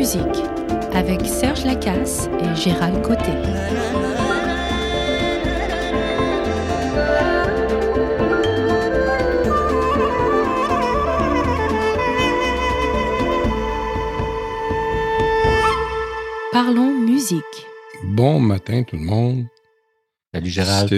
musique 0.00 0.42
avec 0.94 1.20
Serge 1.26 1.66
Lacasse 1.66 2.30
et 2.40 2.56
Gérald 2.56 3.02
Côté. 3.02 3.32
Parlons 16.52 16.98
musique. 16.98 17.44
Bon 18.04 18.40
matin 18.40 18.82
tout 18.82 18.96
le 18.96 19.02
monde. 19.02 19.44
Salut 20.32 20.48
Gérald. 20.48 20.88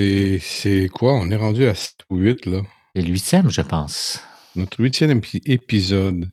C'est, 0.41 0.89
quoi? 0.93 1.15
On 1.15 1.29
est 1.31 1.37
rendu 1.37 1.67
à 1.67 1.75
7 1.75 1.95
ou 2.11 2.19
8 2.19 2.47
là. 2.47 2.61
C'est 2.95 3.03
le 3.03 3.09
huitième, 3.09 3.51
je 3.51 3.63
pense. 3.63 4.21
Notre 4.55 4.81
huitième 4.81 5.19
épi- 5.19 5.43
épisode. 5.47 6.31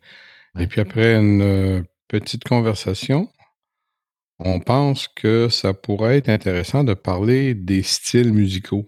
Et 0.59 0.67
puis 0.67 0.81
après 0.81 1.15
une 1.15 1.41
euh, 1.41 1.81
petite 2.09 2.43
conversation, 2.43 3.29
on 4.39 4.59
pense 4.59 5.07
que 5.07 5.49
ça 5.49 5.73
pourrait 5.73 6.17
être 6.17 6.29
intéressant 6.29 6.83
de 6.83 6.93
parler 6.93 7.53
des 7.53 7.83
styles 7.83 8.33
musicaux. 8.33 8.85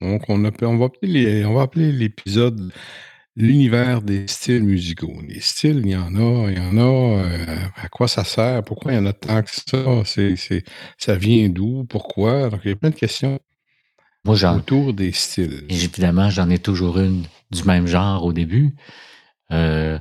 Donc 0.00 0.22
on, 0.28 0.44
appelle- 0.44 0.68
on 0.68 0.76
va, 0.78 0.86
appeler 0.86 1.12
les- 1.12 1.44
on 1.44 1.54
va 1.54 1.62
appeler 1.62 1.92
l'épisode 1.92 2.72
l'univers 3.36 4.02
des 4.02 4.28
styles 4.28 4.62
musicaux. 4.64 5.12
Les 5.28 5.40
styles, 5.40 5.82
il 5.84 5.90
y 5.90 5.96
en 5.96 6.14
a, 6.16 6.50
il 6.50 6.58
y 6.58 6.60
en 6.60 6.78
a. 6.78 7.24
euh, 7.24 7.56
à 7.76 7.88
quoi 7.88 8.08
ça 8.08 8.24
sert? 8.24 8.62
Pourquoi 8.64 8.92
il 8.92 8.96
y 8.96 8.98
en 8.98 9.06
a 9.06 9.12
tant 9.12 9.42
que 9.42 9.50
ça? 9.50 10.02
Ça 10.98 11.16
vient 11.16 11.48
d'où? 11.48 11.84
Pourquoi? 11.84 12.50
Donc 12.50 12.60
il 12.64 12.70
y 12.70 12.72
a 12.72 12.76
plein 12.76 12.90
de 12.90 12.94
questions 12.94 13.40
Moi, 14.24 14.36
autour 14.54 14.94
des 14.94 15.12
styles. 15.12 15.64
évidemment, 15.68 16.30
j'en 16.30 16.48
ai 16.50 16.58
toujours 16.58 16.98
une 16.98 17.24
du 17.50 17.64
même 17.64 17.86
genre 17.86 18.24
au 18.24 18.32
début. 18.32 18.74
Euh, 19.52 19.98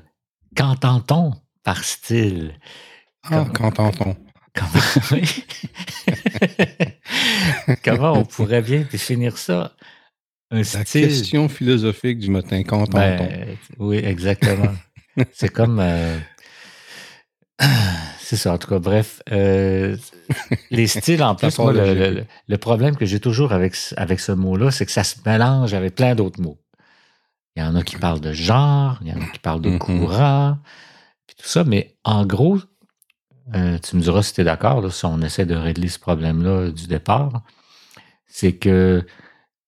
Qu'entend-on 0.56 1.34
par 1.64 1.84
style? 1.84 2.54
Ah, 3.24 3.30
Comme- 3.30 3.54
qu'entend-on? 3.54 4.16
Comment, 7.84 8.20
on 8.20 8.26
pourrait 8.26 8.62
bien 8.62 8.86
définir 8.92 9.38
ça? 9.38 9.74
Un 10.52 10.62
La 10.62 10.84
question 10.84 11.50
philosophique 11.50 12.20
du 12.20 12.30
matin, 12.30 12.62
qu'entend-on? 12.64 13.00
Ben, 13.00 13.58
oui, 13.80 13.98
exactement. 13.98 14.74
c'est 15.34 15.50
comme. 15.50 15.80
euh, 15.80 16.20
c'est 18.20 18.36
ça, 18.36 18.54
en 18.54 18.58
tout 18.58 18.68
cas, 18.68 18.80
bref. 18.80 19.22
euh, 19.32 19.98
les 20.70 20.88
styles, 20.88 21.24
en 21.24 21.36
plus, 21.36 21.58
moi, 21.58 21.74
le, 21.74 21.80
logique. 21.80 21.98
le- 21.98 22.26
le 22.48 22.58
problème 22.58 22.96
que 22.96 23.06
j'ai 23.06 23.20
toujours 23.20 23.54
avec, 23.54 23.76
ce- 23.76 23.96
avec 23.98 24.20
ce 24.20 24.32
mot-là, 24.32 24.70
c'est 24.70 24.86
que 24.86 24.92
ça 24.92 25.04
se 25.04 25.16
mélange 25.26 25.74
avec 25.74 25.96
plein 25.96 26.14
d'autres 26.14 26.42
mots. 26.42 26.60
Il 27.56 27.64
y 27.64 27.66
en 27.66 27.76
a 27.76 27.84
qui 27.84 27.96
parlent 27.98 28.22
de 28.22 28.34
genre, 28.34 29.00
il 29.02 29.08
y 29.08 29.14
en 29.14 29.22
a 29.22 29.26
qui 29.28 29.40
parlent 29.40 29.62
de 29.62 29.70
Mhm. 29.72 29.80
courant, 29.80 30.58
tout 31.44 31.50
ça, 31.50 31.66
mais 31.66 31.98
en 32.06 32.26
gros, 32.26 32.58
euh, 33.54 33.78
tu 33.78 33.98
me 33.98 34.02
diras 34.02 34.24
si 34.24 34.34
tu 34.34 34.42
es 34.42 34.44
d'accord, 34.46 34.94
si 34.94 35.04
on 35.04 35.22
essaie 35.22 35.46
de 35.46 35.56
régler 35.56 35.90
ce 35.90 36.00
problème-là 36.00 36.72
du 36.72 36.88
départ, 36.88 37.44
c'est 38.28 38.54
que 38.54 39.06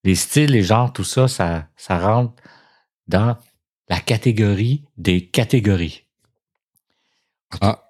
les 0.05 0.15
styles, 0.15 0.51
les 0.51 0.63
genres, 0.63 0.93
tout 0.93 1.03
ça, 1.03 1.27
ça, 1.27 1.67
ça 1.75 1.99
rentre 1.99 2.41
dans 3.09 3.35
la 3.89 3.99
catégorie 3.99 4.85
des 4.95 5.27
catégories. 5.27 6.05
Ah, 7.59 7.83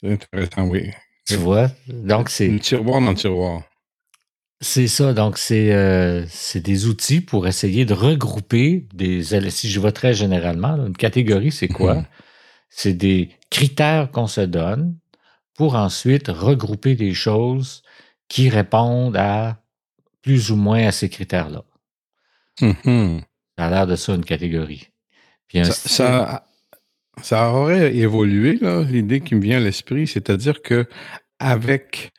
c'est 0.00 0.12
intéressant, 0.12 0.66
oui. 0.66 0.90
Tu 1.24 1.36
vois? 1.36 1.70
Donc, 1.86 2.30
c'est 2.30 2.48
Le 2.48 2.58
tiroir 2.58 3.00
dans 3.00 3.10
le 3.10 3.16
tiroir. 3.16 3.62
c'est 4.60 4.88
ça. 4.88 5.12
Donc, 5.12 5.38
c'est 5.38 5.72
euh, 5.72 6.26
des 6.56 6.86
outils 6.86 7.20
pour 7.20 7.46
essayer 7.46 7.84
de 7.84 7.94
regrouper 7.94 8.88
des. 8.92 9.22
Si 9.50 9.70
je 9.70 9.78
vais 9.78 9.92
très 9.92 10.14
généralement, 10.14 10.74
là, 10.74 10.86
une 10.88 10.96
catégorie, 10.96 11.52
c'est 11.52 11.68
quoi? 11.68 12.02
C'est 12.70 12.94
des 12.94 13.30
critères 13.50 14.10
qu'on 14.10 14.26
se 14.26 14.40
donne 14.40 14.96
pour 15.56 15.74
ensuite 15.74 16.28
regrouper 16.28 16.94
des 16.94 17.12
choses 17.12 17.82
qui 18.28 18.48
répondent 18.48 19.16
à 19.16 19.60
plus 20.22 20.50
ou 20.50 20.56
moins 20.56 20.86
à 20.86 20.92
ces 20.92 21.08
critères-là. 21.08 21.64
Mhm. 22.60 23.20
Ça 23.58 23.66
a 23.66 23.70
l'air 23.70 23.86
de 23.86 23.96
ça, 23.96 24.14
une 24.14 24.24
catégorie. 24.24 24.88
Puis 25.48 25.58
un 25.58 25.64
Ça, 25.64 25.72
style- 25.72 25.90
ça, 25.90 26.46
ça 27.22 27.50
aurait 27.52 27.94
évolué, 27.94 28.56
là, 28.60 28.82
l'idée 28.84 29.20
qui 29.20 29.34
me 29.34 29.40
vient 29.42 29.58
à 29.58 29.60
l'esprit, 29.60 30.06
c'est-à-dire 30.06 30.62
que 30.62 30.86
avec 31.38 32.12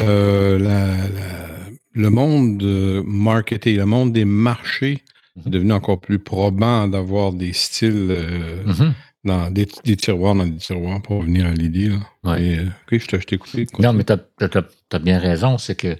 euh, 0.00 0.58
la- 0.58 0.96
la- 1.08 1.70
le 1.92 2.10
monde 2.10 2.62
marketé, 3.04 3.74
le 3.74 3.86
monde 3.86 4.12
des 4.12 4.24
marchés, 4.26 5.02
Mhm. 5.36 5.42
c'est 5.44 5.50
devenu 5.50 5.72
encore 5.72 6.00
plus 6.00 6.18
probant 6.18 6.86
d'avoir 6.88 7.32
des 7.32 7.52
styles 7.52 8.08
euh, 8.10 8.64
Mhm. 8.66 8.94
Dans 9.24 9.50
des, 9.50 9.66
des 9.84 9.96
tiroirs 9.96 10.34
dans 10.34 10.46
des 10.46 10.56
tiroirs 10.56 11.02
pour 11.02 11.18
revenir 11.18 11.46
à 11.46 11.52
l'idée. 11.52 11.90
Ouais. 12.24 12.42
Et, 12.42 12.58
euh, 12.58 12.66
ok, 12.92 12.98
je 12.98 13.06
t'ai 13.06 13.34
écouté. 13.34 13.66
Non, 13.78 13.92
mais 13.92 14.04
tu 14.04 14.12
as, 14.12 14.98
bien 14.98 15.18
raison, 15.18 15.58
c'est 15.58 15.74
que 15.74 15.96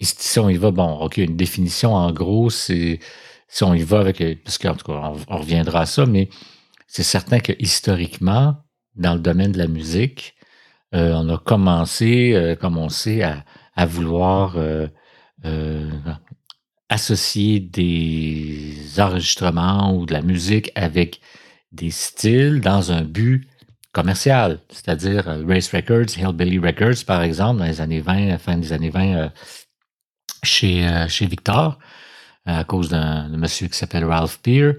si 0.00 0.38
on 0.38 0.48
y 0.48 0.56
va, 0.56 0.70
bon, 0.70 0.98
OK, 1.00 1.18
une 1.18 1.36
définition 1.36 1.94
en 1.94 2.12
gros, 2.12 2.50
c'est 2.50 3.00
si 3.48 3.64
on 3.64 3.74
y 3.74 3.82
va 3.82 4.00
avec, 4.00 4.20
euh, 4.20 4.34
parce 4.44 4.58
qu'en 4.58 4.74
tout 4.74 4.84
cas, 4.86 4.92
on, 4.92 5.16
on 5.28 5.38
reviendra 5.38 5.82
à 5.82 5.86
ça, 5.86 6.06
mais 6.06 6.28
c'est 6.86 7.02
certain 7.02 7.40
que 7.40 7.52
historiquement, 7.58 8.56
dans 8.96 9.14
le 9.14 9.20
domaine 9.20 9.52
de 9.52 9.58
la 9.58 9.68
musique, 9.68 10.34
euh, 10.94 11.12
on 11.14 11.28
a 11.28 11.38
commencé, 11.38 12.32
euh, 12.34 12.56
comme 12.56 12.78
on 12.78 12.88
sait, 12.88 13.22
à, 13.22 13.44
à 13.76 13.86
vouloir 13.86 14.56
euh, 14.56 14.88
associer 16.88 17.60
des 17.60 18.98
enregistrements 18.98 19.94
ou 19.94 20.06
de 20.06 20.14
la 20.14 20.22
musique 20.22 20.72
avec 20.74 21.20
des 21.72 21.90
styles 21.90 22.60
dans 22.60 22.92
un 22.92 23.02
but 23.02 23.48
commercial, 23.92 24.60
c'est-à-dire 24.70 25.28
euh, 25.28 25.44
Race 25.46 25.72
Records, 25.72 26.16
Hillbilly 26.16 26.58
Records, 26.58 27.04
par 27.06 27.22
exemple, 27.22 27.60
dans 27.60 27.66
les 27.66 27.80
années 27.80 28.00
20, 28.00 28.38
fin 28.38 28.56
des 28.56 28.72
années 28.72 28.90
20, 28.90 29.16
euh, 29.16 29.28
chez, 30.42 30.86
euh, 30.86 31.08
chez 31.08 31.26
Victor, 31.26 31.78
à 32.46 32.64
cause 32.64 32.88
d'un 32.90 33.28
monsieur 33.28 33.68
qui 33.68 33.76
s'appelle 33.76 34.04
Ralph 34.04 34.38
Peer. 34.42 34.74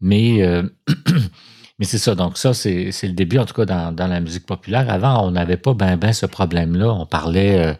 Mais, 0.00 0.42
mais 1.78 1.86
c'est 1.86 1.98
ça, 1.98 2.14
donc 2.14 2.36
ça, 2.36 2.52
c'est 2.52 2.90
le 3.02 3.12
début, 3.12 3.38
en 3.38 3.46
tout 3.46 3.54
cas, 3.54 3.64
dans, 3.64 3.94
dans 3.94 4.08
la 4.08 4.20
musique 4.20 4.44
populaire. 4.44 4.90
Avant, 4.90 5.26
on 5.26 5.30
n'avait 5.30 5.56
pas 5.56 5.72
ben 5.72 5.96
ben 5.96 6.12
ce 6.12 6.26
problème-là. 6.26 6.92
On 6.92 7.06
parlait, 7.06 7.78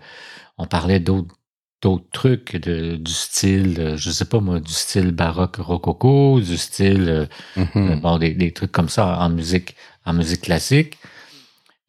on 0.57 0.67
parlait 0.67 1.01
d'autres 1.01 1.35
d'autres 1.85 2.09
trucs 2.13 2.57
de, 2.57 2.97
du 2.97 3.13
style, 3.13 3.77
euh, 3.79 3.97
je 3.99 4.11
sais 4.11 4.25
pas 4.25 4.41
moi, 4.41 4.59
du 4.59 4.73
style 4.73 5.11
baroque 5.13 5.57
rococo, 5.57 6.41
du 6.41 6.57
style 6.57 7.09
euh, 7.09 7.27
Mhm. 7.57 7.91
euh, 7.91 7.97
bon, 7.97 8.19
des, 8.19 8.33
des 8.35 8.53
trucs 8.53 8.73
comme 8.73 8.89
ça 8.89 9.19
en 9.21 9.29
musique, 9.29 9.77
en 10.07 10.15
musique 10.15 10.41
classique. 10.43 10.97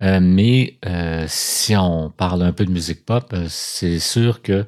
Euh, 0.04 0.20
mais 0.22 0.78
euh, 0.86 1.26
si 1.30 1.76
on 1.78 2.10
parle 2.10 2.44
un 2.44 2.52
peu 2.52 2.66
de 2.66 2.72
musique 2.72 3.06
pop, 3.06 3.34
c'est 3.48 4.00
sûr 4.00 4.42
que 4.42 4.66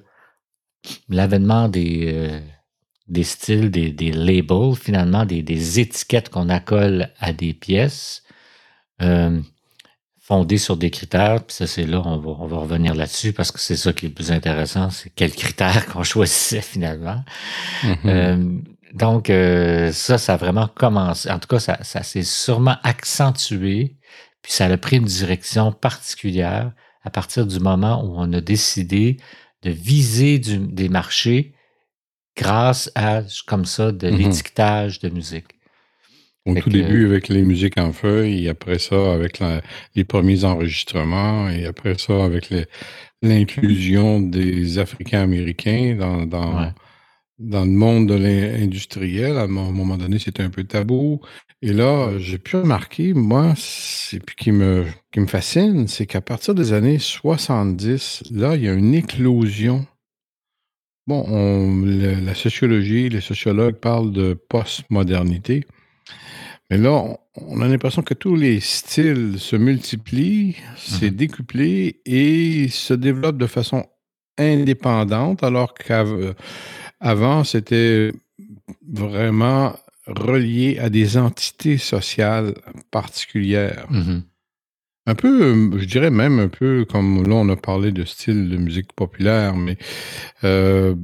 l'avènement 1.09 1.67
des, 1.67 2.05
euh, 2.13 2.39
des 3.09 3.23
styles, 3.23 3.69
des, 3.69 3.91
des 3.91 4.13
labels, 4.13 4.75
finalement, 4.81 5.25
des, 5.25 5.43
des 5.43 5.79
étiquettes 5.81 6.29
qu'on 6.29 6.47
accole 6.47 7.09
à 7.19 7.33
des 7.33 7.53
pièces, 7.53 8.23
fondées 10.27 10.57
sur 10.57 10.75
des 10.75 10.89
critères, 10.91 11.41
puis 11.45 11.55
ça, 11.55 11.67
c'est 11.67 11.85
là, 11.85 12.01
on 12.03 12.17
va, 12.17 12.31
on 12.39 12.47
va 12.47 12.57
revenir 12.57 12.93
là-dessus 12.95 13.31
parce 13.31 13.49
que 13.51 13.59
c'est 13.59 13.77
ça 13.77 13.93
qui 13.93 14.05
est 14.05 14.09
le 14.09 14.15
plus 14.15 14.31
intéressant, 14.31 14.89
c'est 14.89 15.09
quels 15.09 15.31
critères 15.33 15.85
qu'on 15.91 16.03
choisissait 16.03 16.61
finalement. 16.61 17.23
Mhm. 17.83 17.97
Euh, 18.05 18.59
donc, 18.93 19.29
euh, 19.29 19.91
ça, 19.93 20.17
ça 20.17 20.33
a 20.33 20.37
vraiment 20.37 20.67
commencé. 20.67 21.29
En 21.31 21.39
tout 21.39 21.47
cas, 21.47 21.59
ça, 21.59 21.77
ça 21.83 22.03
s'est 22.03 22.23
sûrement 22.23 22.75
accentué, 22.83 23.95
puis 24.41 24.51
ça 24.51 24.65
a 24.65 24.77
pris 24.77 24.97
une 24.97 25.05
direction 25.05 25.71
particulière 25.71 26.71
à 27.03 27.09
partir 27.09 27.45
du 27.47 27.59
moment 27.59 28.03
où 28.03 28.13
on 28.17 28.31
a 28.33 28.41
décidé 28.41 29.17
de 29.63 29.69
viser 29.71 30.39
du- 30.39 30.57
des 30.59 30.89
marchés 30.89 31.53
grâce 32.35 32.91
à, 32.95 33.21
comme 33.47 33.65
ça, 33.65 33.91
de 33.93 34.09
Mhm. 34.09 34.17
l'étiquetage 34.17 34.99
de 34.99 35.09
musique. 35.09 35.47
Au 36.47 36.53
Fait 36.55 36.61
tout 36.61 36.69
début 36.69 37.05
avec 37.05 37.27
les 37.27 37.43
musiques 37.43 37.77
en 37.77 37.91
feuille, 37.91 38.45
et 38.45 38.49
après 38.49 38.79
ça 38.79 39.13
avec 39.13 39.39
la- 39.39 39.61
les 39.95 40.03
premiers 40.05 40.43
enregistrements, 40.45 41.49
et 41.49 41.65
après 41.65 41.97
ça 41.97 42.23
avec 42.23 42.49
l'inclusion 43.21 44.19
des 44.21 44.79
Africains-Américains 44.79 45.95
dans, 45.99 46.25
dans, 46.25 46.57
Ouais. 46.61 46.71
dans 47.39 47.65
le 47.65 47.71
monde 47.71 48.07
de 48.07 48.15
l'industriel. 48.15 49.37
À 49.37 49.41
un 49.43 49.47
mo- 49.47 49.71
moment 49.71 49.97
donné, 49.97 50.19
c'était 50.19 50.43
un 50.43 50.49
peu 50.49 50.63
tabou. 50.63 51.19
Et 51.61 51.73
là, 51.73 52.17
j'ai 52.19 52.37
pu 52.37 52.55
remarquer, 52.57 53.13
moi, 53.13 53.53
c'est 53.57 54.19
puis 54.23 54.35
qui 54.35 54.51
me, 54.51 54.85
qui 55.11 55.19
me 55.19 55.27
fascine, 55.27 55.87
c'est 55.87 56.05
qu'à 56.05 56.21
partir 56.21 56.53
des 56.55 56.71
années 56.73 56.99
70, 56.99 58.23
là, 58.31 58.55
il 58.55 58.63
y 58.63 58.69
a 58.69 58.73
une 58.73 58.93
éclosion. 58.93 59.85
Bon, 61.07 61.23
on- 61.27 61.81
le- 61.85 62.23
la 62.25 62.35
sociologie, 62.35 63.09
les 63.09 63.21
sociologues 63.21 63.75
parlent 63.77 64.11
de 64.11 64.33
postmodernité. 64.49 65.63
Mais 66.69 66.77
là, 66.77 67.03
on, 67.35 67.61
a 67.61 67.67
l'impression 67.67 68.01
que 68.01 68.13
tous 68.13 68.35
les 68.35 68.59
styles 68.59 69.39
se 69.39 69.55
multiplient, 69.55 70.55
c'est 70.75 71.11
Mhm. 71.11 71.15
décuplé 71.15 72.01
et 72.05 72.67
se 72.69 72.93
développent 72.93 73.37
de 73.37 73.47
façon 73.47 73.85
indépendante, 74.37 75.43
alors 75.43 75.73
qu'avant, 75.73 77.43
c'était 77.45 78.11
vraiment 78.87 79.75
relié 80.07 80.77
à 80.79 80.89
des 80.89 81.17
entités 81.17 81.77
sociales 81.77 82.53
particulières. 82.91 83.87
Mhm. 83.89 84.23
Un 85.09 85.15
peu, 85.15 85.71
je 85.79 85.85
dirais 85.85 86.11
même 86.11 86.37
un 86.39 86.49
peu 86.49 86.85
comme 86.89 87.23
là, 87.25 87.35
on 87.35 87.47
a 87.47 87.55
parlé 87.55 87.93
de 87.93 88.03
style 88.03 88.49
de 88.49 88.57
musique 88.57 88.91
populaire, 88.91 89.55
mais 89.55 89.77
euh, 90.43 90.95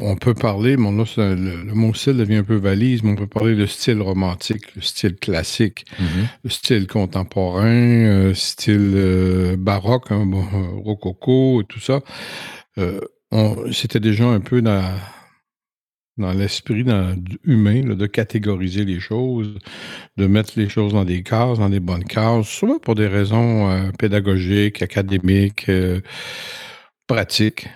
on 0.00 0.16
peut 0.16 0.34
parler, 0.34 0.76
là, 0.76 1.34
le, 1.34 1.74
mot 1.74 1.94
style 1.94 2.16
devient 2.16 2.36
un 2.36 2.44
peu 2.44 2.56
valise, 2.56 3.02
mais 3.04 3.12
on 3.12 3.16
peut 3.16 3.26
parler 3.28 3.54
de 3.54 3.66
style 3.66 4.00
romantique, 4.02 4.74
le 4.74 4.82
style 4.82 5.14
classique, 5.16 5.84
Mhm. 6.00 6.26
le 6.44 6.50
style 6.50 6.86
contemporain, 6.88 7.66
euh, 7.66 8.34
style 8.34 8.92
euh, 8.96 9.56
baroque, 9.56 10.10
hein, 10.10 10.26
bon, 10.26 10.42
rococo, 10.84 11.62
et 11.62 11.64
tout 11.64 11.80
ça. 11.80 12.00
Euh, 12.78 13.00
C'était 13.72 14.00
déjà 14.00 14.24
un 14.24 14.40
peu 14.40 14.60
dans, 14.60 14.92
dans 16.18 16.32
l'esprit 16.32 16.84
humain 17.44 17.82
là, 17.86 17.94
de 17.94 18.06
catégoriser 18.06 18.84
les 18.84 18.98
choses, 18.98 19.56
de 20.16 20.26
mettre 20.26 20.54
les 20.56 20.68
choses 20.68 20.94
dans 20.94 21.04
des 21.04 21.22
cases, 21.22 21.58
dans 21.60 21.68
des 21.70 21.78
bonnes 21.78 22.02
cases, 22.04 22.48
souvent 22.48 22.80
pour 22.80 22.96
des 22.96 23.06
raisons 23.06 23.92
pédagogiques, 24.00 24.82
académiques, 24.82 25.70
pratiques, 27.06 27.68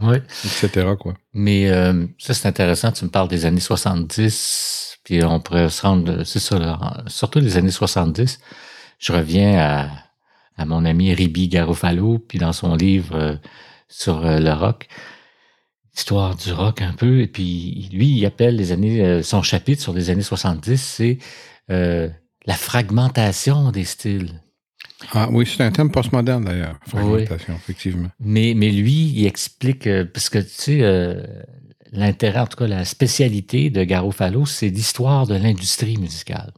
Oui. 0.00 0.16
etc. 0.44 0.88
Quoi. 0.98 1.14
Mais 1.34 1.70
euh, 1.70 2.06
ça, 2.18 2.34
c'est 2.34 2.48
intéressant. 2.48 2.92
Tu 2.92 3.04
me 3.04 3.10
parles 3.10 3.28
des 3.28 3.44
années 3.46 3.60
70, 3.60 4.98
puis 5.04 5.22
on 5.24 5.40
pourrait 5.40 5.68
se 5.68 5.82
rendre, 5.82 6.24
c'est 6.24 6.38
ça, 6.38 6.58
là, 6.58 7.02
surtout 7.06 7.40
les 7.40 7.56
années 7.56 7.70
70. 7.70 8.40
Je 8.98 9.12
reviens 9.12 9.58
à, 9.58 9.88
à 10.56 10.64
mon 10.64 10.84
ami 10.84 11.12
Ribi 11.14 11.48
Garofalo, 11.48 12.18
puis 12.18 12.38
dans 12.38 12.52
son 12.52 12.74
livre 12.74 13.14
euh, 13.14 13.36
sur 13.88 14.24
euh, 14.24 14.38
le 14.38 14.52
rock, 14.52 14.88
histoire 15.94 16.36
du 16.36 16.52
rock 16.52 16.80
un 16.80 16.92
peu, 16.92 17.20
et 17.20 17.26
puis 17.26 17.88
lui, 17.92 18.18
il 18.18 18.26
appelle 18.26 18.56
les 18.56 18.72
années, 18.72 19.02
euh, 19.04 19.22
son 19.22 19.42
chapitre 19.42 19.82
sur 19.82 19.92
les 19.92 20.08
années 20.10 20.22
70, 20.22 20.80
c'est 20.80 21.18
euh, 21.70 22.08
la 22.46 22.54
fragmentation 22.54 23.70
des 23.70 23.84
styles. 23.84 24.40
Ah 25.12 25.28
oui, 25.30 25.46
c'est 25.46 25.62
un 25.62 25.70
thème 25.70 25.90
postmoderne 25.90 26.44
d'ailleurs, 26.44 26.78
Oui. 26.86 26.90
fragmentation, 27.26 27.54
effectivement. 27.56 28.08
Mais, 28.20 28.52
mais 28.56 28.70
lui, 28.70 29.12
il 29.16 29.26
explique, 29.26 29.86
euh, 29.86 30.04
parce 30.04 30.28
que 30.28 30.38
tu 30.38 30.48
sais, 30.48 30.78
euh, 30.82 31.22
l'intérêt, 31.92 32.40
en 32.40 32.46
tout 32.46 32.56
cas, 32.58 32.66
la 32.66 32.84
spécialité 32.84 33.70
de 33.70 33.82
Garofalo, 33.84 34.44
c'est 34.46 34.68
l'histoire 34.68 35.26
de 35.26 35.34
l'industrie 35.34 35.96
musicale. 35.96 36.52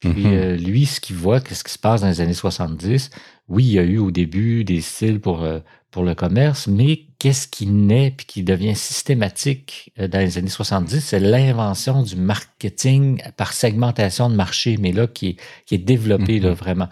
Puis 0.00 0.10
Mhm. 0.10 0.32
euh, 0.32 0.56
lui, 0.56 0.86
ce 0.86 1.00
qu'il 1.00 1.14
voit, 1.16 1.40
qu'est-ce 1.40 1.62
qui 1.62 1.72
se 1.72 1.78
passe 1.78 2.00
dans 2.00 2.08
les 2.08 2.20
années 2.20 2.34
70, 2.34 3.10
oui, 3.48 3.64
il 3.64 3.72
y 3.72 3.78
a 3.78 3.82
eu 3.84 3.98
au 3.98 4.10
début 4.10 4.64
des 4.64 4.80
styles 4.80 5.20
pour, 5.20 5.46
pour 5.92 6.02
le 6.02 6.14
commerce, 6.16 6.66
mais 6.66 7.06
qu'est-ce 7.22 7.46
qui 7.46 7.66
naît 7.68 8.12
puis 8.16 8.26
qui 8.26 8.42
devient 8.42 8.74
systématique 8.74 9.92
euh, 10.00 10.08
dans 10.08 10.18
les 10.18 10.38
années 10.38 10.48
70, 10.48 10.98
c'est 11.00 11.20
l'invention 11.20 12.02
du 12.02 12.16
marketing 12.16 13.22
par 13.36 13.52
segmentation 13.52 14.28
de 14.28 14.34
marché, 14.34 14.76
mais 14.80 14.90
là, 14.90 15.06
qui 15.06 15.28
est, 15.28 15.36
qui 15.66 15.76
est 15.76 15.78
développé 15.78 16.40
là, 16.40 16.48
Mhm. 16.50 16.54
vraiment. 16.56 16.88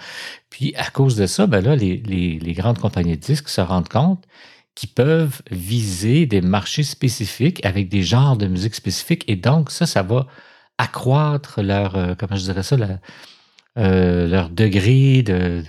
Puis 0.49 0.73
à 0.77 0.89
cause 0.91 1.17
de 1.17 1.27
ça, 1.27 1.49
ben 1.49 1.61
là, 1.65 1.75
les, 1.75 1.97
les, 2.07 2.39
les 2.39 2.53
grandes 2.53 2.79
compagnies 2.79 3.17
de 3.17 3.21
disques 3.21 3.49
se 3.49 3.61
rendent 3.61 3.89
compte 3.89 4.23
qu'ils 4.77 4.91
peuvent 4.91 5.43
viser 5.51 6.27
des 6.27 6.41
marchés 6.43 6.85
spécifiques 6.85 7.65
avec 7.67 7.89
des 7.89 8.05
genres 8.05 8.37
de 8.37 8.47
musique 8.47 8.77
spécifiques. 8.77 9.25
Et 9.27 9.35
donc, 9.37 9.73
ça, 9.73 9.85
ça 9.85 10.03
va 10.05 10.29
accroître 10.79 11.61
leur, 11.61 11.97
euh, 11.97 12.15
comment 12.17 12.37
je 12.37 12.45
dirais 12.45 12.63
ça, 12.63 12.77
la- 12.77 13.01
euh, 13.79 14.29
leur 14.29 14.49
degré 14.51 15.23
de, 15.25 15.65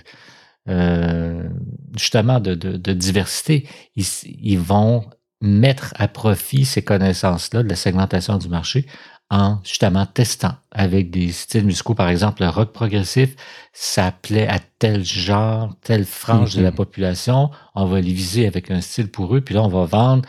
euh, 0.68 1.48
justement, 1.96 2.40
de, 2.40 2.54
de- 2.54 2.76
de 2.76 2.92
diversité. 2.92 3.68
Ils, 3.96 4.04
ils 4.24 4.58
vont 4.58 5.04
mettre 5.40 5.92
à 5.96 6.06
profit 6.08 6.64
ces 6.64 6.82
connaissances-là 6.82 7.62
de 7.62 7.68
la 7.68 7.76
segmentation 7.76 8.38
du 8.38 8.48
marché 8.48 8.86
en 9.28 9.58
justement 9.64 10.04
testant 10.06 10.54
avec 10.70 11.10
des 11.10 11.32
styles 11.32 11.64
musicaux. 11.64 11.94
Par 11.94 12.08
exemple, 12.08 12.42
le 12.42 12.48
rock 12.50 12.72
progressif, 12.72 13.34
ça 13.72 14.12
plaît 14.12 14.46
à 14.46 14.58
tel 14.78 15.04
genre, 15.04 15.74
telle 15.82 16.04
frange 16.04 16.54
de 16.54 16.62
la 16.62 16.70
Mhm. 16.70 16.76
population. 16.76 17.50
On 17.74 17.86
va 17.86 18.00
les 18.00 18.12
viser 18.12 18.46
avec 18.46 18.70
un 18.70 18.80
style 18.82 19.10
pour 19.10 19.34
eux, 19.34 19.40
puis 19.40 19.54
là, 19.54 19.62
on 19.62 19.68
va 19.68 19.84
vendre 19.86 20.28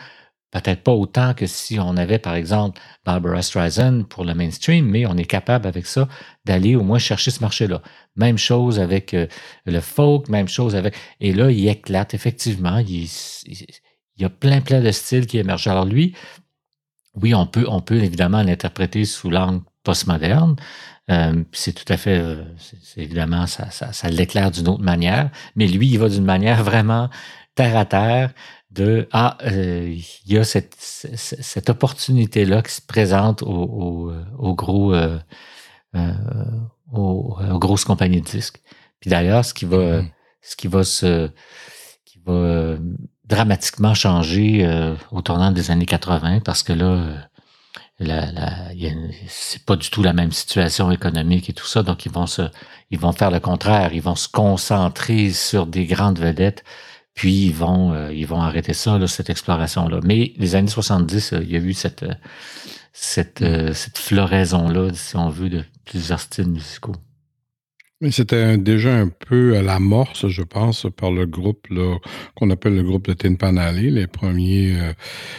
peut-être 0.60 0.82
pas 0.82 0.92
autant 0.92 1.34
que 1.34 1.46
si 1.46 1.80
on 1.80 1.96
avait, 1.96 2.20
par 2.20 2.36
exemple, 2.36 2.80
Barbara 3.04 3.42
Streisand 3.42 4.04
pour 4.04 4.24
le 4.24 4.34
mainstream, 4.34 4.86
mais 4.86 5.04
on 5.04 5.16
est 5.16 5.24
capable 5.24 5.66
avec 5.66 5.84
ça 5.84 6.08
d'aller 6.44 6.76
au 6.76 6.84
moins 6.84 6.98
chercher 6.98 7.32
ce 7.32 7.40
marché-là. 7.40 7.82
Même 8.14 8.38
chose 8.38 8.78
avec 8.78 9.14
euh, 9.14 9.26
le 9.66 9.80
folk, 9.80 10.28
même 10.28 10.46
chose 10.46 10.76
avec... 10.76 10.94
Et 11.20 11.32
là, 11.32 11.50
il 11.50 11.68
éclate, 11.68 12.14
effectivement. 12.14 12.78
Il, 12.78 13.08
y 14.16 14.24
a 14.24 14.30
plein, 14.30 14.60
plein 14.60 14.80
de 14.80 14.92
styles 14.92 15.26
qui 15.26 15.38
émergent. 15.38 15.66
Alors 15.66 15.86
lui, 15.86 16.14
oui, 17.20 17.34
on 17.34 17.46
peut, 17.46 17.66
on 17.68 17.80
peut 17.80 17.96
évidemment 17.96 18.42
l'interpréter 18.42 19.04
sous 19.04 19.30
l'angle 19.30 19.62
postmoderne. 19.82 20.54
Euh, 21.10 21.42
c'est 21.50 21.72
tout 21.72 21.92
à 21.92 21.96
fait, 21.96 22.18
euh, 22.18 22.44
évidemment, 22.96 23.46
ça, 23.46 23.70
ça, 23.70 23.92
ça 23.92 24.08
l'éclaire 24.08 24.52
d'une 24.52 24.68
autre 24.68 24.84
manière. 24.84 25.30
Mais 25.56 25.66
lui, 25.66 25.88
il 25.88 25.98
va 25.98 26.08
d'une 26.08 26.24
manière 26.24 26.62
vraiment 26.70 27.10
terre 27.56 27.76
à 27.76 27.84
terre 27.84 28.32
de 28.74 29.08
ah, 29.12 29.38
euh, 29.44 29.96
il 30.26 30.32
y 30.32 30.38
a 30.38 30.44
cette, 30.44 30.74
cette, 30.78 31.70
opportunité-là 31.70 32.62
qui 32.62 32.72
se 32.72 32.82
présente 32.82 33.42
aux, 33.42 33.46
aux, 33.48 34.12
aux 34.38 34.54
gros, 34.54 34.94
euh, 34.94 35.18
euh, 35.96 36.12
aux, 36.92 37.36
aux 37.52 37.58
grosses 37.58 37.84
compagnies 37.84 38.20
de 38.20 38.26
disques. 38.26 38.60
Puis 39.00 39.10
d'ailleurs, 39.10 39.44
ce 39.44 39.54
qui 39.54 39.64
va, 39.64 40.02
Mhm. 40.02 40.08
ce 40.42 40.56
qui 40.56 40.68
va 40.68 40.84
se, 40.84 41.30
qui 42.04 42.18
va 42.26 42.32
euh, 42.32 42.78
dramatiquement 43.24 43.94
changer 43.94 44.64
euh, 44.66 44.94
au 45.12 45.22
tournant 45.22 45.52
des 45.52 45.70
années 45.70 45.86
80, 45.86 46.40
parce 46.40 46.62
que 46.62 46.72
là, 46.72 46.84
euh, 46.86 47.16
la, 47.98 48.30
la, 48.32 48.70
c'est 49.28 49.64
pas 49.64 49.76
du 49.76 49.90
tout 49.90 50.02
la 50.02 50.12
même 50.12 50.32
situation 50.32 50.90
économique 50.90 51.48
et 51.48 51.52
tout 51.52 51.66
ça, 51.66 51.82
donc 51.82 52.06
ils 52.06 52.12
vont 52.12 52.26
se, 52.26 52.42
ils 52.90 52.98
vont 52.98 53.12
faire 53.12 53.30
le 53.30 53.40
contraire, 53.40 53.92
ils 53.92 54.02
vont 54.02 54.16
se 54.16 54.28
concentrer 54.28 55.30
sur 55.30 55.66
des 55.66 55.86
grandes 55.86 56.18
vedettes, 56.18 56.64
puis 57.14 57.46
ils 57.46 57.54
vont, 57.54 57.92
euh, 57.92 58.12
ils 58.12 58.26
vont 58.26 58.40
arrêter 58.40 58.74
ça, 58.74 58.98
là, 58.98 59.06
cette 59.06 59.30
exploration-là. 59.30 60.00
Mais 60.04 60.32
les 60.36 60.56
années 60.56 60.68
70, 60.68 61.32
euh, 61.32 61.40
il 61.42 61.52
y 61.52 61.56
a 61.56 61.60
eu 61.60 61.72
cette, 61.72 62.02
euh, 62.02 62.14
cette, 62.92 63.42
euh, 63.42 63.72
cette 63.72 63.98
floraison-là, 63.98 64.92
si 64.92 65.16
on 65.16 65.28
veut, 65.28 65.48
de 65.48 65.64
plusieurs 65.84 66.20
styles 66.20 66.48
musicaux. 66.48 66.96
Mais 68.00 68.10
c'était 68.10 68.58
déjà 68.58 68.92
un 68.94 69.08
peu 69.08 69.56
à 69.56 69.62
l'amorce, 69.62 70.26
je 70.28 70.42
pense, 70.42 70.86
par 70.96 71.12
le 71.12 71.24
groupe 71.24 71.68
qu'on 72.34 72.50
appelle 72.50 72.74
le 72.74 72.82
groupe 72.82 73.06
de 73.06 73.14
Tin 73.14 73.36
Pan 73.36 73.56
Alley, 73.56 73.90
les 73.90 74.08
premiers 74.08 74.76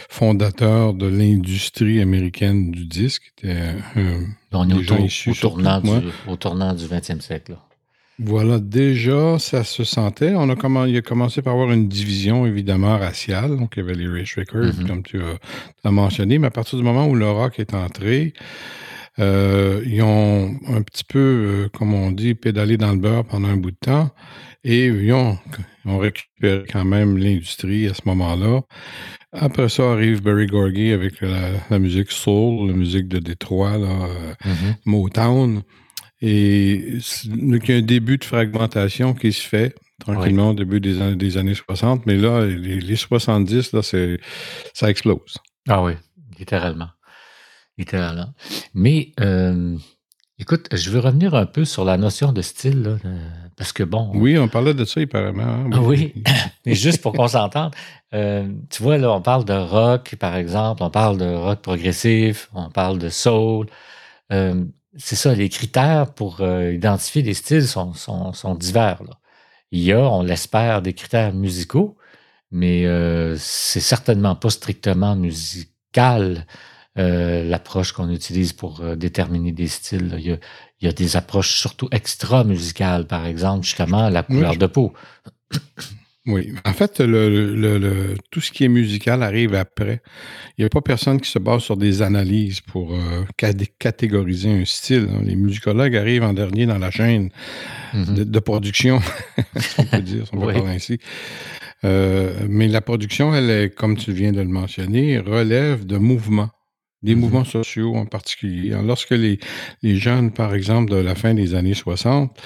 fondateurs 0.08 0.94
de 0.94 1.06
l'industrie 1.06 2.00
américaine 2.00 2.72
du 2.72 2.86
disque. 2.86 3.30
On 3.44 4.68
est 4.68 4.90
au, 4.90 5.30
au 5.30 5.34
tournant 5.34 5.80
du, 5.80 5.90
au 6.26 6.36
tournant 6.36 6.74
du 6.74 6.86
20e 6.86 7.20
siècle. 7.20 7.52
là. 7.52 7.65
Voilà, 8.18 8.58
déjà, 8.58 9.38
ça 9.38 9.62
se 9.64 9.84
sentait. 9.84 10.34
On 10.34 10.48
a 10.48 10.54
commen- 10.54 10.88
il 10.88 10.96
a 10.96 11.02
commencé 11.02 11.42
par 11.42 11.52
avoir 11.54 11.70
une 11.72 11.88
division, 11.88 12.46
évidemment, 12.46 12.98
raciale. 12.98 13.56
Donc, 13.56 13.74
il 13.76 13.80
y 13.80 13.82
avait 13.82 13.94
les 13.94 14.08
Rich 14.08 14.36
Records, 14.36 14.74
Mhm. 14.80 14.86
comme 14.88 15.02
tu 15.02 15.18
as, 15.20 15.38
as 15.84 15.90
mentionné. 15.90 16.38
Mais 16.38 16.46
à 16.46 16.50
partir 16.50 16.78
du 16.78 16.84
moment 16.84 17.06
où 17.06 17.14
le 17.14 17.28
rock 17.30 17.58
est 17.58 17.74
entré, 17.74 18.32
euh, 19.18 19.82
ils 19.86 20.02
ont 20.02 20.54
un 20.68 20.82
petit 20.82 21.04
peu, 21.04 21.18
euh, 21.18 21.68
comme 21.76 21.94
on 21.94 22.10
dit, 22.10 22.34
pédalé 22.34 22.76
dans 22.76 22.92
le 22.92 22.98
beurre 22.98 23.24
pendant 23.24 23.48
un 23.48 23.56
bout 23.56 23.70
de 23.70 23.76
temps. 23.80 24.10
Et 24.64 24.86
ils 24.86 25.12
ont, 25.12 25.38
ils 25.84 25.90
ont 25.90 25.98
récupéré 25.98 26.64
quand 26.70 26.84
même 26.84 27.16
l'industrie 27.16 27.86
à 27.86 27.94
ce 27.94 28.02
moment-là. 28.06 28.62
Après 29.32 29.68
ça 29.68 29.92
arrive 29.92 30.22
Barry 30.22 30.46
Gorgie 30.46 30.90
avec 30.92 31.20
la, 31.20 31.50
la 31.70 31.78
musique 31.78 32.10
soul, 32.10 32.68
la 32.68 32.74
musique 32.74 33.06
de 33.08 33.18
Détroit, 33.18 33.78
là, 33.78 33.86
euh, 33.88 34.34
Mhm. 34.44 34.74
Motown. 34.86 35.62
Et 36.22 36.98
donc, 37.26 37.68
il 37.68 37.72
y 37.72 37.74
a 37.74 37.78
un 37.78 37.82
début 37.82 38.16
de 38.18 38.24
fragmentation 38.24 39.12
qui 39.14 39.32
se 39.32 39.46
fait 39.46 39.74
tranquillement 40.00 40.50
au 40.50 40.54
début 40.54 40.80
des, 40.80 41.00
an- 41.02 41.12
des 41.12 41.36
années 41.36 41.54
60. 41.54 42.06
Mais 42.06 42.16
là, 42.16 42.44
les, 42.46 42.80
les 42.80 42.96
70, 42.96 43.72
là, 43.72 43.82
ça 44.72 44.90
explose. 44.90 45.36
Ah 45.68 45.82
oui, 45.82 45.92
littéralement. 46.38 46.88
Littéralement. 47.78 48.32
Mais, 48.72 49.12
euh, 49.20 49.76
écoute, 50.38 50.68
je 50.72 50.90
veux 50.90 51.00
revenir 51.00 51.34
un 51.34 51.44
peu 51.44 51.66
sur 51.66 51.84
la 51.84 51.98
notion 51.98 52.32
de 52.32 52.40
style, 52.40 52.82
là, 52.82 52.96
parce 53.58 53.72
que 53.74 53.82
bon, 53.82 54.10
Oui, 54.14 54.38
on 54.38 54.48
parlait 54.48 54.72
de 54.74 54.84
ça 54.86 55.00
apparemment. 55.00 55.42
hein, 55.42 55.70
Ah 55.74 55.80
oui. 55.82 56.14
mais 56.66 56.74
juste 56.74 57.02
pour 57.02 57.12
qu'on 57.12 57.28
s'entende, 57.28 57.74
euh, 58.14 58.48
tu 58.70 58.82
vois, 58.82 58.96
là, 58.96 59.12
on 59.12 59.20
parle 59.20 59.44
de 59.44 59.52
rock, 59.52 60.16
par 60.18 60.36
exemple, 60.36 60.82
on 60.82 60.90
parle 60.90 61.18
de 61.18 61.26
rock 61.26 61.60
progressif, 61.60 62.48
on 62.54 62.70
parle 62.70 62.98
de 62.98 63.10
soul. 63.10 63.66
Euh, 64.32 64.64
c'est 64.98 65.16
ça, 65.16 65.34
les 65.34 65.48
critères 65.48 66.12
pour 66.12 66.40
euh, 66.40 66.72
identifier 66.72 67.22
les 67.22 67.34
styles 67.34 67.66
sont, 67.66 67.92
sont, 67.94 68.32
sont 68.32 68.54
divers. 68.54 69.02
Là. 69.02 69.18
Il 69.70 69.80
y 69.80 69.92
a, 69.92 70.00
on 70.00 70.22
l'espère, 70.22 70.82
des 70.82 70.92
critères 70.92 71.34
musicaux, 71.34 71.96
mais 72.50 72.86
euh, 72.86 73.36
c'est 73.38 73.80
certainement 73.80 74.36
pas 74.36 74.50
strictement 74.50 75.16
musical 75.16 76.46
euh, 76.98 77.44
l'approche 77.44 77.92
qu'on 77.92 78.10
utilise 78.10 78.52
pour 78.52 78.80
déterminer 78.96 79.52
des 79.52 79.68
styles. 79.68 80.14
Il 80.18 80.26
y, 80.26 80.32
a, 80.32 80.38
il 80.80 80.86
y 80.86 80.88
a 80.88 80.92
des 80.92 81.16
approches 81.16 81.58
surtout 81.58 81.88
extra-musicales, 81.90 83.06
par 83.06 83.26
exemple, 83.26 83.64
justement, 83.64 84.08
la 84.08 84.22
couleur 84.22 84.56
de 84.56 84.66
peau. 84.66 84.94
Oui. 86.26 86.52
En 86.64 86.72
fait, 86.72 87.00
le, 87.00 87.54
le, 87.54 87.78
le, 87.78 88.14
tout 88.32 88.40
ce 88.40 88.50
qui 88.50 88.64
est 88.64 88.68
musical 88.68 89.22
arrive 89.22 89.54
après. 89.54 90.02
Il 90.58 90.62
n'y 90.62 90.66
a 90.66 90.68
pas 90.68 90.80
personne 90.80 91.20
qui 91.20 91.30
se 91.30 91.38
base 91.38 91.62
sur 91.62 91.76
des 91.76 92.02
analyses 92.02 92.60
pour 92.60 92.94
euh, 92.94 93.24
catégoriser 93.78 94.50
un 94.50 94.64
style. 94.64 95.08
Hein. 95.12 95.20
Les 95.24 95.36
musicologues 95.36 95.96
arrivent 95.96 96.24
en 96.24 96.32
dernier 96.32 96.66
dans 96.66 96.78
la 96.78 96.90
chaîne 96.90 97.30
mm-hmm. 97.94 98.14
de, 98.14 98.24
de, 98.24 98.38
production, 98.40 99.00
on 99.78 99.84
peut 99.84 100.02
dire, 100.02 100.26
si 100.26 100.34
on 100.34 100.40
peut 100.40 100.52
parler 100.52 100.74
ainsi. 100.74 100.98
Euh, 101.84 102.34
mais 102.48 102.66
la 102.66 102.80
production, 102.80 103.32
elle 103.32 103.50
est, 103.50 103.74
comme 103.74 103.96
tu 103.96 104.12
viens 104.12 104.32
de 104.32 104.40
le 104.40 104.48
mentionner, 104.48 105.18
relève 105.20 105.86
de 105.86 105.96
mouvements 105.96 106.50
des 107.02 107.14
mm-hmm. 107.14 107.18
mouvements 107.18 107.44
sociaux 107.44 107.94
en 107.94 108.06
particulier. 108.06 108.74
Lorsque 108.84 109.10
les, 109.10 109.38
les, 109.82 109.96
jeunes, 109.96 110.32
par 110.32 110.54
exemple, 110.56 110.90
de 110.90 110.96
la 110.96 111.14
fin 111.14 111.34
des 111.34 111.54
années 111.54 111.74
60, 111.74 112.36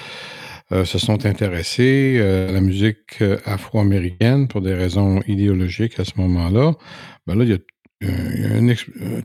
euh, 0.71 0.85
se 0.85 0.97
sont 0.97 1.25
intéressés 1.25 2.15
euh, 2.17 2.47
à 2.47 2.51
la 2.53 2.61
musique 2.61 3.21
euh, 3.21 3.37
afro-américaine 3.43 4.47
pour 4.47 4.61
des 4.61 4.73
raisons 4.73 5.21
idéologiques 5.27 5.99
à 5.99 6.05
ce 6.05 6.13
moment-là, 6.15 6.75
ben 7.27 7.35
là, 7.35 7.43
il 7.43 7.49
y 7.49 7.53
a, 7.53 7.57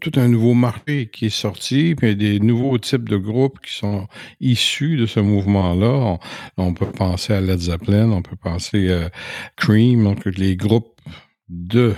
tout 0.01 0.13
un 0.17 0.29
nouveau 0.29 0.53
marché 0.53 1.09
qui 1.11 1.27
est 1.27 1.31
sorti, 1.31 1.95
puis 1.95 2.09
il 2.09 2.11
y 2.11 2.13
a 2.13 2.39
des 2.39 2.41
nouveaux 2.41 2.77
types 2.77 3.09
de 3.09 3.17
groupes 3.17 3.59
qui 3.65 3.73
sont 3.73 4.07
issus 4.41 4.99
de 4.99 5.07
ce 5.07 5.19
mouvement-là. 5.19 6.19
On, 6.59 6.75
peut 6.75 6.91
penser 6.91 7.33
à 7.33 7.41
Led 7.41 7.59
Zeppelin, 7.59 8.11
on 8.11 8.21
peut 8.21 8.37
penser 8.37 8.93
à 8.93 9.11
Cream, 9.57 10.05
donc 10.05 10.27
les 10.27 10.57
groupes 10.57 11.01
de 11.49 11.95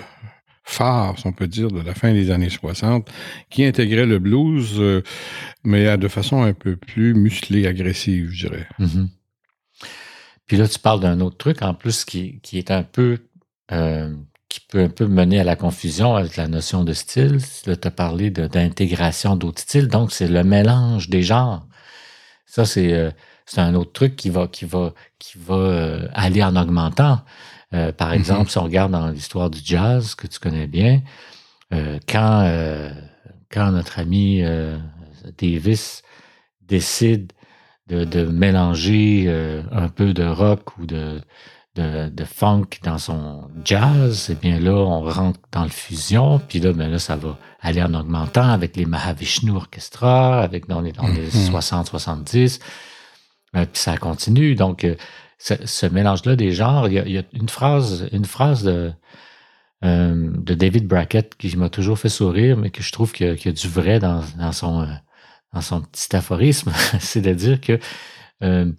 phares, 0.62 1.16
on 1.24 1.32
peut 1.32 1.48
dire, 1.48 1.72
de 1.72 1.80
la 1.80 1.94
fin 1.94 2.12
des 2.12 2.30
années 2.30 2.48
60, 2.48 3.10
qui 3.50 3.64
intégraient 3.64 4.06
le 4.06 4.20
blues, 4.20 4.80
mais 5.64 5.96
de 5.96 6.06
façon 6.06 6.42
un 6.42 6.52
peu 6.52 6.76
plus 6.76 7.12
musclée, 7.12 7.66
agressive, 7.66 8.28
je 8.30 8.46
dirais. 8.46 8.68
Mm-hmm. 8.78 9.08
Puis 10.48 10.56
là, 10.56 10.66
tu 10.66 10.78
parles 10.78 11.00
d'un 11.00 11.20
autre 11.20 11.36
truc 11.36 11.62
en 11.62 11.74
plus 11.74 12.04
qui, 12.04 12.40
qui 12.40 12.58
est 12.58 12.70
un 12.70 12.82
peu 12.82 13.18
euh, 13.70 14.12
qui 14.48 14.60
peut 14.60 14.82
un 14.82 14.88
peu 14.88 15.06
mener 15.06 15.40
à 15.40 15.44
la 15.44 15.56
confusion 15.56 16.16
avec 16.16 16.36
la 16.36 16.48
notion 16.48 16.84
de 16.84 16.92
style. 16.92 17.38
Là, 17.66 17.76
tu 17.76 17.88
as 17.88 17.90
parlé 17.90 18.30
d'intégration 18.30 19.36
d'autres 19.36 19.60
styles, 19.60 19.88
donc 19.88 20.10
c'est 20.10 20.28
le 20.28 20.42
mélange 20.42 21.08
des 21.08 21.22
genres. 21.22 21.66
Ça, 22.46 22.64
c'est 22.64 22.94
euh, 22.94 23.10
un 23.56 23.74
autre 23.74 23.92
truc 23.92 24.16
qui 24.16 24.30
va, 24.30 24.46
qui 24.48 24.64
va, 24.64 24.94
qui 25.18 25.36
va 25.38 25.54
euh, 25.54 26.08
aller 26.14 26.42
en 26.42 26.56
augmentant. 26.56 27.20
Euh, 27.74 27.92
par 27.92 28.10
mm-hmm. 28.10 28.14
exemple, 28.14 28.50
si 28.50 28.58
on 28.58 28.64
regarde 28.64 28.92
dans 28.92 29.08
l'histoire 29.08 29.50
du 29.50 29.60
jazz, 29.62 30.14
que 30.14 30.26
tu 30.26 30.38
connais 30.38 30.66
bien, 30.66 31.02
quand, 32.08 32.90
quand 33.50 33.72
notre 33.72 33.98
ami 33.98 34.42
Davis 35.38 36.02
décide 36.62 37.34
de, 37.88 38.24
mélanger 38.24 39.24
euh, 39.26 39.62
un 39.72 39.88
peu 39.88 40.12
de 40.12 40.24
rock 40.24 40.76
ou 40.78 40.86
de, 40.86 41.20
de, 41.76 42.24
funk 42.24 42.66
dans 42.82 42.98
son 42.98 43.48
jazz, 43.64 44.30
et 44.30 44.32
eh 44.32 44.34
bien 44.34 44.60
là, 44.60 44.72
on 44.74 45.02
rentre 45.02 45.40
dans 45.52 45.62
le 45.62 45.70
fusion, 45.70 46.40
puis 46.40 46.58
là, 46.58 46.72
ben 46.72 46.90
là, 46.90 46.98
ça 46.98 47.16
va 47.16 47.38
aller 47.60 47.82
en 47.82 47.94
augmentant 47.94 48.48
avec 48.48 48.76
les 48.76 48.84
Mahavishnu 48.84 49.52
Orchestra, 49.52 50.42
avec 50.42 50.66
dans 50.66 50.80
les, 50.80 50.92
dans 50.92 51.06
les 51.06 51.28
60-70, 51.28 51.88
mm-hmm. 51.88 52.60
euh, 53.56 53.64
puis 53.64 53.80
ça 53.80 53.96
continue. 53.96 54.54
Donc, 54.54 54.84
euh, 54.84 54.96
ce, 55.38 55.86
mélange-là 55.86 56.34
des 56.34 56.50
genres, 56.50 56.88
il 56.88 56.94
y, 56.94 57.18
a, 57.18 57.22
une 57.32 57.48
phrase, 57.48 58.08
une 58.10 58.24
phrase 58.24 58.64
de, 58.64 58.92
de 59.82 60.54
David 60.54 60.88
Brackett 60.88 61.36
qui 61.36 61.56
m'a 61.56 61.68
toujours 61.68 61.96
fait 61.96 62.08
sourire, 62.08 62.56
mais 62.56 62.70
que 62.70 62.82
je 62.82 62.90
trouve 62.90 63.12
qu'il 63.12 63.38
y, 63.38 63.48
a 63.48 63.52
du 63.52 63.68
vrai 63.68 64.00
dans, 64.00 64.24
dans 64.36 64.50
son 64.50 64.84
dans 65.52 65.60
son 65.60 65.80
petit 65.80 66.14
aphorisme, 66.14 66.72
c'est 67.00 67.20
de 67.20 67.32
dire 67.32 67.60
que 67.60 67.78
euh, 68.42 68.70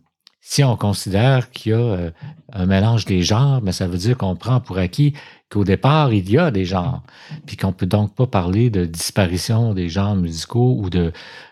si 0.42 0.64
on 0.64 0.76
considère 0.78 1.52
qu'il 1.52 1.74
y 1.74 1.76
a 1.76 1.78
euh, 1.78 2.12
un 2.54 2.66
mélange 2.66 3.06
des 3.06 3.22
genres, 3.22 3.62
mais 3.62 3.72
ça 3.72 3.88
veut 3.88 3.98
dire 3.98 4.18
qu'on 4.18 4.36
prend 4.36 4.60
pour 4.60 4.78
acquis 4.78 5.14
qu'au 5.52 5.64
départ, 5.64 6.12
il 6.14 6.30
y 6.30 6.38
a 6.38 6.50
des 6.50 6.66
genres, 6.66 7.04
puis 7.46 7.58
qu'on 7.58 7.72
peut 7.72 7.86
donc 7.86 8.16
pas 8.16 8.26
parler 8.26 8.70
de 8.70 8.86
disparition 8.86 9.74
des 9.74 9.90
genres 9.90 10.16
musicaux 10.16 10.76
ou 10.80 10.90
de 10.90 11.12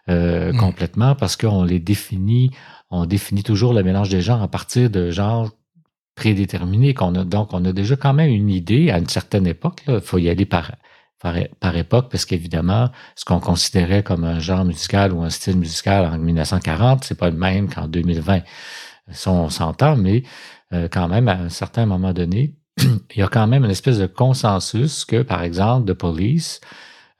euh, 0.09 0.53
mm. 0.53 0.57
complètement 0.57 1.15
parce 1.15 1.35
qu'on 1.35 1.63
les 1.63 1.79
définit, 1.79 2.51
on 2.89 3.05
définit 3.05 3.43
toujours 3.43 3.73
le 3.73 3.83
mélange 3.83 4.09
des 4.09 4.21
genres 4.21 4.41
à 4.41 4.47
partir 4.47 4.89
de 4.89 5.11
genres 5.11 5.51
prédéterminés. 6.15 6.93
Qu'on 6.93 7.13
a, 7.15 7.23
donc, 7.23 7.53
on 7.53 7.63
a 7.65 7.73
déjà 7.73 7.95
quand 7.95 8.13
même 8.13 8.31
une 8.31 8.49
idée 8.49 8.89
à 8.89 8.97
une 8.97 9.09
certaine 9.09 9.45
époque. 9.45 9.83
Il 9.87 10.01
faut 10.01 10.17
y 10.17 10.29
aller 10.29 10.45
par 10.45 10.71
par, 11.19 11.75
époque, 11.75 12.09
parce 12.11 12.25
qu'évidemment, 12.25 12.89
ce 13.15 13.25
qu'on 13.25 13.39
considérait 13.39 14.03
comme 14.03 14.23
un 14.23 14.39
genre 14.39 14.65
musical 14.65 15.13
ou 15.13 15.23
un 15.23 15.29
style 15.29 15.57
musical 15.57 16.05
en 16.05 16.17
1940, 16.17 17.03
c'est 17.03 17.17
pas 17.17 17.29
le 17.29 17.37
même 17.37 17.73
qu'en 17.73 17.87
2020. 17.87 18.41
Ça, 19.11 19.31
on 19.31 19.49
s'entend, 19.49 19.95
mais 19.95 20.23
euh, 20.73 20.87
quand 20.91 21.07
même, 21.07 21.27
à 21.27 21.33
un 21.33 21.49
certain 21.49 21.85
moment 21.85 22.13
donné, 22.13 22.55
il 22.77 23.17
y 23.17 23.21
a 23.21 23.27
quand 23.27 23.47
même 23.47 23.63
une 23.63 23.71
espèce 23.71 23.97
de 23.97 24.05
consensus 24.05 25.05
que, 25.05 25.23
par 25.23 25.43
exemple, 25.43 25.91
The 25.91 25.97
Police, 25.97 26.61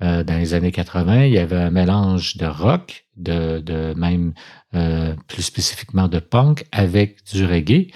euh, 0.04 0.24
dans 0.24 0.38
les 0.38 0.54
années 0.54 0.72
80, 0.72 1.26
il 1.26 1.34
y 1.34 1.40
avait 1.40 1.56
un 1.56 1.72
mélange 1.72 2.38
de 2.38 2.46
rock, 2.46 3.06
de, 3.16 3.60
de 3.60 3.96
même 3.98 4.34
euh, 4.76 5.16
plus 5.28 5.42
spécifiquement 5.42 6.08
de 6.08 6.20
punk, 6.20 6.66
avec 6.72 7.24
du 7.32 7.46
reggae. 7.46 7.92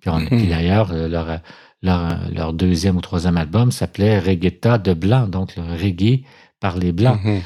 Puis, 0.00 0.10
on, 0.10 0.26
puis 0.26 0.48
d'ailleurs, 0.48 0.92
leur, 0.92 1.40
leur, 1.84 2.52
deuxième 2.52 2.96
ou 2.96 3.00
troisième 3.00 3.36
album 3.36 3.70
s'appelait 3.70 4.18
Reggaeta 4.18 4.78
de 4.78 4.94
blanc, 4.94 5.28
donc 5.28 5.54
le 5.56 5.62
reggae 5.62 6.24
par 6.58 6.78
les 6.78 6.92
blancs. 6.92 7.20
Mm-hmm. 7.22 7.40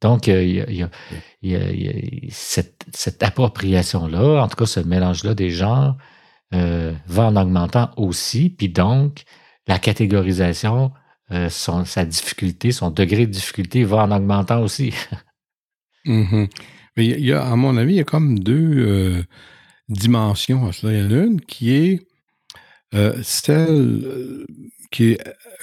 Donc, 0.00 0.26
il 0.26 0.88
y 1.42 1.54
a, 1.54 1.60
cette, 2.30 3.22
appropriation-là, 3.22 4.42
en 4.42 4.48
tout 4.48 4.56
cas 4.56 4.66
ce 4.66 4.80
mélange-là 4.80 5.34
des 5.34 5.50
genres, 5.50 5.96
euh, 6.54 6.92
va 7.06 7.26
en 7.26 7.36
augmentant 7.36 7.90
aussi. 7.96 8.50
Puis 8.50 8.68
donc, 8.68 9.22
la 9.68 9.78
catégorisation, 9.78 10.92
euh, 11.30 11.48
sa 11.48 12.04
difficulté, 12.04 12.72
son 12.72 12.90
degré 12.90 13.26
de 13.26 13.32
difficulté 13.32 13.84
va 13.84 13.98
en 13.98 14.10
augmentant 14.10 14.60
aussi. 14.60 14.92
Mm-hmm. 16.06 16.48
Mais 16.96 17.06
il 17.06 17.24
y 17.24 17.32
a, 17.32 17.42
à 17.42 17.56
mon 17.56 17.76
avis, 17.76 17.94
il 17.94 17.96
y 17.96 18.00
a 18.00 18.04
comme 18.04 18.38
deux 18.38 18.74
euh, 18.76 19.22
dimensions 19.88 20.66
à 20.66 20.72
cela. 20.72 20.92
Il 20.92 20.98
y 20.98 21.06
en 21.06 21.10
a 21.10 21.24
une 21.24 21.40
qui 21.40 21.72
est 21.72 22.06
euh, 22.94 23.14
celle 23.22 24.02
euh, 24.04 24.46
qui 24.90 25.12
est, 25.12 25.18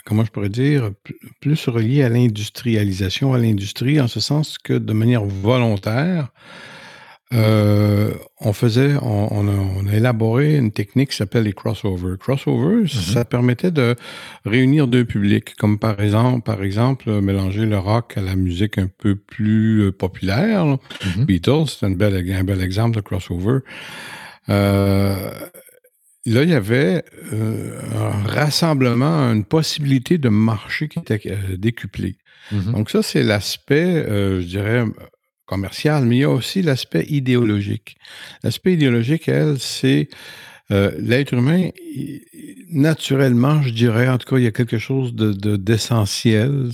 comment 0.05 0.25
je 0.25 0.31
pourrais 0.31 0.49
dire, 0.49 0.91
plus 1.39 1.67
reliée 1.67 2.03
à 2.03 2.09
l'industrialisation, 2.09 3.33
à 3.33 3.37
l'industrie, 3.37 4.01
en 4.01 4.07
ce 4.07 4.19
sens 4.19 4.57
que 4.57 4.73
de 4.73 4.93
manière 4.93 5.23
volontaire, 5.23 6.29
euh, 7.31 8.11
on 8.41 8.53
faisait, 8.53 8.95
on, 9.03 9.47
a, 9.87 9.93
élaboré 9.93 10.55
une 10.55 10.71
technique 10.71 11.11
qui 11.11 11.17
s'appelle 11.17 11.43
les 11.43 11.53
crossovers. 11.53 12.17
Crossovers, 12.17 12.85
mm-hmm. 12.85 13.13
ça 13.13 13.23
permettait 13.23 13.69
de 13.69 13.95
réunir 14.45 14.87
deux 14.87 15.05
publics, 15.05 15.55
comme 15.55 15.77
par 15.77 15.99
exemple, 15.99 16.41
par 16.41 16.63
exemple, 16.63 17.21
mélanger 17.21 17.67
le 17.67 17.77
rock 17.77 18.13
à 18.17 18.21
la 18.21 18.35
musique 18.35 18.79
un 18.79 18.87
peu 18.87 19.15
plus 19.15 19.91
populaire. 19.91 20.65
Mm-hmm. 20.65 21.25
Beatles, 21.25 21.67
c'est 21.67 21.85
un 21.85 21.91
bel, 21.91 22.31
un 22.31 22.43
bel 22.43 22.63
exemple 22.63 22.95
de 22.95 23.01
crossover. 23.01 23.59
Euh, 24.49 25.29
là, 26.25 26.43
il 26.43 26.49
y 26.49 26.53
avait 26.53 27.03
euh, 27.33 27.79
un 27.95 28.27
rassemblement, 28.27 29.31
une 29.31 29.45
possibilité 29.45 30.17
de 30.17 30.29
marché 30.29 30.87
qui 30.87 30.99
était 30.99 31.21
euh, 31.27 31.57
décuplé. 31.57 32.17
Mm-hmm. 32.51 32.71
Donc 32.71 32.89
ça, 32.89 33.03
c'est 33.03 33.23
l'aspect, 33.23 34.05
euh, 34.07 34.41
je 34.41 34.47
dirais, 34.47 34.83
commercial, 35.45 36.05
mais 36.05 36.17
il 36.17 36.19
y 36.19 36.23
a 36.23 36.29
aussi 36.29 36.61
l'aspect 36.61 37.05
idéologique. 37.07 37.97
L'aspect 38.43 38.73
idéologique, 38.73 39.27
elle, 39.27 39.59
c'est 39.59 40.09
l'être 40.71 41.33
humain, 41.33 41.69
naturellement, 42.69 43.63
je 43.63 43.71
dirais, 43.71 44.07
en 44.07 44.19
tout 44.19 44.29
cas, 44.29 44.37
il 44.37 44.43
y 44.43 44.47
a 44.47 44.51
quelque 44.51 44.77
chose 44.77 45.15
de 45.15 45.55
d'essentiel. 45.55 46.69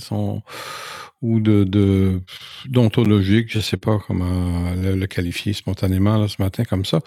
Ou 1.22 1.40
de, 1.40 2.20
d'ontologique, 2.68 3.46
je 3.50 3.58
ne 3.58 3.62
sais 3.62 3.78
pas 3.78 3.98
comment 4.06 4.72
le, 4.76 5.06
qualifier 5.06 5.54
spontanément 5.54 6.18
là, 6.18 6.28
ce 6.28 6.42
matin 6.42 6.64
comme 6.64 6.84
ça, 6.84 7.00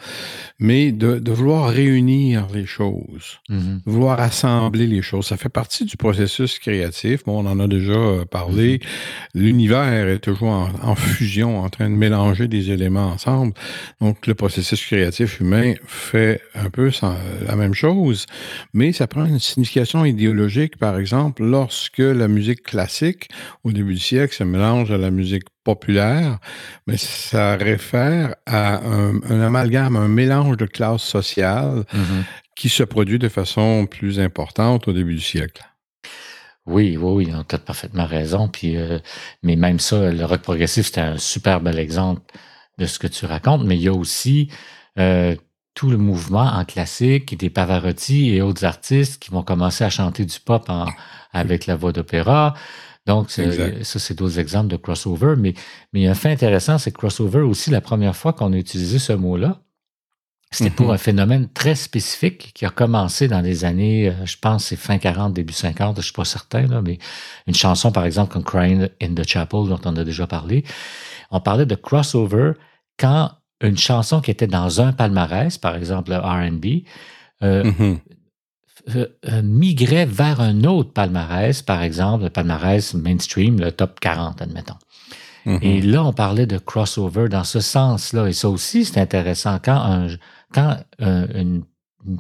mais 0.57 0.91
de, 0.91 1.19
de 1.19 1.31
vouloir 1.31 1.69
réunir 1.69 2.47
les 2.53 2.65
choses, 2.65 3.39
mm-hmm. 3.49 3.81
vouloir 3.85 4.19
assembler 4.19 4.87
les 4.87 5.03
choses. 5.03 5.27
Ça 5.27 5.37
fait 5.37 5.49
partie 5.49 5.85
du 5.85 5.95
processus 5.95 6.57
créatif. 6.57 7.23
Bon, 7.25 7.45
on 7.45 7.47
en 7.47 7.59
a 7.59 7.67
déjà 7.67 7.93
euh, 7.93 8.25
parlé. 8.25 8.77
Mm-hmm. 8.77 8.81
L'univers 9.35 10.07
est 10.07 10.19
toujours 10.19 10.71
en, 10.81 10.95
fusion, 10.95 11.61
en 11.61 11.69
train 11.69 11.89
de 11.89 11.95
mélanger 11.95 12.47
des 12.47 12.71
éléments 12.71 13.11
ensemble. 13.11 13.53
Donc, 14.01 14.25
le 14.25 14.33
processus 14.33 14.83
créatif 14.83 15.39
humain 15.39 15.73
fait 15.85 16.41
un 16.55 16.69
peu 16.71 16.91
la 17.45 17.55
même 17.55 17.75
chose, 17.75 18.25
mais 18.73 18.91
ça 18.91 19.05
prend 19.05 19.25
une 19.25 19.39
signification 19.39 20.03
idéologique, 20.03 20.77
par 20.77 20.97
exemple, 20.97 21.43
lorsque 21.43 21.99
la 21.99 22.27
musique 22.27 22.63
classique, 22.63 23.29
au 23.63 23.71
début 23.71 23.98
siècle 23.99 24.33
se 24.33 24.43
mélange 24.43 24.91
à 24.91 24.97
la 24.97 25.11
musique 25.11 25.43
populaire, 25.63 26.39
mais 26.87 26.97
ça 26.97 27.55
réfère 27.55 28.35
à 28.45 28.79
un, 28.83 29.41
amalgame, 29.41 29.95
un 29.95 30.07
mélange 30.07 30.57
de 30.57 30.65
classes 30.65 31.03
sociales 31.03 31.83
mm-hmm. 31.93 32.23
qui 32.55 32.69
se 32.69 32.83
produit 32.83 33.19
de 33.19 33.29
façon 33.29 33.85
plus 33.85 34.19
importante 34.19 34.87
au 34.87 34.93
début 34.93 35.15
du 35.15 35.21
siècle. 35.21 35.63
Oui, 36.65 36.97
oui, 36.97 37.25
oui, 37.25 37.33
tu 37.47 37.55
as 37.55 37.59
parfaitement 37.59 38.05
raison. 38.05 38.47
Puis, 38.47 38.77
euh, 38.77 38.99
mais 39.41 39.55
même 39.55 39.79
ça, 39.79 40.11
le 40.11 40.23
rock 40.25 40.41
progressif, 40.41 40.85
c'était 40.85 41.01
un 41.01 41.17
super 41.17 41.61
bel 41.61 41.79
exemple 41.79 42.21
de 42.77 42.85
ce 42.85 42.99
que 42.99 43.07
tu 43.07 43.25
racontes. 43.25 43.63
Mais 43.63 43.75
il 43.75 43.81
y 43.81 43.87
a 43.87 43.93
aussi 43.93 44.49
euh, 44.99 45.35
tout 45.73 45.89
le 45.89 45.97
mouvement 45.97 46.45
en 46.45 46.65
classique, 46.65 47.37
des 47.37 47.49
Pavarotti 47.49 48.35
et 48.35 48.41
autres 48.41 48.65
artistes 48.65 49.21
qui 49.21 49.31
vont 49.31 49.43
commencer 49.43 49.83
à 49.83 49.89
chanter 49.89 50.25
du 50.25 50.39
pop 50.39 50.69
avec 51.31 51.65
la 51.65 51.75
voix 51.75 51.91
d'opéra. 51.91 52.53
Donc, 53.09 53.31
ça, 53.31 53.41
c'est 53.81 54.13
d'autres 54.13 54.37
exemples 54.37 54.67
de 54.67 54.77
crossover. 54.77 55.33
Mais, 55.35 55.55
mais 55.93 56.05
un 56.05 56.13
fait 56.13 56.29
intéressant, 56.29 56.77
c'est 56.77 56.91
que 56.91 56.97
crossover 56.97 57.39
aussi, 57.39 57.71
la 57.71 57.81
première 57.81 58.15
fois 58.15 58.33
qu'on 58.33 58.53
a 58.53 58.55
utilisé 58.55 58.99
ce 58.99 59.13
mot-là, 59.13 59.61
c'était 60.51 60.69
pour 60.69 60.89
mm-hmm. 60.89 60.93
un 60.93 60.97
phénomène 60.97 61.49
très 61.51 61.73
spécifique 61.73 62.51
qui 62.53 62.67
a 62.67 62.69
commencé 62.69 63.27
dans 63.27 63.41
les 63.41 63.65
années, 63.65 64.09
euh, 64.09 64.25
je 64.25 64.37
pense, 64.39 64.65
c'est 64.65 64.75
fin 64.75 64.99
40, 64.99 65.33
début 65.33 65.53
50, 65.53 65.97
je 65.97 66.01
suis 66.01 66.13
pas 66.13 66.23
certain, 66.23 66.67
là, 66.67 66.83
mais 66.83 66.99
une 67.47 67.55
chanson, 67.55 67.91
par 67.91 68.05
exemple, 68.05 68.31
comme 68.31 68.43
Crying 68.43 68.89
in 69.01 69.15
the 69.15 69.27
Chapel, 69.27 69.67
dont 69.67 69.81
on 69.85 69.95
a 69.95 70.03
déjà 70.03 70.27
parlé. 70.27 70.63
On 71.31 71.39
parlait 71.39 71.65
de 71.65 71.75
crossover 71.75 72.51
quand 72.99 73.31
une 73.61 73.77
chanson 73.77 74.21
qui 74.21 74.29
était 74.29 74.47
dans 74.47 74.81
un 74.81 74.91
palmarès, 74.91 75.57
par 75.57 75.75
exemple 75.75 76.11
le 76.11 76.17
RB, 76.17 76.85
euh. 77.41 77.95
Euh, 78.95 79.07
migrait 79.43 80.05
vers 80.05 80.41
un 80.41 80.63
autre 80.63 80.91
palmarès, 80.91 81.61
par 81.61 81.81
exemple 81.81 82.23
le 82.23 82.29
palmarès 82.29 82.93
mainstream, 82.93 83.59
le 83.59 83.71
top 83.71 83.99
40, 83.99 84.41
admettons. 84.41 84.75
Mm-hmm. 85.45 85.59
Et 85.63 85.81
là, 85.81 86.03
on 86.03 86.13
parlait 86.13 86.45
de 86.45 86.57
crossover 86.57 87.29
dans 87.29 87.43
ce 87.43 87.59
sens-là. 87.59 88.27
Et 88.27 88.33
ça 88.33 88.49
aussi, 88.49 88.85
c'est 88.85 88.99
intéressant. 88.99 89.59
Quand 89.63 89.77
un, 89.77 90.07
quand 90.53 90.77
euh, 91.01 91.27
une, 91.33 91.63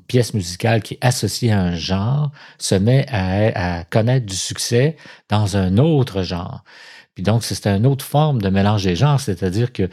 pièce 0.07 0.33
musicale 0.33 0.83
qui 0.83 0.95
est 0.95 1.05
associée 1.05 1.53
à 1.53 1.61
un 1.61 1.73
genre 1.73 2.31
se 2.57 2.75
met 2.75 3.05
à, 3.09 3.85
connaître 3.85 4.25
du 4.25 4.35
succès 4.35 4.97
dans 5.29 5.55
un 5.55 5.77
autre 5.77 6.21
genre. 6.21 6.65
Puis 7.19 7.23
donc, 7.25 7.43
c'est 7.43 7.67
une 7.67 7.85
autre 7.85 8.05
forme 8.05 8.41
de 8.41 8.47
mélange 8.47 8.85
des 8.85 8.95
genres, 8.95 9.19
c'est-à-dire 9.19 9.73
que, 9.73 9.89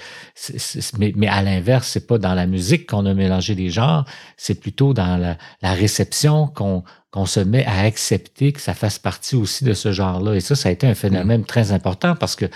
mais, 0.96 1.26
à 1.26 1.42
l'inverse, 1.42 1.88
c'est 1.88 2.06
pas 2.06 2.18
dans 2.18 2.34
la 2.34 2.46
musique 2.46 2.88
qu'on 2.88 3.04
a 3.04 3.14
mélangé 3.14 3.56
les 3.56 3.68
genres, 3.68 4.04
c'est 4.36 4.60
plutôt 4.60 4.94
dans 4.94 5.16
la, 5.16 5.72
réception 5.72 6.46
qu'on 6.46 6.84
qu'on 7.10 7.26
se 7.26 7.40
met 7.40 7.64
à 7.64 7.80
accepter 7.80 8.52
que 8.52 8.60
ça 8.60 8.74
fasse 8.74 9.00
partie 9.00 9.34
aussi 9.34 9.64
de 9.64 9.72
ce 9.72 9.90
genre-là. 9.90 10.34
Et 10.34 10.40
ça, 10.40 10.54
ça 10.54 10.68
a 10.68 10.72
été 10.72 10.86
un 10.86 10.94
phénomène 10.94 11.40
mmh. 11.40 11.46
très 11.46 11.72
important 11.72 12.14
parce 12.14 12.36
que 12.36 12.46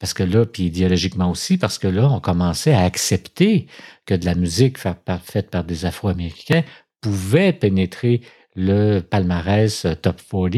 parce 0.00 0.14
que 0.14 0.24
là, 0.24 0.44
puis 0.44 0.64
idéologiquement 0.64 1.30
aussi, 1.30 1.58
parce 1.58 1.78
que 1.78 1.86
là, 1.86 2.10
on 2.10 2.18
commençait 2.18 2.74
à 2.74 2.80
accepter 2.80 3.68
que 4.04 4.14
de 4.14 4.24
la 4.24 4.34
musique 4.34 4.78
faite 4.78 5.50
par 5.50 5.62
des 5.62 5.84
Afro-Américains 5.84 6.64
pouvait 7.00 7.52
pénétrer 7.52 8.22
le 8.56 8.98
palmarès 8.98 9.84
euh, 9.84 9.94
top 9.94 10.20
40. 10.28 10.54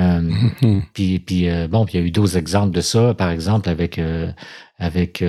Euh. 0.00 0.22
Puis, 0.94 1.18
puis 1.18 1.48
euh, 1.48 1.68
bon, 1.68 1.84
puis 1.84 1.98
il 1.98 2.00
y 2.00 2.04
a 2.04 2.06
eu 2.06 2.10
d'autres 2.10 2.36
exemples 2.36 2.74
de 2.74 2.80
ça, 2.80 3.14
par 3.14 3.30
exemple 3.30 3.68
avec 3.68 4.00
avec 4.78 5.22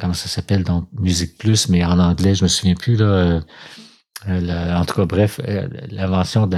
comment 0.00 0.14
ça 0.14 0.28
s'appelle 0.28 0.64
donc 0.64 0.88
Musique 0.98 1.36
Plus, 1.38 1.68
mais 1.68 1.84
en 1.84 1.98
anglais, 1.98 2.34
je 2.34 2.42
me 2.42 2.48
souviens 2.48 2.74
plus 2.74 2.96
là. 2.96 3.42
en 4.26 4.84
tout 4.84 4.94
cas, 4.94 5.04
bref, 5.04 5.40
l'invention 5.90 6.46
de, 6.46 6.56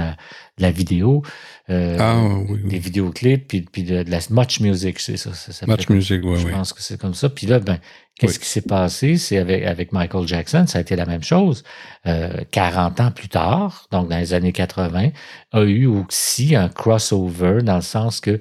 la 0.59 0.71
vidéo. 0.71 1.23
Euh, 1.69 1.97
ah, 1.99 2.23
oui, 2.23 2.59
oui. 2.63 2.69
Des 2.69 2.79
vidéoclips, 2.79 3.47
puis, 3.47 3.61
puis 3.61 3.83
de, 3.83 4.03
la 4.07 4.19
Much 4.29 4.59
Music, 4.59 4.99
c'est 4.99 5.17
ça. 5.17 5.33
ça 5.33 5.65
Much 5.67 5.89
Music, 5.89 6.21
oui, 6.23 6.39
Je 6.39 6.47
pense 6.47 6.73
que 6.73 6.81
c'est 6.81 6.99
comme 6.99 7.13
ça. 7.13 7.29
Puis 7.29 7.47
là, 7.47 7.59
ben, 7.59 7.77
qu'est-ce 8.19 8.39
qui 8.39 8.47
s'est 8.47 8.61
passé? 8.61 9.17
C'est 9.17 9.37
avec, 9.37 9.63
avec 9.63 9.91
Michael 9.91 10.27
Jackson, 10.27 10.65
ça 10.67 10.77
a 10.77 10.81
été 10.81 10.95
la 10.95 11.05
même 11.05 11.23
chose. 11.23 11.63
Euh, 12.05 12.43
40 12.51 12.99
ans 12.99 13.11
plus 13.11 13.29
tard, 13.29 13.87
donc 13.91 14.09
dans 14.09 14.17
les 14.17 14.33
années 14.33 14.51
80, 14.51 15.09
a 15.51 15.61
eu 15.63 15.85
aussi 15.85 16.55
un 16.55 16.69
crossover 16.69 17.63
dans 17.63 17.77
le 17.77 17.81
sens 17.81 18.19
que 18.19 18.39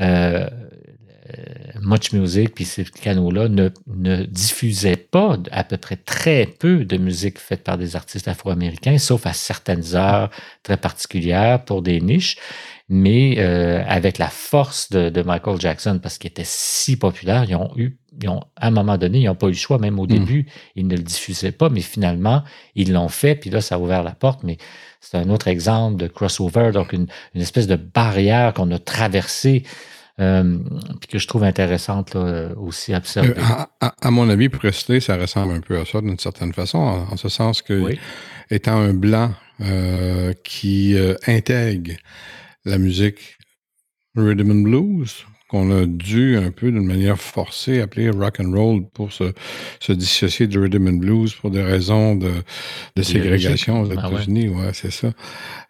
euh, 0.00 0.48
Much 1.80 2.12
Music, 2.12 2.54
puis 2.54 2.64
ces 2.64 2.84
canaux-là 2.84 3.48
ne, 3.48 3.70
ne 3.86 4.24
diffusaient 4.24 4.96
pas 4.96 5.36
à 5.50 5.64
peu 5.64 5.76
près 5.76 5.96
très 5.96 6.46
peu 6.46 6.84
de 6.84 6.96
musique 6.96 7.38
faite 7.38 7.62
par 7.62 7.78
des 7.78 7.96
artistes 7.96 8.28
afro-américains, 8.28 8.98
sauf 8.98 9.26
à 9.26 9.32
certaines 9.32 9.94
heures 9.94 10.30
très 10.62 10.76
particulières 10.76 11.64
pour 11.64 11.82
des 11.82 12.00
niches. 12.00 12.36
Mais 12.88 13.36
euh, 13.38 13.82
avec 13.86 14.18
la 14.18 14.28
force 14.28 14.90
de, 14.90 15.22
Michael 15.22 15.58
Jackson, 15.60 15.98
parce 16.02 16.18
qu'il 16.18 16.30
était 16.30 16.42
si 16.44 16.98
populaire, 16.98 17.44
ils 17.48 17.56
ont 17.56 17.72
eu, 17.76 17.98
ils 18.22 18.28
ont, 18.28 18.40
à 18.56 18.68
un 18.68 18.70
moment 18.70 18.98
donné, 18.98 19.20
ils 19.20 19.26
n'ont 19.26 19.34
pas 19.34 19.46
eu 19.46 19.50
le 19.50 19.56
choix, 19.56 19.78
même 19.78 19.98
au 19.98 20.04
hmm. 20.04 20.08
début, 20.08 20.46
ils 20.76 20.86
ne 20.86 20.96
le 20.96 21.02
diffusaient 21.02 21.52
pas, 21.52 21.68
mais 21.68 21.80
finalement, 21.80 22.42
ils 22.74 22.92
l'ont 22.92 23.08
fait, 23.08 23.34
puis 23.34 23.50
là, 23.50 23.60
ça 23.60 23.76
a 23.76 23.78
ouvert 23.78 24.02
la 24.02 24.12
porte. 24.12 24.42
Mais 24.42 24.58
c'est 25.00 25.16
un 25.16 25.28
autre 25.30 25.48
exemple 25.48 25.96
de 25.96 26.06
crossover, 26.06 26.70
donc 26.72 26.92
une, 26.92 27.06
une 27.34 27.40
espèce 27.40 27.66
de 27.66 27.76
barrière 27.76 28.54
qu'on 28.54 28.70
a 28.70 28.78
traversée 28.78 29.64
euh, 30.20 30.58
puis 31.00 31.08
que 31.08 31.18
je 31.18 31.26
trouve 31.26 31.42
intéressante 31.42 32.14
là, 32.14 32.50
aussi 32.56 32.94
à 32.94 32.98
observer. 32.98 33.34
Euh, 33.36 33.88
à, 34.00 34.10
mon 34.12 34.28
avis, 34.28 34.48
Presley, 34.48 35.00
ça 35.00 35.16
ressemble 35.16 35.54
un 35.54 35.60
peu 35.60 35.76
à 35.78 35.84
ça 35.84 36.00
d'une 36.00 36.18
certaine 36.18 36.52
façon, 36.52 36.78
en, 36.78 37.16
ce 37.16 37.28
sens 37.28 37.62
que, 37.62 37.96
étant 38.50 38.76
un 38.76 38.94
blanc 38.94 39.32
euh, 39.60 40.32
qui 40.44 40.96
intègre 41.26 41.94
la 42.64 42.78
musique 42.78 43.38
rhythm 44.16 44.52
and 44.52 44.62
blues, 44.62 45.26
qu'on 45.54 45.70
a 45.70 45.86
dû 45.86 46.36
un 46.36 46.50
peu 46.50 46.72
d'une 46.72 46.84
manière 46.84 47.20
forcée 47.20 47.80
appeler 47.80 48.10
rock 48.10 48.40
and 48.40 48.50
roll 48.52 48.82
pour 48.92 49.12
se, 49.12 49.32
se, 49.78 49.92
dissocier 49.92 50.48
du 50.48 50.58
rhythm 50.58 50.88
and 50.88 50.94
blues 50.94 51.32
pour 51.32 51.50
des 51.52 51.62
raisons 51.62 52.16
de, 52.16 52.32
de 52.96 53.02
ségrégation 53.02 53.82
aux 53.82 53.90
ah 53.92 54.08
États-Unis. 54.08 54.48
ouais, 54.48 54.70
c'est 54.72 54.90
ça. 54.90 55.12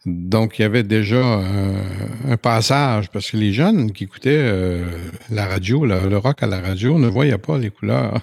Donc, 0.06 0.58
il 0.58 0.62
y 0.62 0.64
avait 0.66 0.82
déjà 0.82 1.24
un, 1.24 2.36
passage, 2.36 3.08
parce 3.10 3.30
que 3.30 3.38
les 3.38 3.52
jeunes 3.54 3.92
qui 3.92 4.04
écoutaient 4.04 4.36
euh, 4.36 4.84
la 5.30 5.46
radio, 5.46 5.86
le 5.86 6.18
rock 6.18 6.42
à 6.42 6.46
la 6.46 6.60
radio, 6.60 6.98
ne 6.98 7.06
voyaient 7.06 7.38
pas 7.38 7.56
les 7.56 7.70
couleurs 7.70 8.20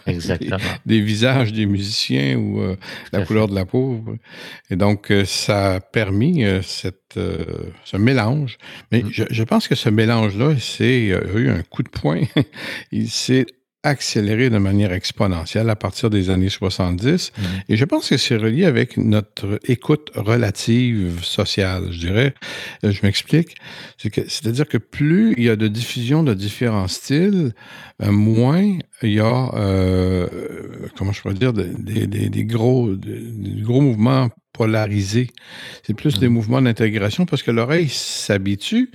Des, 0.85 1.01
visages 1.01 1.53
des 1.53 1.65
musiciens 1.65 2.37
ou 2.37 2.61
euh, 2.61 2.75
la 3.11 3.25
couleur 3.25 3.47
de 3.47 3.55
la 3.55 3.65
peau. 3.65 4.03
Et 4.69 4.75
donc, 4.75 5.11
euh, 5.11 5.25
ça 5.25 5.75
a 5.75 5.79
permis 5.79 6.43
cette, 6.61 7.19
ce 7.83 7.97
mélange. 7.97 8.57
Mais 8.91 9.01
mm. 9.01 9.09
je, 9.11 9.23
je, 9.29 9.43
pense 9.43 9.67
que 9.67 9.75
ce 9.75 9.89
mélange-là, 9.89 10.53
c'est 10.59 11.19
eu 11.35 11.49
un 11.51 11.63
coup 11.63 11.83
de 11.83 11.89
poing. 11.89 12.21
il 12.91 13.09
s'est 13.09 13.45
accéléré 13.83 14.49
de 14.51 14.59
manière 14.59 14.93
exponentielle 14.93 15.69
à 15.69 15.75
partir 15.75 16.09
des 16.09 16.29
années 16.29 16.49
70. 16.49 17.31
Mhm. 17.35 17.45
Et 17.69 17.77
je 17.77 17.85
pense 17.85 18.09
que 18.09 18.17
c'est 18.17 18.37
relié 18.37 18.65
avec 18.65 18.97
notre 18.97 19.59
écoute 19.67 20.11
relative 20.13 21.23
sociale, 21.23 21.87
je 21.89 21.99
dirais. 21.99 22.33
Euh, 22.85 22.91
je 22.91 22.99
m'explique. 23.03 23.55
C'est-à-dire 23.97 24.67
que 24.67 24.77
plus 24.77 25.33
il 25.37 25.45
y 25.45 25.49
a 25.49 25.55
de 25.55 25.67
diffusion 25.67 26.23
de 26.23 26.35
différents 26.35 26.87
styles, 26.87 27.53
euh, 28.03 28.11
moins 28.11 28.77
il 29.01 29.13
y 29.13 29.19
a, 29.19 29.51
euh, 29.55 30.27
comment 30.95 31.11
je 31.11 31.21
pourrais 31.21 31.33
dire, 31.33 31.53
des, 31.53 32.05
des, 32.05 32.45
gros, 32.45 32.93
des 32.93 33.61
gros 33.61 33.81
mouvements 33.81 34.29
polarisés. 34.53 35.31
C'est 35.81 35.95
plus 35.95 36.19
des 36.19 36.27
mhm. 36.27 36.33
mouvements 36.33 36.61
d'intégration 36.61 37.25
parce 37.25 37.41
que 37.41 37.49
l'oreille 37.49 37.89
s'habitue 37.89 38.91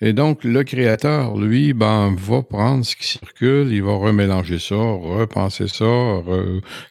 et 0.00 0.12
donc, 0.12 0.44
le 0.44 0.64
créateur, 0.64 1.36
lui, 1.36 1.74
ben, 1.74 2.14
va 2.16 2.42
prendre 2.42 2.84
ce 2.84 2.96
qui 2.96 3.06
circule, 3.06 3.68
il 3.70 3.82
va 3.82 3.94
remélanger 3.94 4.58
ça, 4.58 4.76
repenser 4.76 5.68
ça, 5.68 6.22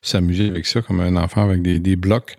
s'amuser 0.02 0.50
avec 0.50 0.68
ça 0.68 0.82
comme 0.82 1.00
un 1.00 1.16
enfant 1.16 1.44
avec 1.44 1.62
des, 1.62 1.80
des 1.80 1.96
blocs. 1.96 2.36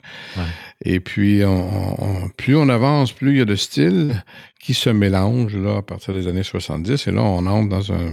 Et 0.85 1.01
puis, 1.01 1.43
on, 1.45 2.31
plus 2.37 2.57
on 2.57 2.69
avance, 2.69 3.13
plus 3.13 3.33
il 3.33 3.39
y 3.39 3.41
a 3.41 3.45
de 3.45 3.57
styles 3.57 4.23
qui 4.61 4.75
se 4.75 4.91
mélangent 4.91 5.57
là, 5.57 5.79
à 5.79 5.83
partir 5.83 6.15
des 6.15 6.29
années 6.29 6.43
70. 6.43 7.07
Et 7.07 7.11
là, 7.11 7.23
on 7.23 7.47
entre 7.47 7.69
dans 7.69 7.93
un, 7.93 8.13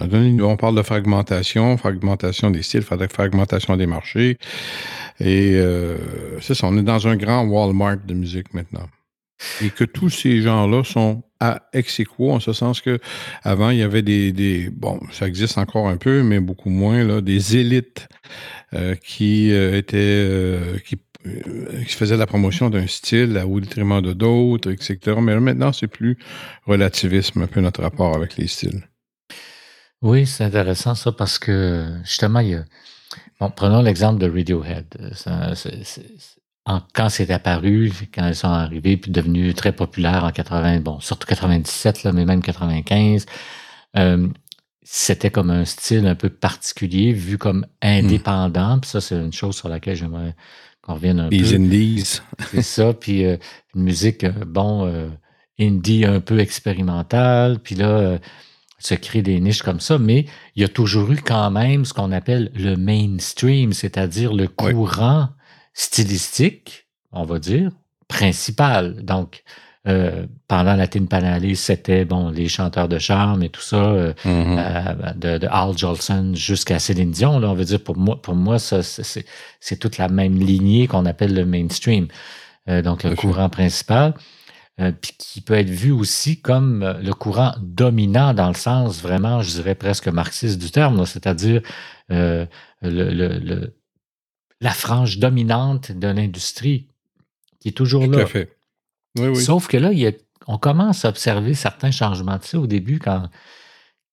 on 0.00 0.56
parle 0.56 0.76
de 0.76 0.82
fragmentation, 0.82 1.76
fragmentation 1.76 2.50
des 2.50 2.62
styles, 2.62 2.82
fragmentation 2.82 3.76
des 3.76 3.86
marchés. 3.86 4.38
Et 5.20 5.52
euh, 5.54 5.96
c'est 6.40 6.54
ça, 6.54 6.66
on 6.66 6.76
est 6.78 6.82
dans 6.82 7.06
un 7.06 7.16
grand 7.16 7.44
Walmart 7.44 7.98
de 8.04 8.14
musique 8.14 8.52
maintenant. 8.54 8.88
Et 9.62 9.70
que 9.70 9.84
tous 9.84 10.10
ces 10.10 10.42
gens-là 10.42 10.84
sont 10.84 11.22
à 11.42 11.68
ex 11.72 12.00
en 12.18 12.38
ce 12.38 12.52
sens 12.52 12.80
que 12.80 13.00
avant 13.42 13.70
il 13.70 13.78
y 13.78 13.82
avait 13.82 14.02
des, 14.02 14.70
bon 14.70 15.00
ça 15.10 15.26
existe 15.26 15.58
encore 15.58 15.88
un 15.88 15.96
peu 15.96 16.22
mais 16.22 16.38
beaucoup 16.38 16.70
moins 16.70 17.02
là 17.02 17.20
des 17.20 17.56
élites 17.56 18.08
euh, 18.74 18.94
qui 18.94 19.52
euh, 19.52 19.76
étaient 19.76 19.96
euh, 19.98 20.78
qui, 20.86 20.98
qui 21.24 21.94
faisaient 21.94 22.16
la 22.16 22.28
promotion 22.28 22.70
d'un 22.70 22.86
style 22.86 23.42
au 23.44 23.58
détriment 23.58 24.00
de 24.00 24.12
d'autres 24.12 24.70
etc 24.70 25.16
mais 25.20 25.38
maintenant 25.40 25.72
c'est 25.72 25.88
plus 25.88 26.16
relativisme 26.64 27.42
un 27.42 27.48
peu 27.48 27.60
notre 27.60 27.82
rapport 27.82 28.14
avec 28.14 28.36
les 28.36 28.46
styles. 28.46 28.86
Oui 30.00 30.26
c'est 30.26 30.44
intéressant 30.44 30.94
ça 30.94 31.10
parce 31.10 31.40
que 31.40 31.88
justement 32.04 32.38
il 32.38 32.50
y 32.50 32.54
a 32.54 32.64
bon 33.40 33.50
prenons 33.50 33.82
l'exemple 33.82 34.20
de 34.20 34.30
Radiohead 34.30 34.86
quand 36.64 37.08
c'est 37.08 37.30
apparu, 37.30 37.92
quand 38.14 38.26
elles 38.26 38.36
sont 38.36 38.48
arrivées, 38.48 38.96
puis 38.96 39.10
devenues 39.10 39.54
très 39.54 39.72
populaires 39.72 40.24
en 40.24 40.30
80, 40.30 40.80
bon, 40.80 41.00
surtout 41.00 41.26
97, 41.26 42.04
là, 42.04 42.12
mais 42.12 42.24
même 42.24 42.42
95, 42.42 43.26
euh, 43.96 44.28
c'était 44.82 45.30
comme 45.30 45.50
un 45.50 45.64
style 45.64 46.06
un 46.06 46.14
peu 46.14 46.28
particulier, 46.28 47.12
vu 47.12 47.38
comme 47.38 47.66
hmm. 47.82 47.86
indépendant. 47.86 48.78
Puis 48.78 48.90
ça, 48.90 49.00
c'est 49.00 49.16
une 49.16 49.32
chose 49.32 49.56
sur 49.56 49.68
laquelle 49.68 49.96
j'aimerais 49.96 50.34
qu'on 50.82 50.94
revienne 50.94 51.20
un 51.20 51.28
peu. 51.28 51.36
Les 51.36 51.54
indies. 51.54 52.20
c'est 52.50 52.62
ça. 52.62 52.92
Puis 53.00 53.24
euh, 53.24 53.36
une 53.74 53.82
musique, 53.82 54.24
euh, 54.24 54.32
bon, 54.46 55.10
indie 55.58 56.04
un 56.04 56.20
peu 56.20 56.38
expérimentale. 56.38 57.58
Puis 57.58 57.74
là, 57.74 58.18
se 58.78 58.94
créer 58.94 59.22
des 59.22 59.40
niches 59.40 59.62
comme 59.62 59.80
ça. 59.80 59.98
Mais 59.98 60.26
il 60.54 60.62
y 60.62 60.64
a 60.64 60.68
toujours 60.68 61.10
eu 61.10 61.16
quand 61.16 61.50
même 61.50 61.84
ce 61.84 61.92
qu'on 61.92 62.12
appelle 62.12 62.50
le 62.54 62.76
mainstream, 62.76 63.72
c'est-à-dire 63.72 64.32
le 64.32 64.48
courant 64.48 65.28
stylistique, 65.74 66.86
on 67.12 67.24
va 67.24 67.38
dire, 67.38 67.70
principale. 68.08 69.02
Donc, 69.04 69.42
euh, 69.88 70.26
pendant 70.46 70.76
la 70.76 70.86
Timpanale, 70.86 71.56
c'était 71.56 72.04
bon 72.04 72.30
les 72.30 72.48
chanteurs 72.48 72.88
de 72.88 72.98
charme 72.98 73.42
et 73.42 73.48
tout 73.48 73.60
ça, 73.60 73.76
euh, 73.76 74.12
Mhm. 74.24 74.56
euh, 74.58 75.12
de, 75.16 75.38
de 75.38 75.48
Al 75.50 75.76
Jolson 75.76 76.32
jusqu'à 76.34 76.78
Céline 76.78 77.10
Dion. 77.10 77.40
Là, 77.40 77.48
on 77.50 77.54
veut 77.54 77.64
dire 77.64 77.82
pour 77.82 77.96
moi, 77.96 78.20
pour 78.22 78.34
moi, 78.36 78.58
ça 78.58 78.82
c'est- 78.82 79.76
toute 79.80 79.98
la 79.98 80.08
même 80.08 80.38
lignée 80.38 80.86
qu'on 80.86 81.04
appelle 81.06 81.34
le 81.34 81.44
mainstream. 81.44 82.06
Euh, 82.68 82.80
donc 82.80 83.02
le 83.02 83.16
courant 83.16 83.48
principal, 83.48 84.14
euh, 84.80 84.92
puis 84.92 85.12
qui 85.18 85.40
peut 85.40 85.54
être 85.54 85.68
vu 85.68 85.90
aussi 85.90 86.40
comme 86.40 86.96
le 87.02 87.12
courant 87.12 87.52
dominant 87.60 88.34
dans 88.34 88.48
le 88.48 88.54
sens 88.54 89.02
vraiment, 89.02 89.42
je 89.42 89.50
dirais 89.50 89.74
presque 89.74 90.06
marxiste 90.06 90.60
du 90.60 90.70
terme, 90.70 91.04
c'est-à-dire 91.06 91.60
euh, 92.12 92.46
le, 92.82 93.10
le- 93.10 93.38
le- 93.40 93.74
la 94.62 94.70
frange 94.70 95.18
dominante 95.18 95.92
de 95.92 96.08
l'industrie 96.08 96.86
qui 97.60 97.68
est 97.68 97.72
toujours 97.76 98.04
Tout 98.04 98.10
là. 98.12 98.22
à 98.22 98.26
fait. 98.26 98.56
Oui, 99.18 99.28
oui. 99.28 99.36
Sauf 99.42 99.66
que 99.68 99.76
là, 99.76 99.92
il 99.92 99.98
y 99.98 100.06
a- 100.06 100.12
on 100.46 100.56
commence 100.58 101.04
à 101.04 101.08
observer 101.10 101.54
certains 101.54 101.90
changements 101.90 102.38
de 102.38 102.42
ça 102.44 102.58
au 102.58 102.66
début 102.66 102.98
quand, 102.98 103.28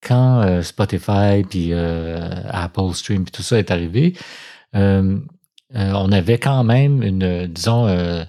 quand 0.05 0.41
euh, 0.41 0.61
Spotify 0.61 1.43
puis 1.49 1.69
euh, 1.71 2.19
Apple 2.49 2.93
Stream 2.93 3.23
puis 3.23 3.31
tout 3.31 3.43
ça 3.43 3.57
est 3.57 3.71
arrivé. 3.71 4.13
euh, 4.75 5.17
on 5.75 6.11
avait 6.11 6.39
quand 6.39 6.63
même 6.63 7.03
une, 7.03 7.45
disons, 7.45 7.85
la, 7.85 8.25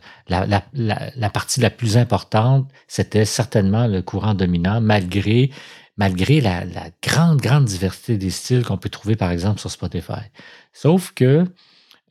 la- 0.46 0.64
la- 0.74 1.10
la 1.16 1.30
partie 1.30 1.60
la 1.60 1.70
plus 1.70 1.96
importante, 1.96 2.70
c'était 2.86 3.24
certainement 3.24 3.86
le 3.86 4.02
courant 4.02 4.34
dominant, 4.34 4.82
malgré, 4.82 5.50
malgré 5.96 6.42
la, 6.42 6.66
la 6.66 6.90
grande, 7.02 7.40
grande 7.40 7.64
diversité 7.64 8.18
des 8.18 8.28
styles 8.28 8.62
qu'on 8.62 8.76
peut 8.76 8.90
trouver, 8.90 9.16
par 9.16 9.30
exemple, 9.30 9.58
sur 9.58 9.70
Spotify. 9.70 10.20
Sauf 10.74 11.12
que 11.14 11.44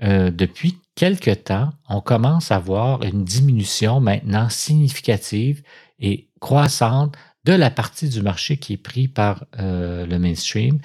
euh, 0.04 0.32
depuis 0.32 0.78
quelque 0.96 1.32
temps, 1.32 1.72
on 1.90 2.02
commence 2.02 2.52
à 2.52 2.60
voir 2.60 3.04
une 3.04 3.24
diminution 3.24 4.00
maintenant 4.00 4.50
significative 4.50 5.62
et 6.00 6.30
croissante 6.40 7.16
de 7.46 7.54
la 7.54 7.70
partie 7.70 8.10
du 8.10 8.22
marché 8.22 8.58
qui 8.58 8.74
est 8.74 8.78
pris 8.78 9.08
par 9.08 9.46
euh, 9.60 10.06
le 10.06 10.20
mainstream 10.20 10.80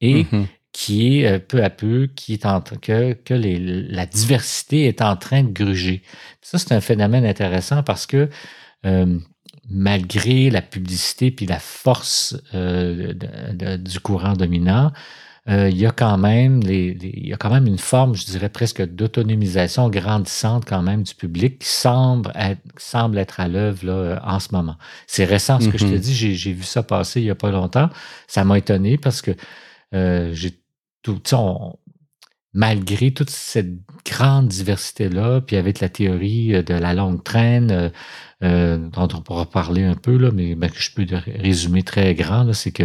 et 0.00 0.24
Mhm. 0.32 0.46
qui 0.72 1.18
est 1.18 1.26
euh, 1.26 1.38
peu 1.38 1.62
à 1.64 1.70
peu, 1.70 2.08
qui 2.14 2.32
est 2.32 2.46
en 2.46 2.60
que, 2.60 3.12
que 3.14 3.34
les- 3.34 3.58
la 3.58 4.06
diversité 4.06 4.86
est 4.86 5.02
en 5.02 5.16
train 5.16 5.42
de 5.42 5.50
gruger. 5.52 6.02
Ça, 6.42 6.58
c'est 6.58 6.72
un 6.72 6.80
phénomène 6.80 7.24
intéressant 7.24 7.82
parce 7.82 8.06
que 8.06 8.28
euh, 8.86 9.18
malgré 9.68 10.50
la 10.50 10.62
publicité 10.62 11.30
puis 11.30 11.46
la 11.46 11.58
force 11.58 12.36
euh, 12.54 13.12
de- 13.14 13.52
de- 13.52 13.76
du 13.76 14.00
courant 14.00 14.32
dominant, 14.34 14.92
il 15.70 15.76
y 15.76 15.84
a 15.86 15.90
quand 15.90 16.16
même 16.18 16.60
les, 16.60 16.94
les- 16.94 17.12
il 17.16 17.28
y 17.28 17.32
a 17.32 17.36
quand 17.36 17.50
même 17.50 17.66
une 17.66 17.78
forme, 17.78 18.14
je 18.14 18.24
dirais 18.24 18.48
presque 18.48 18.82
d'autonomisation 18.86 19.88
grandissante 19.88 20.64
quand 20.64 20.82
même 20.82 21.02
du 21.02 21.14
public 21.14 21.58
qui 21.58 21.68
semble 21.68 22.30
être, 22.36 22.60
semble 22.76 23.18
être 23.18 23.40
à 23.40 23.48
l'œuvre 23.48 23.84
là, 23.86 23.92
euh, 23.92 24.18
en 24.22 24.38
ce 24.38 24.48
moment. 24.52 24.76
C'est 25.06 25.24
récent 25.24 25.58
ce 25.58 25.68
que 25.68 25.78
je 25.78 25.86
te 25.86 25.92
Mhm. 25.94 25.98
dis, 25.98 26.14
j'ai, 26.14 26.52
vu 26.52 26.62
ça 26.62 26.82
passer 26.82 27.20
il 27.20 27.24
n'y 27.24 27.30
a 27.30 27.34
pas 27.34 27.50
longtemps. 27.50 27.90
Ça 28.28 28.44
m'a 28.44 28.58
étonné 28.58 28.96
parce 28.96 29.22
que 29.22 29.32
euh, 29.94 30.30
j'ai 30.34 30.52
tout, 31.02 31.20
on- 31.32 31.74
malgré 32.52 33.12
toute 33.12 33.30
cette 33.30 33.70
grande 34.04 34.48
diversité-là, 34.48 35.40
puis 35.40 35.56
avec 35.56 35.80
la 35.80 35.88
théorie 35.88 36.54
euh, 36.54 36.62
de 36.62 36.74
la 36.74 36.94
longue 36.94 37.22
traîne, 37.22 37.70
euh, 37.70 37.88
euh, 38.42 38.76
dont 38.76 39.08
on 39.14 39.20
pourra 39.20 39.46
parler 39.46 39.84
un 39.84 39.94
peu, 39.94 40.16
là, 40.16 40.30
mais 40.32 40.54
ben, 40.54 40.68
que 40.70 40.80
je 40.80 40.90
peux 40.92 41.06
résumer 41.26 41.82
très 41.82 42.14
grand, 42.14 42.52
c'est 42.52 42.72
que 42.72 42.84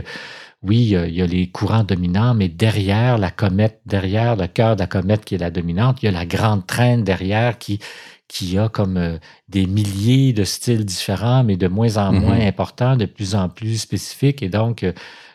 oui, 0.68 0.78
il 0.78 1.16
y, 1.16 1.22
a, 1.22 1.26
les 1.28 1.48
courants 1.50 1.84
dominants, 1.84 2.34
mais 2.34 2.48
derrière 2.50 3.18
la 3.18 3.32
comète, 3.32 3.82
derrière 3.86 4.36
le 4.36 4.48
cœur 4.48 4.76
de 4.76 4.82
la 4.82 4.88
comète 4.88 5.24
qui 5.26 5.36
est 5.36 5.40
la 5.40 5.52
dominante, 5.52 6.02
il 6.02 6.06
y 6.06 6.10
a 6.10 6.12
la 6.12 6.26
grande 6.26 6.66
traîne 6.66 7.04
derrière 7.04 7.58
qui, 7.60 7.80
qui 8.28 8.58
a 8.58 8.68
comme 8.70 8.98
euh, 8.98 9.18
des 9.48 9.68
milliers 9.68 10.34
de 10.34 10.44
styles 10.44 10.84
différents, 10.86 11.44
mais 11.44 11.58
de 11.58 11.68
moins 11.68 11.98
en 11.98 12.12
moins 12.14 12.40
importants, 12.40 12.96
de 12.98 13.06
plus 13.06 13.36
en 13.36 13.48
plus 13.50 13.78
spécifiques, 13.78 14.42
et 14.42 14.50
donc, 14.50 14.84
euh, 14.84 14.92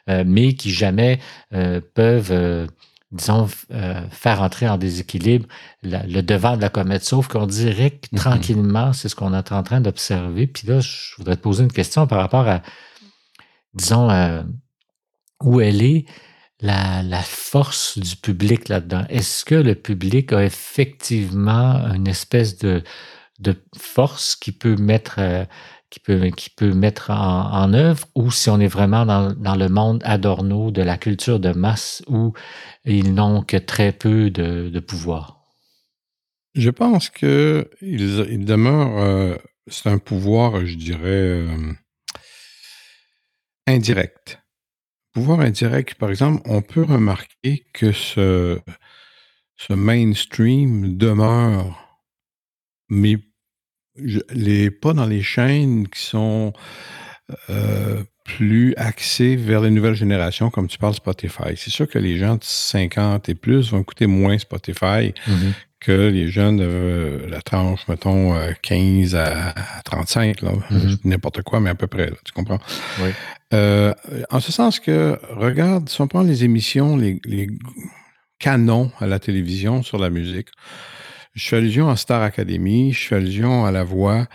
euh, 0.09 0.25
mais 0.27 0.55
qui 0.55 0.71
jamais 0.71 1.21
euh, 1.53 1.81
peuvent, 1.95 2.33
euh, 2.33 2.67
disons, 3.13 3.49
faire 4.11 4.41
entrer 4.41 4.69
en 4.69 4.79
déséquilibre 4.79 5.47
la- 5.83 6.05
le 6.07 6.23
devant 6.23 6.57
de 6.57 6.63
la 6.63 6.69
comète. 6.69 7.05
Sauf 7.05 7.27
qu'on 7.29 7.47
dirait 7.47 7.91
que 7.91 8.07
Mhm. 8.13 8.19
tranquillement, 8.19 8.93
c'est 8.93 9.09
ce 9.09 9.17
qu'on 9.17 9.35
est 9.35 9.53
en 9.53 9.63
train 9.63 9.81
d'observer. 9.81 10.47
Puis 10.47 10.67
là, 10.69 10.79
je 10.81 11.17
voudrais 11.19 11.37
te 11.37 11.43
poser 11.43 11.65
une 11.65 11.73
question 11.73 12.07
par 12.07 12.19
rapport 12.21 12.47
à, 12.49 12.63
disons, 13.75 14.09
où 15.43 15.61
elle 15.61 15.83
est 15.83 16.07
la, 16.61 17.03
la 17.03 17.23
force 17.23 17.99
du 17.99 18.17
public 18.17 18.69
là-dedans. 18.69 19.05
Est-ce 19.09 19.45
que 19.45 19.55
le 19.55 19.75
public 19.75 20.33
a 20.33 20.45
effectivement 20.45 21.75
une 21.95 22.07
espèce 22.07 22.59
de, 22.59 22.83
de 23.39 23.57
force 23.77 24.37
qui 24.37 24.53
peut 24.53 24.77
mettre, 24.77 25.17
euh, 25.19 25.45
qui 25.89 26.01
peut, 26.01 26.31
qui 26.37 26.51
peut 26.51 26.73
mettre 26.73 27.11
en, 27.11 27.73
œuvre 27.73 28.07
ou 28.15 28.31
si 28.31 28.51
on 28.51 28.61
est 28.61 28.69
vraiment 28.69 29.07
dans, 29.07 29.33
dans 29.33 29.57
le 29.57 29.69
monde 29.69 30.03
Adorno 30.05 30.71
de 30.71 30.83
la 30.83 30.99
culture 30.99 31.41
de 31.41 31.53
masse 31.53 32.03
où 32.07 32.33
ils 32.85 33.15
n'ont 33.15 33.43
que 33.43 33.57
très 33.57 33.93
peu 33.93 34.31
de, 34.31 34.69
de 34.69 34.81
pouvoir? 34.81 35.39
Je 36.55 36.71
pense 36.71 37.09
que 37.11 37.71
il, 37.81 38.27
il 38.31 38.45
demeure, 38.45 38.99
euh, 38.99 39.37
c'est 39.69 39.89
un 39.89 39.99
pouvoir, 39.99 40.67
je 40.67 40.75
dirais, 40.75 41.01
euh, 41.07 41.73
indirect. 43.67 44.41
Pouvoir 45.13 45.41
indirect, 45.41 45.95
par 45.95 46.11
exemple, 46.11 46.41
on 46.45 46.63
peut 46.63 46.85
remarquer 46.85 47.67
que 47.73 47.93
ce, 47.93 48.61
mainstream 49.69 50.97
demeure, 50.97 51.99
mais 52.89 53.17
les, 54.31 54.71
pas 54.71 54.93
dans 54.93 55.07
les 55.07 55.23
chaînes 55.23 55.89
qui 55.89 56.01
sont 56.01 56.53
euh, 57.51 58.03
plus 58.25 58.75
axées 58.77 59.37
vers 59.37 59.61
les 59.61 59.71
nouvelles 59.71 59.95
générations, 59.95 60.51
comme 60.51 60.69
tu 60.69 60.79
parles 60.79 60.95
Spotify. 60.95 61.57
C'est 61.57 61.71
sûr 61.71 61.89
que 61.89 61.99
les 61.99 62.17
gens 62.17 62.37
de 62.37 62.45
50 62.45 63.29
et 63.29 63.35
plus 63.35 63.73
vont 63.73 63.81
écouter 63.81 64.07
moins 64.07 64.39
Spotify 64.39 65.13
Mhm. 65.27 65.55
Que 65.81 66.11
les 66.11 66.29
jeunes 66.29 66.59
de 66.59 67.27
la 67.29 67.41
tranche, 67.41 67.81
mettons, 67.89 68.35
euh, 68.35 68.53
15 68.63 69.15
à, 69.15 69.49
à 69.51 69.83
35, 69.85 70.43
là. 70.43 70.53
Mhm. 70.71 70.99
N'importe 71.05 71.43
quoi, 71.43 71.61
mais 71.61 71.71
à 71.71 71.75
peu 71.75 71.87
près, 71.87 72.07
là, 72.07 72.17
tu 72.25 72.33
comprends? 72.33 72.61
Oui. 73.03 73.11
Euh, 73.53 73.93
en 74.31 74.41
ce 74.41 74.53
sens 74.53 74.79
que, 74.79 75.19
regarde, 75.31 75.89
si 75.89 76.01
on 76.01 76.07
prend 76.07 76.23
les 76.23 76.45
émissions, 76.45 76.97
les, 76.97 77.21
les 77.25 77.49
canons 78.39 78.93
à 79.01 79.07
la 79.07 79.19
télévision 79.19 79.83
sur 79.83 79.99
la 79.99 80.11
musique, 80.11 80.49
je 81.35 81.49
fais 81.49 81.57
allusion 81.57 81.89
à 81.89 81.97
Star 81.97 82.23
Academy, 82.23 82.93
je 82.93 83.09
fais 83.09 83.17
allusion 83.17 83.65
à 83.65 83.71
La 83.71 83.85
Voix. 83.85 84.27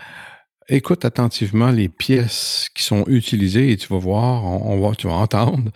Écoute 0.68 1.04
attentivement 1.04 1.70
les 1.70 1.88
pièces 1.88 2.68
qui 2.74 2.82
sont 2.82 3.04
utilisées 3.06 3.70
et 3.70 3.76
tu 3.76 3.86
vas 3.86 3.98
voir, 4.00 4.44
on, 4.44 4.72
on 4.74 4.80
va, 4.88 4.96
tu 4.96 5.06
vas 5.06 5.12
entendre 5.14 5.70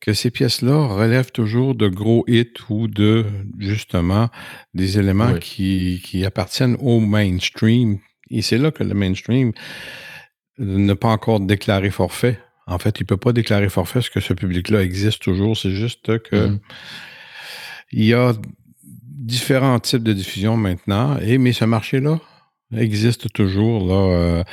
que 0.00 0.12
ces 0.12 0.30
pièces-là 0.30 0.86
relèvent 0.86 1.32
toujours 1.32 1.74
de 1.74 1.88
gros 1.88 2.24
hits 2.28 2.52
ou 2.68 2.86
de, 2.86 3.24
justement, 3.58 4.28
des 4.74 4.98
éléments 4.98 5.32
Oui. 5.32 5.40
qui, 5.40 6.02
qui 6.04 6.26
appartiennent 6.26 6.76
au 6.80 7.00
mainstream. 7.00 7.98
Et 8.30 8.42
c'est 8.42 8.58
là 8.58 8.70
que 8.70 8.84
le 8.84 8.92
mainstream 8.92 9.52
n'a 10.58 10.94
pas 10.96 11.08
encore 11.08 11.40
déclaré 11.40 11.90
forfait. 11.90 12.38
En 12.66 12.78
fait, 12.78 13.00
il 13.00 13.06
peut 13.06 13.16
pas 13.16 13.32
déclarer 13.32 13.70
forfait 13.70 14.00
parce 14.00 14.10
que 14.10 14.20
ce 14.20 14.34
public-là 14.34 14.82
existe 14.82 15.22
toujours. 15.22 15.56
C'est 15.56 15.70
juste 15.70 16.18
que 16.18 16.48
Mhm. 16.48 16.60
il 17.92 18.04
y 18.04 18.12
a 18.14 18.32
différents 18.82 19.80
types 19.80 20.02
de 20.02 20.12
diffusion 20.12 20.58
maintenant. 20.58 21.18
Et, 21.20 21.38
mais 21.38 21.52
ce 21.54 21.64
marché-là 21.64 22.20
existe 22.78 23.32
toujours. 23.32 23.86
Là, 23.86 23.94
euh, 24.16 24.44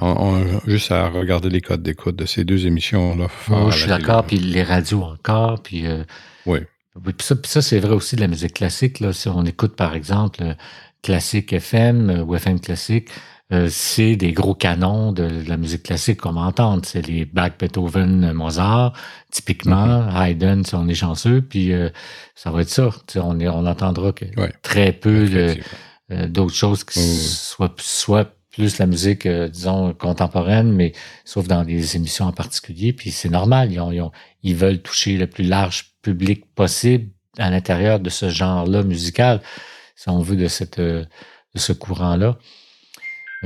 on- 0.00 0.06
on- 0.06 0.60
juste 0.66 0.92
à 0.92 1.08
regarder 1.08 1.48
les 1.50 1.60
codes 1.60 1.82
d'écoute 1.82 2.16
de 2.16 2.24
ces 2.26 2.44
deux 2.44 2.66
émissions-là. 2.66 3.26
Moi, 3.48 3.70
je 3.70 3.78
suis 3.78 3.88
d'accord, 3.88 4.24
puis 4.24 4.38
les 4.38 4.62
radios 4.62 5.02
encore, 5.02 5.62
puis 5.62 5.86
euh, 5.86 6.04
Oui. 6.46 6.60
Puis 7.04 7.14
ça, 7.20 7.36
puis 7.36 7.48
ça 7.50 7.62
c'est 7.62 7.78
vrai 7.78 7.94
aussi 7.94 8.16
de 8.16 8.20
la 8.22 8.28
musique 8.28 8.54
classique. 8.54 8.98
Là. 9.00 9.12
Si 9.12 9.28
on 9.28 9.44
écoute, 9.44 9.76
par 9.76 9.94
exemple, 9.94 10.42
euh, 10.42 10.54
Classique 11.02 11.52
FM 11.52 12.24
ou 12.26 12.34
FM 12.34 12.58
Classique, 12.60 13.08
euh, 13.52 13.68
c'est 13.70 14.16
des 14.16 14.32
gros 14.32 14.54
canons 14.54 15.12
de, 15.12 15.26
de 15.28 15.48
la 15.48 15.56
musique 15.56 15.84
classique 15.84 16.20
qu'on 16.20 16.32
va 16.32 16.40
entendre. 16.40 16.82
C'est 16.84 17.06
les 17.06 17.24
Bach, 17.24 17.52
Beethoven, 17.58 18.32
Mozart, 18.32 18.92
typiquement, 19.30 20.08
Haydn, 20.10 20.64
si 20.64 20.74
on 20.74 20.88
est 20.88 20.94
chanceux, 20.94 21.40
puis 21.40 21.72
euh, 21.72 21.88
ça 22.34 22.50
va 22.50 22.62
être 22.62 22.68
ça. 22.68 22.90
On, 23.16 23.38
est, 23.38 23.48
on 23.48 23.64
entendra 23.64 24.10
que 24.12 24.24
Ouais. 24.36 24.52
très 24.62 24.92
peu 24.92 25.28
de, 25.28 25.54
d'autres 26.10 26.54
choses 26.54 26.84
qui 26.84 26.98
oui. 27.00 27.04
soient, 27.16 27.74
soient 27.78 28.32
plus 28.50 28.78
la 28.78 28.86
musique, 28.86 29.26
euh, 29.26 29.48
disons, 29.48 29.92
contemporaine, 29.94 30.72
mais 30.72 30.92
sauf 31.24 31.46
dans 31.46 31.64
des 31.64 31.96
émissions 31.96 32.24
en 32.24 32.32
particulier. 32.32 32.92
Puis 32.92 33.10
c'est 33.10 33.28
normal, 33.28 33.70
ils, 33.72 33.78
ont- 33.80 33.92
ils 33.92 34.00
ont- 34.00 34.10
ils 34.42 34.56
veulent 34.56 34.80
toucher 34.82 35.16
le 35.16 35.26
plus 35.26 35.44
large 35.44 35.92
public 36.02 36.44
possible 36.54 37.10
à 37.38 37.50
l'intérieur 37.50 38.00
de 38.00 38.10
ce 38.10 38.30
genre-là 38.30 38.82
musical, 38.82 39.40
si 39.94 40.08
on 40.08 40.20
veut, 40.20 40.36
de, 40.36 40.48
cette, 40.48 40.78
euh, 40.80 41.04
de 41.54 41.60
ce 41.60 41.72
courant-là. 41.72 42.38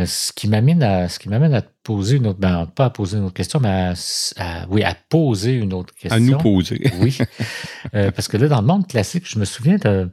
Ce 0.06 0.32
qui 0.32 0.48
m'amène 0.48 0.82
à, 0.82 1.10
ce 1.10 1.18
qui 1.18 1.28
m'amène 1.28 1.52
à 1.52 1.60
te 1.60 1.68
poser 1.82 2.16
une 2.16 2.26
autre, 2.28 2.38
ben, 2.38 2.64
pas 2.64 2.86
à 2.86 2.90
poser 2.90 3.18
une 3.18 3.24
autre 3.24 3.34
question, 3.34 3.60
mais 3.60 3.68
à, 3.68 3.92
à- 4.38 4.66
oui, 4.70 4.82
à 4.82 4.94
poser 4.94 5.52
une 5.52 5.74
autre 5.74 5.92
question. 5.94 6.16
À 6.16 6.20
nous 6.20 6.38
poser. 6.38 6.80
Oui. 7.00 7.18
Euh, 7.94 8.10
parce 8.10 8.28
que 8.28 8.38
là, 8.38 8.48
dans 8.48 8.60
le 8.62 8.66
monde 8.66 8.86
classique, 8.86 9.24
je 9.28 9.38
me 9.38 9.44
souviens 9.44 9.76
de, 9.76 10.08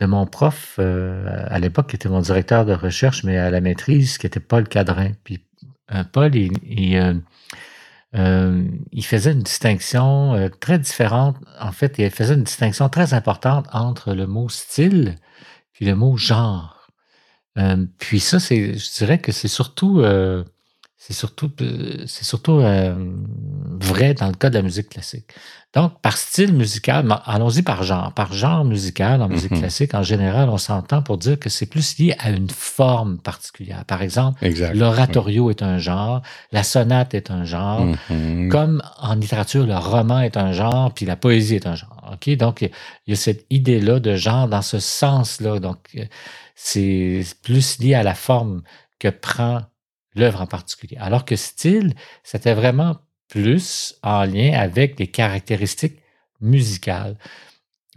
de 0.00 0.06
mon 0.06 0.26
prof 0.26 0.78
à 0.78 1.58
l'époque, 1.58 1.90
qui 1.90 1.96
était 1.96 2.08
mon 2.08 2.20
directeur 2.20 2.64
de 2.64 2.72
recherche, 2.72 3.22
mais 3.24 3.36
à 3.38 3.50
la 3.50 3.60
maîtrise, 3.60 4.18
qui 4.18 4.26
était 4.26 4.40
Paul 4.40 4.66
Cadrin. 4.66 5.12
Puis 5.24 5.44
Paul, 6.12 6.34
il, 6.34 7.22
il 8.14 9.04
faisait 9.04 9.32
une 9.32 9.42
distinction 9.42 10.50
très 10.60 10.78
différente. 10.78 11.36
En 11.60 11.72
fait, 11.72 11.96
il 11.98 12.10
faisait 12.10 12.34
une 12.34 12.44
distinction 12.44 12.88
très 12.88 13.14
importante 13.14 13.66
entre 13.72 14.14
le 14.14 14.26
mot 14.26 14.48
style 14.48 15.16
puis 15.80 15.88
le 15.88 15.94
mot 15.94 16.16
genre. 16.16 16.88
Euh, 17.58 17.86
puis 17.98 18.20
ça, 18.20 18.38
c'est, 18.38 18.74
je 18.76 18.92
dirais 18.98 19.18
que 19.18 19.32
c'est 19.32 19.48
surtout, 19.48 20.00
euh, 20.00 20.44
c'est 21.02 21.14
surtout, 21.14 21.50
euh, 21.62 22.04
c'est 22.06 22.24
surtout 22.24 22.60
vrai 23.80 24.12
dans 24.12 24.26
le 24.26 24.34
cas 24.34 24.50
de 24.50 24.54
la 24.54 24.62
musique 24.62 24.90
classique. 24.90 25.32
Donc, 25.72 25.98
par 26.02 26.18
style 26.18 26.52
musical, 26.52 27.06
allons-y 27.24 27.62
par 27.62 27.84
genre. 27.84 28.12
Par 28.12 28.34
genre 28.34 28.66
musical 28.66 29.22
en 29.22 29.28
musique 29.28 29.52
mm-hmm. 29.52 29.60
classique, 29.60 29.94
en 29.94 30.02
général, 30.02 30.50
on 30.50 30.58
s'entend 30.58 31.00
pour 31.00 31.16
dire 31.16 31.38
que 31.38 31.48
c'est 31.48 31.64
plus 31.64 31.96
lié 31.96 32.14
à 32.18 32.28
une 32.28 32.50
forme 32.50 33.16
particulière. 33.16 33.86
Par 33.86 34.02
exemple, 34.02 34.46
l'oratorio 34.74 35.48
est 35.48 35.62
un 35.62 35.78
genre, 35.78 36.20
la 36.52 36.64
sonate 36.64 37.14
est 37.14 37.30
un 37.30 37.44
genre, 37.44 37.86
mm-hmm. 38.10 38.48
comme 38.48 38.82
en 38.98 39.14
littérature, 39.14 39.64
le 39.64 39.78
roman 39.78 40.20
est 40.20 40.36
un 40.36 40.52
genre, 40.52 40.92
puis 40.92 41.06
la 41.06 41.16
poésie 41.16 41.54
est 41.54 41.66
un 41.66 41.76
genre. 41.76 42.10
Ok, 42.12 42.28
donc 42.36 42.60
il 42.60 42.70
y 43.06 43.12
a 43.14 43.16
cette 43.16 43.46
idée-là 43.48 44.00
de 44.00 44.16
genre 44.16 44.48
dans 44.48 44.62
ce 44.62 44.78
sens-là. 44.78 45.60
Donc 45.60 45.78
c'est 46.54 47.24
plus 47.42 47.78
lié 47.78 47.94
à 47.94 48.02
la 48.02 48.14
forme 48.14 48.62
que 48.98 49.08
prend 49.08 49.62
l'œuvre 50.14 50.40
en 50.40 50.46
particulier. 50.46 50.96
Alors 50.98 51.24
que 51.24 51.36
style, 51.36 51.94
c'était 52.22 52.54
vraiment 52.54 52.96
plus 53.28 53.94
en 54.02 54.24
lien 54.24 54.52
avec 54.58 54.98
les 54.98 55.06
caractéristiques 55.06 56.00
musicales. 56.40 57.16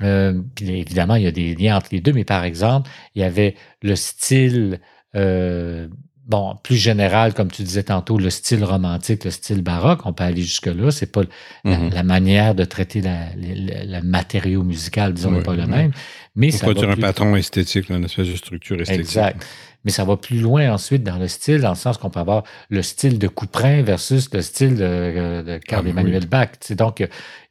Euh, 0.02 0.42
évidemment, 0.60 1.16
il 1.16 1.24
y 1.24 1.28
a 1.28 1.32
des 1.32 1.56
liens 1.56 1.78
entre 1.78 1.90
les 1.92 2.02
deux, 2.02 2.14
mais 2.14 2.26
par 2.26 2.44
exemple, 2.44 2.90
il 3.16 3.22
y 3.22 3.26
avait 3.26 3.56
le 3.82 3.96
style 3.96 4.80
euh, 5.16 5.88
bon, 6.26 6.56
plus 6.64 6.76
général, 6.76 7.34
comme 7.34 7.52
tu 7.52 7.64
disais 7.64 7.84
tantôt, 7.84 8.18
le 8.18 8.30
style 8.30 8.64
romantique, 8.64 9.24
le 9.26 9.32
style 9.32 9.62
baroque, 9.62 10.06
on 10.06 10.14
peut 10.14 10.24
aller 10.24 10.42
jusque-là. 10.42 10.92
C'est 10.92 11.12
pas 11.12 11.24
mm-hmm. 11.66 11.94
la, 11.94 12.04
manière 12.04 12.56
de 12.56 12.64
traiter 12.64 13.02
le 13.04 14.02
matériau 14.02 14.64
musical, 14.64 15.14
disons, 15.14 15.32
n'est 15.32 15.44
pas 15.44 15.56
le 15.56 15.68
même. 15.68 15.92
Mais 16.36 16.52
ça 16.52 16.66
va 16.66 16.90
un 16.90 16.96
patron 16.96 17.36
esthétique, 17.36 17.90
une 17.90 18.06
espèce 18.06 18.28
de 18.28 18.36
structure 18.36 18.80
esthétique? 18.82 19.06
Exact. 19.06 19.46
Mais 19.86 19.92
ça 19.92 20.06
va 20.06 20.16
plus 20.18 20.40
loin 20.40 20.72
ensuite 20.72 21.04
dans 21.04 21.18
le 21.18 21.28
style, 21.28 21.62
dans 21.62 21.70
le 21.70 21.76
sens 21.76 21.98
qu'on 21.98 22.10
peut 22.10 22.20
avoir 22.20 22.44
le 22.70 22.82
style 22.82 23.20
de 23.20 23.28
Couperin 23.28 23.84
versus 23.84 24.34
le 24.34 24.42
style 24.42 24.76
de, 24.76 25.42
de 25.42 25.58
Carl 25.58 25.84
ah, 25.86 25.90
Emmanuel 25.90 26.26
Bach. 26.26 26.50
donc, 26.72 27.02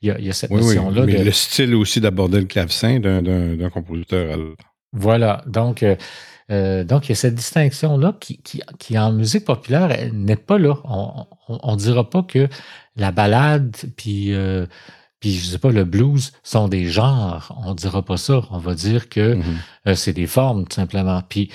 il 0.00 0.16
y, 0.18 0.30
a, 0.30 0.32
cette 0.32 0.50
notion-là. 0.50 1.04
Mais 1.04 1.22
le 1.22 1.30
style 1.30 1.74
aussi 1.74 2.00
d'aborder 2.00 2.40
le 2.40 2.46
clavecin 2.46 3.00
d'un 3.00 3.70
compositeur. 3.70 4.38
Voilà. 4.92 5.42
Donc, 5.46 5.82
euh, 5.82 5.96
euh, 6.50 6.84
donc, 6.84 7.06
il 7.06 7.10
y 7.10 7.12
a 7.12 7.16
cette 7.16 7.34
distinction-là 7.34 8.16
qui, 8.18 8.40
qui, 8.78 8.98
en 8.98 9.12
musique 9.12 9.44
populaire, 9.44 9.90
n'est 10.12 10.36
pas 10.36 10.58
là. 10.58 10.74
On 10.84 11.72
ne 11.72 11.76
dira 11.76 12.08
pas 12.08 12.22
que 12.22 12.48
la 12.96 13.12
ballade, 13.12 13.76
puis, 13.96 14.32
euh, 14.32 14.66
puis 15.22 15.36
je 15.36 15.46
sais 15.46 15.58
pas, 15.58 15.70
le 15.70 15.84
blues 15.84 16.32
sont 16.42 16.66
des 16.66 16.86
genres. 16.86 17.56
On 17.64 17.70
ne 17.70 17.76
dira 17.76 18.02
pas 18.02 18.16
ça. 18.16 18.42
On 18.50 18.58
va 18.58 18.74
dire 18.74 19.08
que 19.08 19.36
mm-hmm. 19.36 19.42
euh, 19.86 19.94
c'est 19.94 20.12
des 20.12 20.26
formes, 20.26 20.66
tout 20.66 20.74
simplement. 20.74 21.22
Puis, 21.28 21.48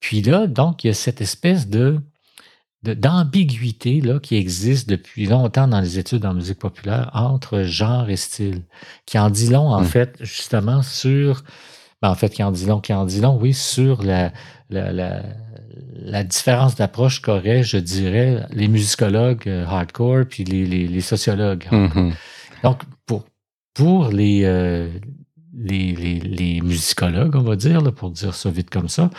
puis 0.00 0.20
là, 0.20 0.48
donc, 0.48 0.82
il 0.82 0.88
y 0.88 0.90
a 0.90 0.94
cette 0.94 1.20
espèce 1.20 1.68
de 1.68 2.00
d'ambiguïté 2.84 4.00
là 4.00 4.20
qui 4.20 4.36
existe 4.36 4.88
depuis 4.88 5.26
longtemps 5.26 5.66
dans 5.66 5.80
les 5.80 5.98
études 5.98 6.24
en 6.24 6.32
musique 6.32 6.60
populaire 6.60 7.10
entre 7.12 7.64
genre 7.64 8.08
et 8.08 8.16
style, 8.16 8.62
qui 9.04 9.18
en 9.18 9.30
dit 9.30 9.48
long 9.48 9.70
en 9.70 9.80
mm. 9.80 9.84
fait 9.84 10.16
justement 10.20 10.82
sur 10.82 11.42
ben, 12.00 12.10
en 12.10 12.14
fait, 12.14 12.30
qui 12.30 12.42
en 12.44 12.52
dit 12.52 12.66
long, 12.66 12.80
qui 12.80 12.92
en 12.92 13.04
dit 13.04 13.20
long, 13.20 13.36
oui, 13.40 13.52
sur 13.52 14.04
la, 14.04 14.32
la, 14.70 14.92
la, 15.96 16.24
différence 16.24 16.76
d'approche 16.76 17.20
qu'auraient, 17.20 17.64
je 17.64 17.76
dirais, 17.76 18.46
les 18.50 18.68
musicologues 18.68 19.48
euh, 19.48 19.66
hardcore 19.66 20.24
puis 20.28 20.44
les, 20.44 20.64
les, 20.64 21.00
sociologues. 21.00 21.66
Donc, 22.62 22.82
pour, 23.06 23.24
pour 23.74 24.08
les, 24.08 24.42
euh, 24.44 24.90
les, 25.54 25.94
les, 25.94 26.60
musicologues, 26.60 27.36
on 27.36 27.42
va 27.42 27.56
dire, 27.56 27.80
là, 27.80 27.92
pour 27.92 28.10
dire 28.10 28.34
ça 28.34 28.50
vite 28.50 28.70
comme 28.70 28.88
ça, 28.88 29.10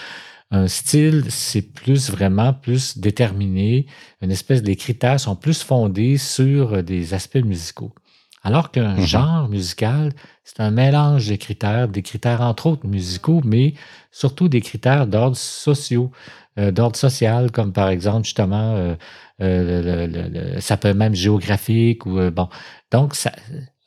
un 0.51 0.67
style, 0.67 1.25
c'est 1.29 1.61
plus 1.61 2.09
vraiment 2.09 2.53
plus 2.53 2.97
déterminé, 2.97 3.85
une 4.21 4.31
espèce, 4.31 4.63
les 4.63 4.75
critères 4.75 5.19
sont 5.19 5.35
plus 5.35 5.61
fondés 5.61 6.17
sur 6.17 6.81
des 6.83 7.13
aspects 7.13 7.43
musicaux. 7.43 7.93
Alors 8.43 8.71
qu'un 8.71 8.95
mhm. 8.95 9.05
genre 9.05 9.49
musical, 9.49 10.13
c'est 10.43 10.61
un 10.61 10.71
mélange 10.71 11.27
de 11.27 11.35
critères, 11.35 11.87
des 11.87 12.01
critères 12.01 12.41
entre 12.41 12.67
autres 12.67 12.87
musicaux, 12.87 13.41
mais 13.43 13.73
surtout 14.11 14.47
des 14.47 14.61
critères 14.61 15.07
d'ordre 15.07 15.35
sociaux, 15.35 16.11
euh, 16.57 16.71
d'ordre 16.71 16.95
social, 16.95 17.51
comme 17.51 17.73
par 17.73 17.89
exemple 17.89 18.25
justement, 18.25 18.75
euh, 18.75 18.95
euh, 19.41 20.59
ça 20.59 20.77
peut 20.77 20.93
même 20.93 21.15
géographique 21.15 22.05
ou 22.05 22.19
bon. 22.31 22.47
Donc, 22.91 23.15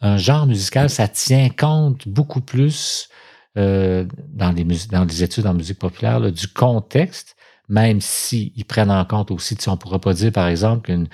un 0.00 0.16
genre 0.16 0.46
musical, 0.46 0.90
ça 0.90 1.08
tient 1.08 1.48
compte 1.48 2.08
beaucoup 2.08 2.40
plus 2.40 3.08
dans, 3.54 4.54
les 4.54 4.64
dans 4.90 5.04
les 5.04 5.22
études 5.22 5.46
en 5.46 5.54
musique 5.54 5.78
populaire 5.78 6.20
du 6.32 6.48
contexte, 6.48 7.36
même 7.68 8.00
s'ils 8.00 8.52
ils 8.56 8.64
prennent 8.64 8.90
en 8.90 9.04
compte 9.04 9.30
aussi, 9.30 9.56
on 9.66 9.72
ne 9.72 9.76
pourra 9.76 10.00
pas 10.00 10.14
dire 10.14 10.32
par 10.32 10.48
exemple 10.48 10.86
qu'une 10.86 11.08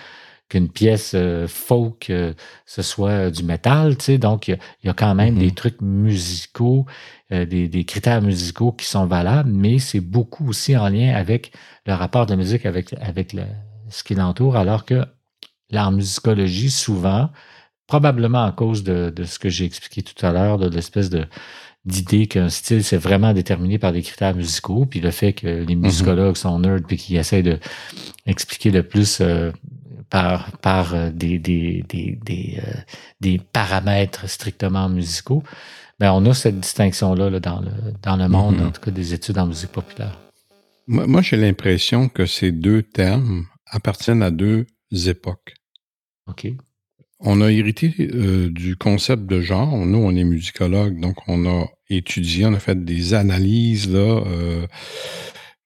qu'une 0.48 0.68
pièce 0.68 1.12
euh, 1.14 1.46
folk 1.46 2.08
euh, 2.10 2.32
ce 2.66 2.82
soit 2.82 3.10
euh, 3.10 3.30
du 3.30 3.42
métal, 3.42 3.96
tu 3.96 4.04
sais. 4.04 4.18
Donc, 4.18 4.48
il 4.48 4.58
y, 4.84 4.88
a 4.88 4.94
quand 4.94 5.14
même 5.14 5.38
des 5.38 5.50
mm-hmm. 5.50 5.54
trucs 5.54 5.80
musicaux, 5.80 6.86
des, 7.30 7.84
critères 7.86 8.22
musicaux 8.22 8.72
qui 8.72 8.86
sont 8.86 9.06
valables, 9.06 9.50
mais 9.50 9.78
c'est 9.78 10.00
beaucoup 10.00 10.48
aussi 10.48 10.76
en 10.76 10.88
lien 10.88 11.14
avec 11.14 11.52
le 11.86 11.92
rapport 11.92 12.24
de 12.26 12.30
la 12.30 12.36
musique 12.36 12.64
avec, 12.64 12.94
avec 13.02 13.36
ce 13.90 14.02
qui 14.02 14.14
l'entoure, 14.14 14.56
alors 14.56 14.86
que 14.86 15.04
l'art 15.70 15.92
musicologie, 15.92 16.70
souvent, 16.70 17.28
probablement 17.88 18.44
à 18.44 18.52
cause 18.52 18.84
de, 18.84 19.10
de 19.10 19.24
ce 19.24 19.40
que 19.40 19.48
j'ai 19.48 19.64
expliqué 19.64 20.02
tout 20.02 20.24
à 20.24 20.30
l'heure, 20.30 20.58
de 20.58 20.68
l'espèce 20.68 21.10
de 21.10 21.26
d'idée 21.84 22.26
qu'un 22.26 22.50
style, 22.50 22.84
c'est 22.84 22.98
vraiment 22.98 23.32
déterminé 23.32 23.78
par 23.78 23.92
des 23.92 24.02
critères 24.02 24.34
musicaux, 24.34 24.84
puis 24.84 25.00
le 25.00 25.10
fait 25.10 25.32
que 25.32 25.46
les 25.46 25.64
mm-hmm. 25.64 25.78
musicologues 25.78 26.36
sont 26.36 26.58
nerds, 26.58 26.82
puis 26.86 26.98
qu'ils 26.98 27.16
essaient 27.16 27.42
de 27.42 27.58
expliquer 28.26 28.70
le 28.70 28.82
plus 28.82 29.22
par, 30.10 30.56
par 30.58 30.94
euh, 30.94 31.10
des, 31.10 31.38
des, 31.38 31.84
des, 31.88 32.18
des, 32.22 32.60
euh, 32.66 32.72
des 33.20 33.38
paramètres 33.38 34.28
strictement 34.28 34.88
musicaux, 34.88 35.42
ben 35.98 36.12
on 36.12 36.24
a 36.26 36.34
cette 36.34 36.60
distinction-là 36.60 37.30
là, 37.30 37.40
dans, 37.40 37.60
le, 37.60 37.70
dans 38.02 38.16
le 38.16 38.28
monde, 38.28 38.56
mm-hmm. 38.56 38.66
en 38.66 38.70
tout 38.70 38.80
cas 38.80 38.90
des 38.90 39.14
études 39.14 39.38
en 39.38 39.46
musique 39.46 39.72
populaire. 39.72 40.18
Moi, 40.86 41.20
j'ai 41.20 41.36
l'impression 41.36 42.08
que 42.08 42.24
ces 42.24 42.50
deux 42.50 42.82
termes 42.82 43.44
appartiennent 43.66 44.22
à 44.22 44.30
deux 44.30 44.66
époques. 44.90 45.54
OK. 46.26 46.46
On 47.20 47.40
a 47.40 47.50
hérité 47.50 47.94
euh, 47.98 48.48
du 48.50 48.76
concept 48.76 49.26
de 49.26 49.40
genre. 49.40 49.76
Nous, 49.76 49.98
on 49.98 50.14
est 50.14 50.24
musicologue, 50.24 51.00
donc 51.00 51.16
on 51.26 51.46
a 51.46 51.66
étudié, 51.90 52.46
on 52.46 52.54
a 52.54 52.60
fait 52.60 52.84
des 52.84 53.14
analyses 53.14 53.90
là, 53.90 54.22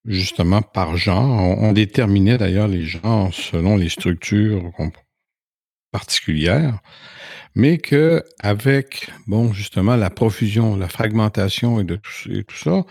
justement 0.07 0.63
par 0.63 0.97
genre. 0.97 1.59
On, 1.59 1.73
déterminait 1.73 2.39
d'ailleurs 2.39 2.69
les 2.69 2.85
genres 2.85 3.35
selon 3.35 3.77
les 3.77 3.91
structures 3.91 4.71
particulières, 5.91 6.79
mais 7.55 7.77
que 7.79 8.23
avec 8.41 9.11
bon 9.27 9.53
justement 9.53 9.97
la 9.97 10.11
profusion, 10.11 10.77
la 10.77 10.89
fragmentation 10.89 11.81
et 11.81 11.85
de 11.85 11.97
tout, 11.97 12.57
ça, 12.57 12.85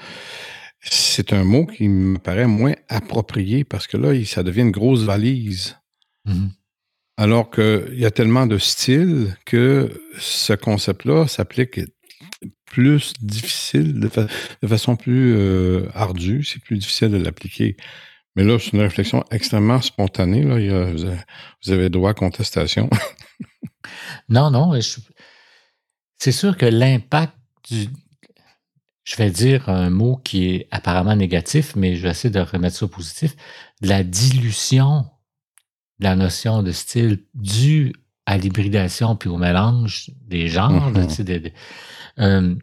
c'est 0.81 1.33
un 1.33 1.43
mot 1.43 1.65
qui 1.65 1.87
me 1.87 2.19
paraît 2.19 2.47
moins 2.47 2.75
approprié 2.89 3.63
parce 3.63 3.87
que 3.87 3.97
là, 3.97 4.13
ça 4.25 4.43
devient 4.43 4.61
une 4.61 4.71
grosse 4.71 5.01
valise. 5.01 5.77
Mmh 6.25 6.49
Alors 7.21 7.51
qu'il 7.51 7.99
y 7.99 8.05
a 8.07 8.09
tellement 8.09 8.47
de 8.47 8.57
styles 8.57 9.37
que 9.45 9.91
ce 10.17 10.53
concept-là 10.53 11.27
s'applique 11.27 11.79
plus 12.65 13.13
difficile, 13.21 13.99
de, 13.99 14.67
façon 14.67 14.95
plus 14.95 15.35
euh, 15.35 15.87
ardue, 15.93 16.43
c'est 16.43 16.63
plus 16.63 16.79
difficile 16.79 17.11
de 17.11 17.17
l'appliquer. 17.17 17.77
Mais 18.35 18.43
là, 18.43 18.57
c'est 18.57 18.73
une 18.73 18.81
réflexion 18.81 19.23
extrêmement 19.29 19.81
spontanée. 19.81 20.41
Là. 20.41 20.93
vous, 20.93 21.71
avez, 21.71 21.89
droit 21.91 22.09
à 22.09 22.13
contestation. 22.15 22.89
non, 24.29 24.49
non. 24.49 24.71
C'est 26.17 26.31
sûr 26.31 26.57
que 26.57 26.65
l'impact 26.65 27.33
du. 27.69 27.87
Je 29.03 29.15
vais 29.17 29.29
dire 29.29 29.69
un 29.69 29.91
mot 29.91 30.15
qui 30.23 30.55
est 30.55 30.67
apparemment 30.71 31.15
négatif, 31.15 31.75
mais 31.75 31.97
je 31.97 32.01
vais 32.01 32.09
essayer 32.09 32.31
de 32.31 32.39
remettre 32.39 32.77
ça 32.77 32.85
au 32.85 32.87
positif. 32.87 33.35
la 33.79 34.03
dilution 34.03 35.05
la 36.01 36.15
notion 36.15 36.63
de 36.63 36.71
style 36.71 37.23
due 37.35 37.93
à 38.25 38.37
l'hybridation 38.37 39.15
puis 39.15 39.29
au 39.29 39.37
mélange 39.37 40.11
des 40.27 40.47
genres. 40.47 40.91
Mm-hmm. 40.91 41.51
Euh, 42.19 42.55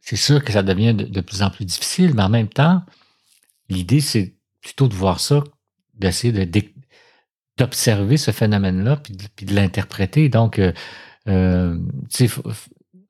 c'est 0.00 0.16
sûr 0.16 0.44
que 0.44 0.52
ça 0.52 0.62
devient 0.62 0.94
de, 0.94 1.20
plus 1.20 1.42
en 1.42 1.50
plus 1.50 1.64
difficile, 1.64 2.14
mais 2.14 2.22
en 2.22 2.28
même 2.28 2.48
temps, 2.48 2.82
l'idée, 3.68 4.00
c'est 4.00 4.36
plutôt 4.60 4.88
de 4.88 4.94
voir 4.94 5.20
ça, 5.20 5.42
d'essayer 5.94 6.32
d'observer 7.58 8.16
ce 8.16 8.30
phénomène-là, 8.30 8.96
puis, 8.96 9.46
de, 9.46 9.54
l'interpréter. 9.54 10.28
Donc, 10.28 10.58
euh, 10.58 10.72
euh, 11.28 11.78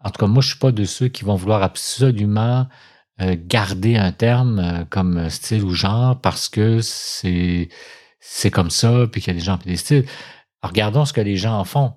en 0.01 0.11
tout 0.11 0.19
cas, 0.19 0.27
moi, 0.27 0.43
je 0.43 0.49
suis 0.49 0.59
pas 0.59 0.73
de 0.73 0.85
ceux 0.85 1.09
qui 1.09 1.25
vont 1.25 1.35
vouloir 1.35 1.63
absolument 1.63 2.69
garder 3.21 3.97
un 3.97 4.13
terme 4.13 4.87
comme 4.91 5.29
style 5.29 5.65
ou 5.65 5.75
genre 5.75 6.21
parce 6.21 6.49
que 6.49 6.81
c'est 6.81 7.69
c'est 8.21 8.51
comme 8.51 8.71
ça, 8.71 9.07
puis 9.11 9.21
qu'il 9.21 9.33
y 9.33 9.37
a 9.37 9.39
des 9.39 9.45
gens 9.45 9.59
des 9.65 9.77
styles. 9.77 10.07
regardons 10.63 11.05
ce 11.05 11.13
que 11.13 11.21
les 11.21 11.37
gens 11.37 11.59
en 11.61 11.65
font. 11.65 11.95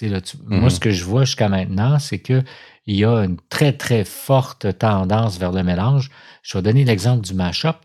Là, 0.00 0.20
Moi, 0.46 0.60
Mhm. 0.62 0.70
ce 0.70 0.80
que 0.80 0.90
je 0.90 1.04
vois 1.04 1.24
jusqu'à 1.24 1.48
maintenant, 1.50 1.98
c'est 1.98 2.18
que 2.20 2.42
il 2.86 2.96
y 2.96 3.04
a 3.04 3.24
une 3.24 3.36
très, 3.50 3.72
très 3.74 4.04
forte 4.04 4.78
tendance 4.78 5.38
vers 5.38 5.52
le 5.52 5.62
mélange. 5.62 6.10
Je 6.42 6.56
vais 6.56 6.62
donner 6.62 6.84
l'exemple 6.84 7.22
du 7.26 7.34
mashup. 7.34 7.76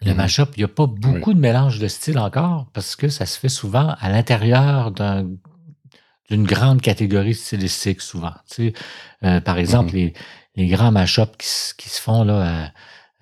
Le 0.00 0.10
Mhm. 0.10 0.16
mashup, 0.16 0.48
il 0.56 0.60
n'y 0.60 0.64
a 0.64 0.68
pas 0.68 0.86
beaucoup 0.86 1.32
de 1.32 1.38
mélange 1.38 1.78
de 1.78 1.86
styles 1.88 2.18
encore 2.18 2.66
parce 2.72 2.96
que 2.96 3.08
ça 3.08 3.24
se 3.26 3.38
fait 3.38 3.48
souvent 3.48 3.94
à 4.00 4.08
l'intérieur 4.10 4.90
d'un- 4.90 5.28
d'une 6.30 6.44
grande 6.44 6.80
catégorie 6.82 7.34
stylistique, 7.34 8.00
souvent. 8.00 8.32
Tu 8.50 8.54
sais, 8.54 8.72
euh, 9.24 9.40
par 9.40 9.58
exemple, 9.58 9.90
Mhm. 9.92 9.96
les, 9.96 10.12
les 10.56 10.66
grands 10.66 10.90
mashups 10.90 11.36
qui, 11.38 11.46
se- 11.46 11.74
qui 11.74 11.88
se 11.88 12.00
font, 12.00 12.24
là, 12.24 12.34
euh, 12.34 12.66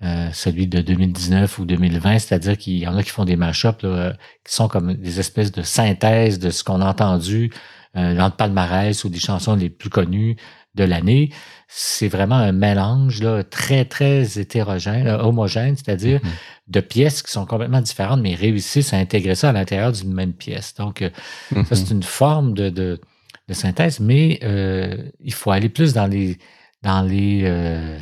euh, 0.01 0.29
celui 0.33 0.67
de 0.67 0.81
2019 0.81 1.59
ou 1.59 1.65
2020, 1.65 2.19
c'est-à-dire 2.19 2.57
qu'il 2.57 2.77
y 2.77 2.87
en 2.87 2.97
a 2.97 3.03
qui 3.03 3.09
font 3.11 3.25
des 3.25 3.35
mashups 3.35 3.83
là, 3.83 3.89
euh, 3.89 4.13
qui 4.45 4.53
sont 4.53 4.67
comme 4.67 4.93
des 4.95 5.19
espèces 5.19 5.51
de 5.51 5.61
synthèses 5.61 6.39
de 6.39 6.49
ce 6.49 6.63
qu'on 6.63 6.81
a 6.81 6.85
entendu 6.87 7.51
euh, 7.95 8.15
dans 8.15 8.25
le 8.25 8.31
palmarès 8.31 9.03
ou 9.03 9.09
des 9.09 9.19
chansons 9.19 9.55
les 9.55 9.69
plus 9.69 9.89
connues 9.89 10.35
de 10.75 10.83
l'année. 10.83 11.29
C'est 11.67 12.07
vraiment 12.07 12.35
un 12.35 12.51
mélange 12.51 13.21
là, 13.21 13.43
très, 13.43 13.85
très 13.85 14.39
hétérogène, 14.39 15.07
homogène, 15.07 15.75
c'est-à-dire 15.77 16.19
Mhm. 16.23 16.31
de 16.69 16.79
pièces 16.79 17.21
qui 17.21 17.31
sont 17.31 17.45
complètement 17.45 17.81
différentes, 17.81 18.21
mais 18.21 18.33
réussissent 18.35 18.93
à 18.93 18.97
intégrer 18.97 19.35
ça 19.35 19.49
à 19.49 19.51
l'intérieur 19.53 19.91
d'une 19.91 20.11
même 20.13 20.33
pièce. 20.33 20.73
Donc, 20.73 21.01
euh, 21.03 21.09
ça, 21.51 21.75
c'est 21.75 21.91
Mhm. 21.91 21.97
une 21.97 22.03
forme 22.03 22.53
de, 22.55 22.69
de, 22.69 22.99
de 23.47 23.53
synthèse, 23.53 23.99
mais 23.99 24.39
euh, 24.43 24.97
il 25.19 25.33
faut 25.33 25.51
aller 25.51 25.69
plus 25.69 25.93
dans 25.93 26.07
les, 26.07 26.39
dans 26.81 27.03
les, 27.03 27.41
euh, 27.43 27.97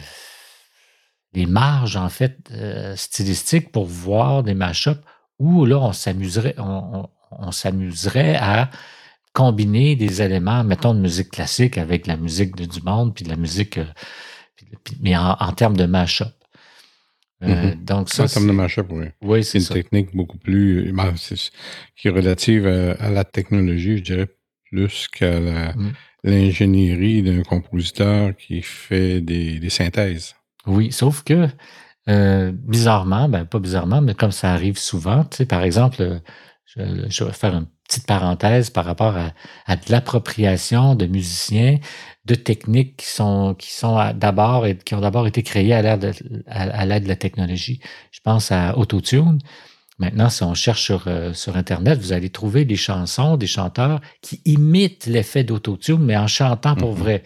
les 1.33 1.45
marges, 1.45 1.95
en 1.95 2.09
fait, 2.09 2.37
euh, 2.51 2.95
stylistiques 2.95 3.71
pour 3.71 3.85
voir 3.85 4.43
des 4.43 4.53
mashups 4.53 4.99
où 5.39 5.65
là, 5.65 5.77
on 5.79 5.93
s'amuserait, 5.93 6.55
on, 6.57 6.63
on- 7.03 7.09
on 7.33 7.51
s'amuserait 7.51 8.35
à 8.35 8.69
combiner 9.33 9.95
des 9.95 10.21
éléments, 10.21 10.63
mettons, 10.65 10.93
de 10.93 10.99
musique 10.99 11.29
classique 11.31 11.77
avec 11.77 12.05
la 12.05 12.17
musique 12.17 12.55
de, 12.57 12.65
du 12.65 12.81
monde, 12.81 13.15
puis 13.15 13.23
de 13.23 13.29
la 13.29 13.37
musique, 13.37 13.77
euh, 13.77 13.85
puis- 14.83 14.97
mais 15.01 15.15
en, 15.15 15.37
en 15.39 15.51
termes 15.53 15.77
de 15.77 15.85
mashup. 15.85 16.27
Euh, 17.43 17.71
Mhm. 17.73 17.85
Donc, 17.85 18.09
ça, 18.09 18.25
En 18.25 18.27
termes 18.27 18.47
de 18.47 18.51
mashup, 18.51 18.87
oui. 18.91 19.05
oui, 19.21 19.43
C'est 19.43 19.51
c'est 19.51 19.57
une 19.59 19.63
ça. 19.63 19.73
technique 19.75 20.15
beaucoup 20.15 20.37
plus. 20.37 20.91
ben, 20.91 21.13
qui 21.95 22.07
est 22.09 22.11
relative 22.11 22.67
à, 22.67 22.91
à 23.03 23.09
la 23.09 23.23
technologie, 23.23 23.97
je 23.97 24.03
dirais, 24.03 24.27
plus 24.69 25.07
qu'à 25.07 25.39
Mm. 25.73 25.93
l'ingénierie 26.23 27.23
d'un 27.23 27.41
compositeur 27.43 28.35
qui 28.35 28.61
fait 28.61 29.21
des, 29.21 29.59
des 29.59 29.69
synthèses. 29.69 30.35
Oui, 30.67 30.91
sauf 30.91 31.23
que 31.23 31.47
euh, 32.09 32.51
bizarrement, 32.53 33.29
ben 33.29 33.45
pas 33.45 33.59
bizarrement, 33.59 34.01
mais 34.01 34.15
comme 34.15 34.31
ça 34.31 34.51
arrive 34.53 34.77
souvent, 34.77 35.23
tu 35.25 35.37
sais, 35.37 35.45
par 35.45 35.63
exemple, 35.63 36.21
je, 36.65 36.81
je 37.09 37.23
vais 37.23 37.33
faire 37.33 37.55
une 37.55 37.67
petite 37.87 38.07
parenthèse 38.07 38.69
par 38.69 38.85
rapport 38.85 39.15
à, 39.17 39.31
à 39.65 39.75
de 39.75 39.81
l'appropriation 39.89 40.95
de 40.95 41.05
musiciens, 41.05 41.77
de 42.25 42.35
techniques 42.35 42.97
qui 42.97 43.07
sont 43.07 43.55
qui 43.57 43.71
sont 43.73 44.13
d'abord 44.15 44.65
et 44.65 44.77
qui 44.77 44.95
ont 44.95 45.01
d'abord 45.01 45.27
été 45.27 45.43
créées 45.43 45.73
à 45.73 45.81
l'aide 45.81 45.99
de, 46.01 46.43
à, 46.47 46.63
à 46.63 46.85
l'aide 46.85 47.03
de 47.03 47.07
la 47.09 47.15
technologie. 47.15 47.79
Je 48.11 48.19
pense 48.23 48.51
à 48.51 48.77
Autotune. 48.77 49.39
Maintenant, 49.99 50.29
si 50.29 50.41
on 50.43 50.55
cherche 50.55 50.81
sur, 50.83 51.03
euh, 51.07 51.31
sur 51.33 51.57
Internet, 51.57 51.99
vous 51.99 52.11
allez 52.11 52.31
trouver 52.31 52.65
des 52.65 52.75
chansons, 52.75 53.37
des 53.37 53.45
chanteurs 53.45 54.01
qui 54.23 54.41
imitent 54.45 55.05
l'effet 55.05 55.43
d'autotune, 55.43 55.99
mais 55.99 56.17
en 56.17 56.25
chantant 56.27 56.75
pour 56.75 56.93
Mhm. 56.93 56.97
vrai. 56.99 57.23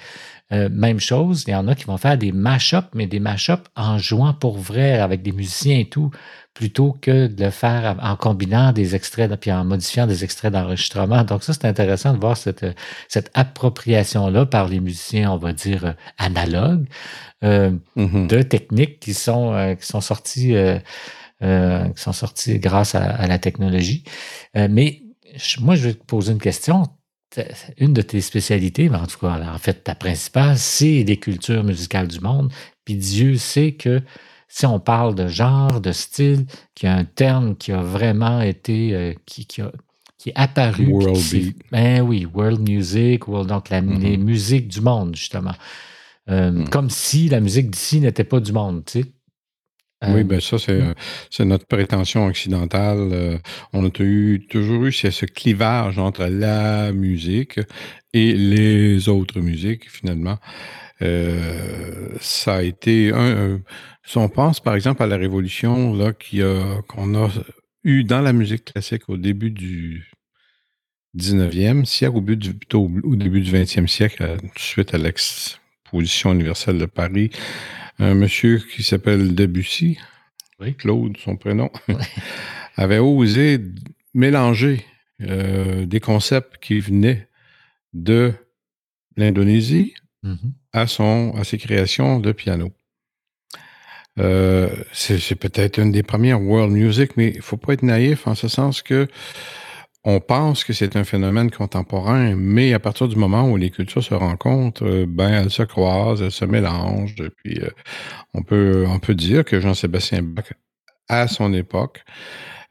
Euh, 0.54 0.70
même 0.72 1.00
chose, 1.00 1.44
il 1.48 1.52
y 1.52 1.56
en 1.56 1.68
a 1.68 1.74
qui 1.74 1.86
vont 1.86 1.98
faire 1.98 2.18
des 2.20 2.32
mash-ups, 2.32 2.88
mais 2.94 3.08
des 3.08 3.20
mash-ups 3.20 3.64
en 3.76 3.98
jouant 3.98 4.34
pour 4.34 4.58
vrai 4.60 5.00
avec 5.00 5.24
des 5.24 5.32
musiciens 5.32 5.80
et 5.80 5.90
tout, 5.90 6.12
plutôt 6.54 6.96
que 7.02 7.26
de 7.28 7.44
le 7.46 7.50
faire 7.50 7.98
en 8.02 8.16
combinant 8.16 8.72
des 8.72 8.94
extraits, 8.96 9.36
puis 9.40 9.52
en 9.52 9.66
modifiant 9.66 10.06
des 10.06 10.24
extraits 10.24 10.54
d'enregistrement. 10.54 11.24
Donc 11.24 11.44
ça, 11.44 11.54
c'est 11.54 11.66
intéressant 11.66 12.14
de 12.14 12.20
voir 12.20 12.38
cette, 12.38 12.66
cette 13.08 13.32
appropriation-là 13.34 14.46
par 14.46 14.68
les 14.68 14.80
musiciens, 14.80 15.32
on 15.32 15.38
va 15.38 15.52
dire, 15.52 15.86
euh, 15.86 15.94
analogues, 16.20 16.88
euh, 17.44 17.72
Mhm. 17.96 18.28
de 18.28 18.42
techniques 18.44 19.00
qui 19.00 19.14
sont, 19.16 19.52
euh, 19.54 19.74
qui 19.76 19.86
sont 19.88 20.02
sorties, 20.02 20.56
euh, 20.56 20.78
euh, 21.44 21.90
qui 21.90 22.02
sont 22.02 22.14
sorties 22.14 22.60
grâce 22.60 22.94
à, 22.96 23.04
à 23.04 23.28
la 23.28 23.40
technologie. 23.40 24.04
Euh, 24.56 24.68
mais 24.70 25.02
je- 25.36 25.60
moi, 25.60 25.76
je 25.76 25.88
vais 25.88 25.94
te 25.96 26.04
poser 26.06 26.32
une 26.34 26.40
question. 26.40 26.84
Une 27.78 27.94
de 27.94 28.02
tes 28.02 28.22
spécialités, 28.22 28.90
mais 28.90 28.98
en 28.98 29.06
tout 29.08 29.20
cas, 29.20 29.40
en 29.54 29.58
fait, 29.58 29.84
ta 29.84 29.96
principale, 29.96 30.58
c'est 30.58 31.04
les 31.04 31.18
cultures 31.18 31.64
musicales 31.64 32.08
du 32.08 32.20
monde. 32.20 32.52
Puis 32.86 32.96
Dieu 32.96 33.38
sait 33.38 33.74
que 33.74 34.02
si 34.48 34.66
on 34.66 34.80
parle 34.80 35.16
de 35.16 35.28
genre, 35.28 35.82
de 35.82 35.92
style, 35.92 36.46
qu'il 36.76 36.88
y 36.88 36.92
a 36.92 36.96
un 36.96 37.04
terme 37.06 37.56
qui 37.56 37.72
a 37.72 37.82
vraiment 37.82 38.42
été, 38.42 38.94
euh, 38.94 39.14
qui, 39.26 39.46
qui, 39.46 39.62
a- 39.62 39.72
qui 40.18 40.30
est 40.30 40.34
apparu. 40.36 40.86
World 40.88 41.18
beat. 41.32 41.58
Ben 41.72 42.02
oui, 42.02 42.26
world 42.34 42.62
music, 42.68 43.28
world, 43.28 43.50
donc 43.50 43.70
la, 43.70 43.82
Mhm. 43.82 44.00
les 44.02 44.18
musiques 44.18 44.68
du 44.68 44.82
monde, 44.82 45.16
justement. 45.16 45.54
Euh, 46.30 46.52
Mhm. 46.52 46.70
Comme 46.70 46.90
si 46.90 47.28
la 47.30 47.40
musique 47.40 47.70
d'ici 47.70 48.00
n'était 48.00 48.24
pas 48.24 48.40
du 48.40 48.52
monde, 48.52 48.84
tu 48.86 49.02
sais. 49.02 49.06
Oui, 50.04 50.22
Euh, 50.22 50.24
ben 50.24 50.40
ça, 50.42 50.60
c'est 50.60 50.74
Mm. 50.78 50.90
euh, 50.90 50.94
c'est 51.32 51.46
notre 51.46 51.66
prétention 51.68 52.26
occidentale. 52.28 53.10
Euh, 53.12 53.38
on 53.74 53.86
a 53.86 53.90
eu, 54.00 54.46
toujours 54.50 54.86
eu 54.86 54.92
ce, 54.92 55.26
clivage 55.26 55.98
entre 56.00 56.26
la 56.26 56.92
musique 56.92 57.60
et 58.14 58.34
les 58.34 59.10
autres 59.10 59.40
musiques, 59.42 59.90
finalement. 59.90 60.38
Euh, 61.02 62.10
ça 62.22 62.56
a 62.58 62.62
été 62.64 63.12
un, 63.14 63.60
si 64.06 64.18
on 64.18 64.30
pense 64.30 64.62
par 64.62 64.76
exemple 64.76 65.04
à 65.04 65.08
la 65.08 65.18
révolution 65.18 65.94
là 65.94 66.14
qui 66.14 66.42
a 66.42 66.82
qu'on 66.88 67.16
a 67.16 67.30
eu 67.84 68.04
dans 68.06 68.22
la 68.22 68.32
musique 68.34 68.66
classique 68.72 69.10
au 69.10 69.18
début 69.18 69.52
du 69.52 70.10
19e 71.18 71.86
siècle, 71.86 72.16
au, 72.18 72.22
but 72.22 72.38
du, 72.38 72.54
plutôt 72.54 72.84
au, 72.84 72.92
au 73.12 73.16
début 73.16 73.42
du 73.42 73.52
20e 73.52 73.88
siècle, 73.88 74.38
suite 74.58 74.94
à 74.94 74.98
l'exposition 74.98 76.34
universelle 76.34 76.78
de 76.78 76.86
Paris, 76.86 77.30
un 78.00 78.14
monsieur 78.14 78.60
qui 78.60 78.84
s'appelle 78.84 79.36
Debussy, 79.36 79.98
Oui. 80.60 80.76
Claude, 80.76 81.18
son 81.18 81.38
prénom, 81.38 81.70
avait 82.76 83.00
osé 83.00 83.60
mélanger 84.14 84.86
euh, 85.22 85.86
des 85.86 86.00
concepts 86.00 86.58
qui 86.62 86.80
venaient 86.80 87.28
de 87.94 88.34
l'Indonésie 89.16 89.94
mhm. 90.24 90.54
à, 90.74 90.88
son, 90.88 91.34
à 91.36 91.44
ses 91.44 91.58
créations 91.58 92.20
de 92.20 92.32
piano. 92.32 92.72
Euh, 94.18 94.70
c'est 94.94 95.20
c'est 95.20 95.36
peut-être 95.36 95.78
une 95.78 95.92
des 95.92 96.04
premières 96.04 96.42
world 96.42 96.72
music, 96.72 97.18
mais 97.18 97.34
il 97.36 97.42
faut 97.42 97.58
pas 97.58 97.74
être 97.74 97.84
naïf 97.84 98.28
en 98.28 98.36
ce 98.36 98.48
sens 98.48 98.82
que 98.82 99.08
on 100.06 100.20
pense 100.20 100.64
que 100.64 100.72
c'est 100.72 100.96
un 100.96 101.04
phénomène 101.04 101.50
contemporain, 101.50 102.36
mais 102.36 102.74
à 102.74 102.80
partir 102.80 103.08
du 103.08 103.16
moment 103.16 103.50
où 103.50 103.58
les 103.58 103.72
cultures 103.72 104.04
se 104.04 104.14
rencontrent, 104.14 104.86
euh, 104.86 105.06
ben 105.08 105.30
elles 105.30 105.50
se 105.50 105.64
croisent, 105.64 106.22
elles 106.22 106.32
se 106.32 106.46
mélangent. 106.46 107.16
Puis 107.44 107.60
euh, 107.60 107.70
on 108.36 108.44
peut 108.44 108.86
on 108.88 109.00
peut 109.00 109.16
dire 109.16 109.44
que 109.44 109.60
Jean-Sébastien 109.60 110.22
Bach, 110.22 110.54
à 111.10 111.28
son 111.28 111.54
époque, 111.54 112.04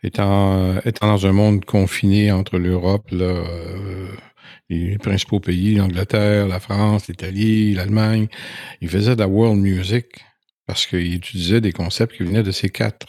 étant 0.05 0.79
étant 0.85 1.09
dans 1.09 1.27
un 1.27 1.33
monde 1.33 1.65
confiné 1.65 2.31
entre 2.31 2.59
l'Europe, 2.59 3.09
euh, 3.13 4.09
les 4.71 4.99
principaux 4.99 5.41
pays, 5.41 5.75
l'Angleterre, 5.75 6.47
la 6.49 6.61
France, 6.61 7.09
l'Italie, 7.09 7.75
l'Allemagne, 7.75 8.29
il 8.81 8.89
faisait 8.89 9.17
de 9.17 9.21
la 9.21 9.29
world 9.29 9.61
music 9.61 10.07
parce 10.67 10.87
qu'il 10.87 11.15
utilisait 11.15 11.61
des 11.61 11.73
concepts 11.73 12.17
qui 12.17 12.23
venaient 12.23 12.43
de 12.45 12.53
ces 12.53 12.71
quatre 12.71 13.07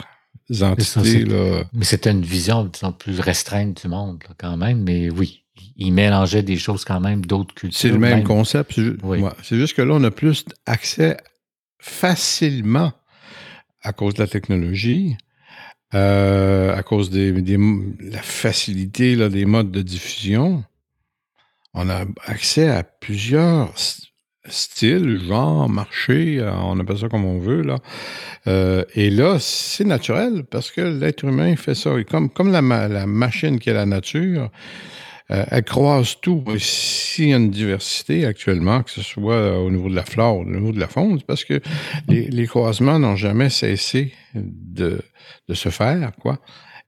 entités. 0.62 1.26
là. 1.26 1.64
Mais 1.74 1.86
c'était 1.86 2.12
une 2.12 2.22
vision, 2.24 2.66
disons, 2.66 2.92
plus 2.92 3.20
restreinte 3.20 3.82
du 3.82 3.88
monde, 3.88 4.24
là, 4.28 4.36
quand 4.38 4.58
même. 4.58 4.84
Mais 4.84 5.10
oui, 5.10 5.44
il 5.78 5.92
mélangeait 5.94 6.44
des 6.44 6.58
choses 6.58 6.86
quand 6.86 7.00
même 7.00 7.26
d'autres 7.26 7.54
cultures. 7.56 7.80
C'est 7.80 7.90
le 7.90 7.98
même 7.98 8.24
concept. 8.24 8.74
C'est 8.76 8.84
ju- 8.84 8.98
Oui. 9.04 9.20
ouais, 9.20 9.32
c'est 9.44 9.58
juste 9.58 9.76
que 9.76 9.82
là, 9.82 9.94
on 9.96 10.04
a 10.04 10.12
plus 10.12 10.46
accès 10.66 11.18
facilement 11.80 12.94
à 13.82 13.94
cause 13.94 14.16
de 14.16 14.20
la 14.22 14.28
technologie, 14.28 15.16
euh, 15.94 16.76
à 16.76 16.84
cause 16.84 17.10
des- 17.10 17.32
la 18.00 18.22
facilité 18.22 19.16
là, 19.16 19.30
des 19.30 19.46
modes 19.46 19.72
de 19.72 19.82
diffusion. 19.82 20.64
On 21.74 21.89
a 21.89 22.06
accès 22.26 22.68
à 22.70 22.84
plusieurs 22.84 23.72
s- 24.46 24.68
styles, 24.76 25.20
genres, 25.28 25.70
marchés, 25.70 26.39
euh, 26.39 26.52
on 26.54 26.80
appelle 26.80 26.98
ça 26.98 27.10
comme 27.10 27.26
on 27.26 27.39
veut. 27.39 27.62
Là. 27.62 27.78
Euh, 28.48 28.84
et 28.96 29.10
là, 29.10 29.38
c'est 29.39 29.86
naturel 29.86 30.43
parce 30.50 30.72
que 30.72 30.82
l'être 30.82 31.24
humain 31.24 31.56
fait 31.56 31.76
ça. 31.76 31.98
Et 32.00 32.04
comme, 32.06 32.30
comme 32.30 32.52
la, 32.52 32.62
la 32.88 33.06
machine 33.06 33.60
qui 33.60 33.70
est 33.70 33.74
la 33.74 33.86
nature, 33.86 34.50
euh, 35.32 35.43
elle 35.50 35.64
croise 35.64 36.16
tout. 36.22 36.43
S'il 36.60 37.30
y 37.30 37.34
a 37.34 37.38
une 37.38 37.50
diversité 37.50 38.26
actuellement, 38.26 38.84
que 38.84 38.91
ce 38.91 39.02
soit 39.02 39.60
au 39.60 39.72
niveau 39.72 39.89
de 39.89 39.96
la 39.96 40.04
flore, 40.04 40.38
au 40.38 40.46
niveau 40.46 40.72
de 40.72 40.80
la 40.80 40.88
faune, 40.88 41.20
parce 41.24 41.43
que 41.43 41.60
les, 42.08 42.46
croisements 42.48 43.00
n'ont 43.00 43.16
jamais 43.16 43.50
cessé 43.50 44.14
de, 44.36 45.02
de 45.50 45.54
se 45.54 45.70
faire, 45.70 46.12
quoi. 46.22 46.39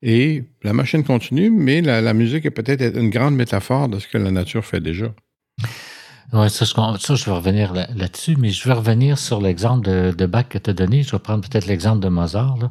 Et 0.03 0.43
la 0.61 0.73
machine 0.73 1.03
continue, 1.03 1.49
mais 1.49 1.81
la 1.81 2.13
musique 2.13 2.45
est 2.45 2.51
peut-être 2.51 2.95
une 2.95 3.09
grande 3.09 3.35
métaphore 3.35 3.89
de 3.89 3.97
ce 3.97 4.07
que 4.07 4.19
la 4.19 4.29
nature 4.29 4.63
fait 4.63 4.81
déjà. 4.81 5.11
Oui, 6.33 6.49
ça, 6.49 6.65
ça, 6.65 7.15
je 7.15 7.25
vais 7.25 7.31
revenir 7.31 7.73
là-dessus, 7.73 8.35
mais 8.37 8.49
je 8.49 8.67
vais 8.67 8.73
revenir 8.73 9.17
sur 9.17 9.39
l'exemple 9.39 9.85
de, 9.85 10.13
de, 10.15 10.25
Bach 10.25 10.45
que 10.49 10.57
tu 10.57 10.69
as 10.69 10.73
donné. 10.73 11.03
Je 11.03 11.11
vais 11.11 11.19
prendre 11.19 11.47
peut-être 11.47 11.67
l'exemple 11.67 12.01
de 12.01 12.09
Mozart. 12.09 12.57
Là. 12.57 12.69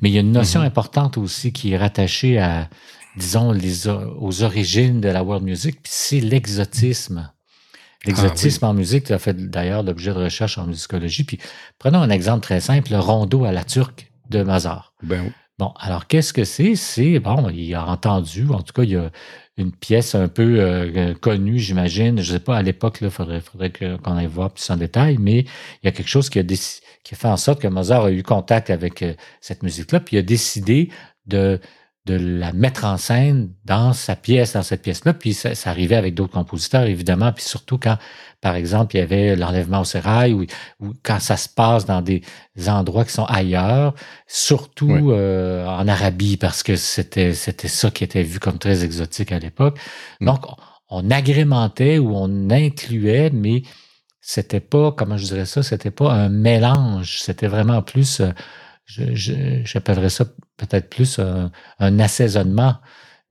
Mais 0.00 0.10
il 0.10 0.14
y 0.14 0.18
a 0.18 0.20
une 0.20 0.30
notion 0.30 0.60
mm-hmm. 0.60 0.66
importante 0.66 1.18
aussi 1.18 1.52
qui 1.52 1.72
est 1.72 1.76
rattachée 1.76 2.38
à, 2.38 2.68
disons, 3.16 3.50
les, 3.50 3.88
aux 3.88 4.42
origines 4.44 5.00
de 5.00 5.08
la 5.08 5.24
world 5.24 5.44
music, 5.44 5.82
puis 5.82 5.92
c'est 5.92 6.20
l'exotisme. 6.20 7.30
L'exotisme 8.04 8.64
ah 8.64 8.68
en 8.68 8.74
musique, 8.74 9.04
tu 9.04 9.12
as 9.12 9.18
fait 9.18 9.34
d'ailleurs 9.34 9.82
l'objet 9.82 10.12
de 10.12 10.18
recherche 10.18 10.58
en 10.58 10.66
musicologie. 10.66 11.24
Puis 11.24 11.38
prenons 11.78 12.00
un 12.00 12.10
exemple 12.10 12.42
très 12.42 12.60
simple, 12.60 12.92
le 12.92 13.00
rondo 13.00 13.44
à 13.44 13.52
la 13.52 13.64
turque 13.64 14.12
de 14.30 14.42
Mozart. 14.42 14.92
Ben 15.02 15.32
Bon, 15.58 15.72
alors 15.78 16.08
qu'est-ce 16.08 16.32
que 16.32 16.42
c'est? 16.42 16.74
C'est, 16.74 17.20
bon, 17.20 17.48
il 17.48 17.72
a 17.74 17.86
entendu, 17.86 18.48
en 18.50 18.60
tout 18.60 18.72
cas, 18.72 18.82
il 18.82 18.96
a 18.96 19.10
une 19.56 19.72
pièce 19.72 20.14
un 20.14 20.28
peu 20.28 20.56
euh, 20.58 21.14
connue, 21.14 21.58
j'imagine. 21.58 22.20
Je 22.20 22.32
ne 22.32 22.38
sais 22.38 22.44
pas, 22.44 22.56
à 22.56 22.62
l'époque, 22.62 22.98
il 23.00 23.10
faudrait, 23.10 23.40
faudrait 23.40 23.72
qu'on 23.72 24.16
aille 24.16 24.26
voir 24.26 24.50
plus 24.52 24.68
en 24.70 24.76
détail, 24.76 25.16
mais 25.18 25.40
il 25.40 25.84
y 25.84 25.88
a 25.88 25.92
quelque 25.92 26.08
chose 26.08 26.28
qui 26.28 26.38
a, 26.40 26.44
fait 26.44 27.28
en 27.28 27.36
sorte 27.36 27.60
que 27.60 27.68
Mozart 27.68 28.04
a 28.04 28.10
eu 28.10 28.22
contact 28.22 28.70
avec 28.70 29.02
euh, 29.02 29.14
cette 29.40 29.62
musique-là, 29.62 30.00
puis 30.00 30.16
il 30.16 30.18
a 30.18 30.22
décidé 30.22 30.90
de 31.26 31.60
de 32.06 32.14
la 32.16 32.52
mettre 32.52 32.84
en 32.84 32.98
scène 32.98 33.50
dans 33.64 33.94
sa 33.94 34.14
pièce, 34.14 34.52
dans 34.52 34.62
cette 34.62 34.82
pièce-là. 34.82 35.14
Puis 35.14 35.32
ça, 35.32 35.50
arrivait 35.64 35.96
avec 35.96 36.14
d'autres 36.14 36.34
compositeurs, 36.34 36.84
évidemment. 36.84 37.32
Puis 37.32 37.44
surtout 37.44 37.78
quand, 37.78 37.96
par 38.42 38.56
exemple, 38.56 38.94
il 38.94 38.98
y 38.98 39.02
avait 39.02 39.36
l'enlèvement 39.36 39.80
au 39.80 39.84
sérail 39.84 40.34
ou, 40.34 40.44
quand 41.02 41.18
ça 41.18 41.38
se 41.38 41.48
passe 41.48 41.86
dans 41.86 42.02
des 42.02 42.22
endroits 42.66 43.06
qui 43.06 43.12
sont 43.12 43.24
ailleurs, 43.24 43.94
surtout 44.26 45.12
euh, 45.12 45.66
en 45.66 45.88
Arabie, 45.88 46.36
parce 46.36 46.62
que 46.62 46.76
c'était 46.76 47.32
c'était 47.32 47.68
ça 47.68 47.90
qui 47.90 48.04
était 48.04 48.22
vu 48.22 48.38
comme 48.38 48.58
très 48.58 48.84
exotique 48.84 49.32
à 49.32 49.38
l'époque. 49.38 49.78
Mm. 50.20 50.26
Donc, 50.26 50.44
on 50.90 51.10
agrémentait 51.10 51.98
ou 51.98 52.14
on 52.14 52.50
incluait, 52.50 53.30
mais 53.30 53.62
c'était 54.20 54.60
pas, 54.60 54.92
comment 54.92 55.16
je 55.16 55.24
dirais 55.24 55.46
ça, 55.46 55.62
c'était 55.62 55.90
pas 55.90 56.12
un 56.12 56.28
mélange. 56.28 57.20
C'était 57.20 57.48
vraiment 57.48 57.80
plus... 57.80 58.20
Euh, 58.20 58.30
j'appellerais 58.86 60.10
ça 60.10 60.24
peut-être 60.56 60.90
plus 60.90 61.18
un, 61.18 61.98
assaisonnement 61.98 62.76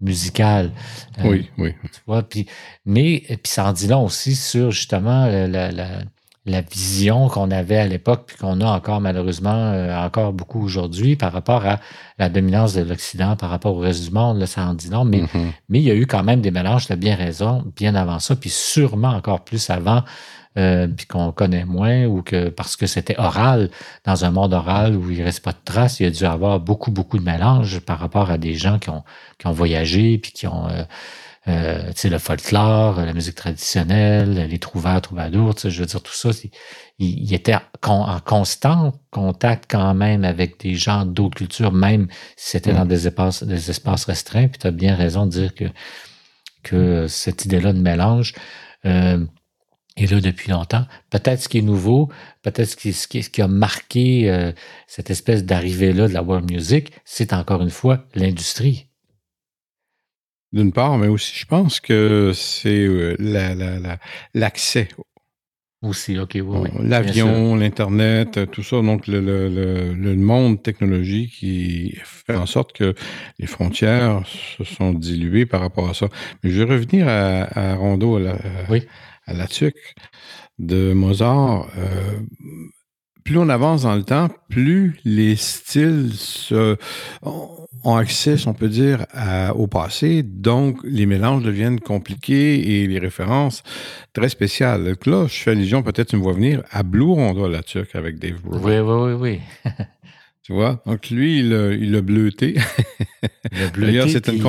musical. 0.02 0.72
Euh, 1.20 1.30
oui, 1.30 1.50
oui. 1.58 1.74
Tu 1.84 2.02
vois, 2.06 2.24
puis, 2.24 2.48
mais 2.86 3.24
puis 3.28 3.40
ça 3.46 3.66
en 3.66 3.74
dit 3.74 3.88
long 3.88 4.04
aussi 4.04 4.36
sur 4.36 4.72
justement 4.72 5.28
la, 5.28 5.72
la, 5.72 6.62
vision 6.62 7.30
qu'on 7.30 7.52
avait 7.52 7.78
à 7.78 7.88
l'époque, 7.88 8.26
puis 8.28 8.38
qu'on 8.38 8.60
a 8.60 8.66
encore 8.66 9.00
malheureusement 9.00 9.72
euh, 9.72 9.96
encore 9.98 10.34
beaucoup 10.34 10.62
aujourd'hui 10.62 11.16
par 11.16 11.32
rapport 11.32 11.66
à 11.66 11.80
la 12.20 12.28
dominance 12.28 12.74
de 12.74 12.82
l'Occident, 12.82 13.38
par 13.38 13.50
rapport 13.50 13.76
au 13.76 13.80
reste 13.80 14.04
du 14.04 14.12
monde, 14.12 14.40
là, 14.40 14.48
ça 14.48 14.66
en 14.66 14.74
dit 14.74 14.90
long. 14.90 15.06
Mais, 15.06 15.22
mm-hmm. 15.22 15.52
mais 15.70 15.80
il 15.80 15.86
y 15.86 15.92
a 15.92 15.96
eu 15.96 16.06
quand 16.06 16.24
même 16.24 16.42
des 16.42 16.52
mélanges, 16.52 16.88
tu 16.88 16.92
as 16.92 16.98
bien 16.98 17.16
raison, 17.16 17.64
bien 17.78 17.96
avant 17.96 18.20
ça, 18.20 18.36
puis 18.36 18.50
sûrement 18.50 19.10
encore 19.12 19.46
plus 19.46 19.70
avant 19.70 20.04
euh, 20.58 20.88
puis 20.88 21.06
qu'on 21.08 21.32
connaît 21.32 21.66
moins, 21.66 22.06
ou 22.06 22.22
que 22.22 22.50
parce 22.50 22.76
que 22.76 22.86
c'était 22.86 23.18
oral, 23.20 23.70
dans 24.06 24.26
un 24.26 24.32
monde 24.32 24.54
oral 24.54 24.96
où 24.96 25.10
il 25.10 25.20
ne 25.20 25.24
reste 25.24 25.44
pas 25.44 25.52
de 25.52 25.58
traces, 25.66 26.00
il 26.00 26.04
y 26.04 26.06
a 26.08 26.12
dû 26.12 26.26
avoir 26.26 26.60
beaucoup, 26.60 26.92
beaucoup 26.92 27.18
de 27.18 27.24
mélanges 27.24 27.80
par 27.80 28.00
rapport 28.00 28.30
à 28.30 28.38
des 28.38 28.54
gens 28.56 28.80
qui 28.80 28.90
ont, 28.90 29.04
qui 29.40 29.48
ont 29.48 29.52
voyagé, 29.52 30.18
puis 30.18 30.32
qui 30.32 30.46
ont, 30.48 30.68
euh, 30.68 30.84
euh, 31.48 31.88
tu 31.88 31.94
sais, 31.96 32.10
le 32.10 32.20
folklore, 32.20 33.02
la 33.02 33.14
musique 33.14 33.36
traditionnelle, 33.36 34.48
les 34.48 34.60
trouvères, 34.60 35.02
troubadours, 35.02 35.56
tu 35.56 35.62
sais, 35.62 35.72
je 35.72 35.80
veux 35.82 35.86
dire, 35.86 36.02
tout 36.02 36.14
ça, 36.14 36.30
il, 36.44 36.52
il 37.00 37.34
était 37.34 37.56
en 37.86 38.20
constant 38.20 38.94
contact 39.12 39.66
quand 39.70 39.94
même 39.94 40.24
avec 40.24 40.60
des 40.62 40.76
gens 40.76 41.06
d'autres 41.06 41.36
cultures, 41.36 41.72
même 41.72 42.08
si 42.38 42.52
c'était 42.52 42.74
dans 42.74 42.86
mm. 42.86 42.90
des 42.90 43.08
espaces, 43.08 43.44
des 43.44 43.70
espaces 43.70 44.06
restreints. 44.06 44.48
Puis 44.48 44.60
tu 44.60 44.68
as 44.68 44.72
bien 44.72 44.96
raison 44.96 45.26
de 45.26 45.32
dire 45.32 45.56
que, 45.56 45.66
que 46.64 47.08
cette 47.08 47.46
idée-là 47.46 47.74
de 47.74 47.82
mélange, 47.82 48.34
euh, 48.86 49.26
est 49.96 50.12
là 50.12 50.20
depuis 50.20 50.52
longtemps. 50.52 50.86
Peut-être 51.10 51.42
ce 51.42 51.50
qui 51.50 51.60
est 51.60 51.64
nouveau, 51.64 52.10
peut-être 52.42 52.66
ce 52.66 52.76
qui, 52.76 52.94
ce 52.94 53.08
qui, 53.08 53.42
a 53.42 53.48
marqué 53.48 54.30
euh, 54.30 54.52
cette 54.88 55.10
espèce 55.10 55.46
d'arrivée-là 55.46 56.08
de 56.08 56.14
la 56.14 56.24
world 56.24 56.50
music, 56.50 56.92
c'est 57.06 57.34
encore 57.34 57.62
une 57.62 57.70
fois 57.70 58.06
l'industrie. 58.16 58.88
D'une 60.52 60.72
part, 60.72 60.98
mais 60.98 61.08
aussi, 61.08 61.34
je 61.36 61.46
pense 61.46 61.80
que 61.80 62.32
c'est 62.36 62.86
euh, 62.86 63.16
l'accès. 64.36 64.88
aussi, 65.82 66.20
OK, 66.20 66.38
oui. 66.44 66.70
L'avion, 66.80 67.56
l'Internet, 67.56 68.38
euh, 68.38 68.46
tout 68.46 68.62
ça, 68.62 68.80
donc 68.82 69.08
le, 69.08 69.20
le, 69.20 70.16
monde 70.16 70.62
technologique 70.62 71.32
qui 71.40 71.98
fait 72.04 72.36
en 72.36 72.46
sorte 72.46 72.74
que 72.74 72.94
les 73.40 73.48
frontières 73.48 74.22
se 74.28 74.64
sont 74.64 74.94
diluées 74.94 75.48
par 75.48 75.62
rapport 75.62 75.90
à 75.90 75.96
ça. 75.96 76.08
Mais 76.44 76.52
je 76.52 76.62
vais 76.62 76.72
revenir 76.72 77.08
à, 77.08 77.72
à 77.72 77.76
Rondo, 77.76 78.18
à 78.18 78.36
oui 78.70 78.84
à 79.26 79.34
la 79.34 79.48
tuque 79.48 79.96
de 80.60 80.94
Mozart, 80.94 81.68
euh, 81.78 82.20
plus 83.24 83.38
on 83.38 83.50
avance 83.50 83.84
dans 83.84 83.96
le 83.96 84.04
temps, 84.04 84.30
plus 84.50 85.00
les 85.06 85.36
styles 85.36 86.12
ont 87.22 87.96
accès, 87.96 88.36
on 88.48 88.54
peut 88.54 88.68
dire, 88.68 89.06
au 89.56 89.68
passé. 89.68 90.24
Donc, 90.24 90.80
les 90.84 91.06
mélanges 91.06 91.44
deviennent 91.44 91.80
compliqués 91.80 92.82
et 92.84 92.88
les 92.88 93.00
références 93.00 93.64
très 94.12 94.28
spéciales. 94.30 94.84
Donc 94.84 95.06
là, 95.06 95.26
je 95.28 95.36
fais 95.36 95.52
allusion, 95.52 95.84
peut-être 95.84 96.10
tu 96.10 96.18
me 96.18 96.22
vois 96.22 96.34
venir, 96.34 96.64
à 96.70 96.84
Blue 96.84 97.04
Ronda, 97.04 97.48
la 97.48 97.64
turque, 97.64 97.96
avec 97.96 98.20
Dave 98.20 98.42
Brubeck. 98.42 98.66
Oui, 98.66 98.80
oui, 98.80 99.14
oui, 99.14 99.14
oui. 99.14 99.74
tu 100.44 100.52
vois? 100.54 100.84
Donc, 100.86 101.10
lui, 101.10 101.40
il 101.40 101.78
il 101.82 102.02
bleuté. 102.02 102.56
Il 103.54 103.64
a 103.64 103.68
bleuté. 103.70 103.92
D'ailleurs, 103.92 104.10
c'est 104.10 104.28
une 104.28 104.42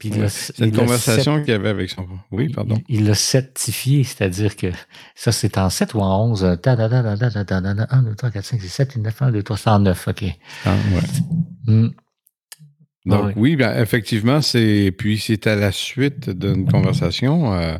c'est 0.00 0.58
une 0.58 0.72
conversation 0.72 1.42
qu'il 1.42 1.52
avait 1.52 1.68
avec 1.68 1.90
son. 1.90 2.06
Oui, 2.30 2.48
pardon. 2.48 2.80
Il 2.88 3.06
l'a 3.06 3.14
certifié, 3.14 4.04
c'est-à-dire 4.04 4.56
que 4.56 4.68
ça, 5.14 5.32
c'est 5.32 5.58
en 5.58 5.68
7 5.68 5.94
ou 5.94 6.00
en 6.00 6.30
11. 6.30 6.44
1, 6.44 6.56
2, 6.56 8.14
3, 8.14 8.30
4, 8.30 8.44
5, 8.44 8.60
6, 8.60 8.68
7, 8.68 8.96
9, 8.96 9.22
1, 9.22 9.30
2, 9.32 9.42
3, 9.42 9.56
109. 9.56 10.08
OK. 10.08 10.24
Ah, 10.64 10.74
ouais. 10.94 11.90
Donc, 13.06 13.32
oui, 13.36 13.56
bien, 13.56 13.76
effectivement, 13.80 14.40
c'est. 14.40 14.92
Puis, 14.96 15.18
c'est 15.18 15.46
à 15.46 15.56
la 15.56 15.72
suite 15.72 16.30
d'une 16.30 16.70
conversation 16.70 17.52
euh, 17.54 17.76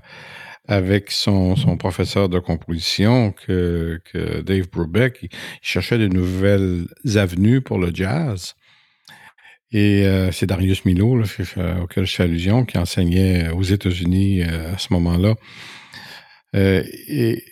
avec 0.66 1.10
son, 1.10 1.56
son, 1.56 1.76
professeur 1.76 2.28
de 2.28 2.38
composition 2.38 3.32
que, 3.32 4.00
que 4.12 4.40
Dave 4.42 4.68
Brubeck, 4.70 5.20
il 5.22 5.28
cherchait 5.62 5.98
de 5.98 6.08
nouvelles 6.08 6.86
avenues 7.16 7.60
pour 7.60 7.78
le 7.78 7.94
jazz. 7.94 8.54
Et 9.72 10.04
euh, 10.04 10.32
c'est 10.32 10.46
Darius 10.46 10.84
Milo, 10.84 11.16
là, 11.16 11.24
auquel 11.82 12.04
je 12.04 12.14
fais 12.14 12.24
allusion, 12.24 12.64
qui 12.64 12.76
enseignait 12.76 13.50
aux 13.50 13.62
États-Unis 13.62 14.42
euh, 14.42 14.74
à 14.74 14.78
ce 14.78 14.92
moment-là. 14.92 15.34
Euh, 16.56 16.82
et 17.06 17.44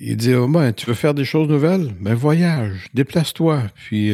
il 0.00 0.16
dit 0.16 0.34
oh, 0.34 0.48
ben, 0.48 0.72
Tu 0.72 0.86
veux 0.86 0.94
faire 0.94 1.14
des 1.14 1.24
choses 1.24 1.48
nouvelles? 1.48 1.92
Ben 2.00 2.14
voyage, 2.14 2.86
déplace-toi. 2.94 3.62
Puis 3.76 4.12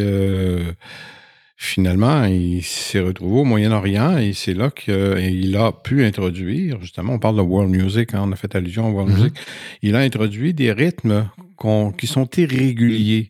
finalement, 1.57 2.25
il 2.25 2.63
s'est 2.63 3.01
retrouvé 3.01 3.41
au 3.41 3.45
Moyen-Orient 3.45 4.19
et 4.19 4.33
c'est 4.33 4.55
là 4.55 4.71
qu'il 4.71 5.57
a 5.57 5.73
pu 5.73 6.05
introduire, 6.05 6.81
justement, 6.81 7.15
on 7.15 7.19
parle 7.19 7.37
de 7.37 7.41
world 7.43 7.69
music, 7.69 8.15
hein, 8.15 8.23
on 8.27 8.31
a 8.31 8.37
fait 8.37 8.55
allusion 8.55 8.87
à 8.87 8.91
world 8.91 9.11
mm-hmm. 9.11 9.19
music, 9.19 9.35
il 9.83 9.97
a 9.97 9.99
introduit 9.99 10.55
des 10.55 10.71
rythmes 10.71 11.29
qui 11.99 12.07
sont 12.07 12.29
irréguliers. 12.37 13.29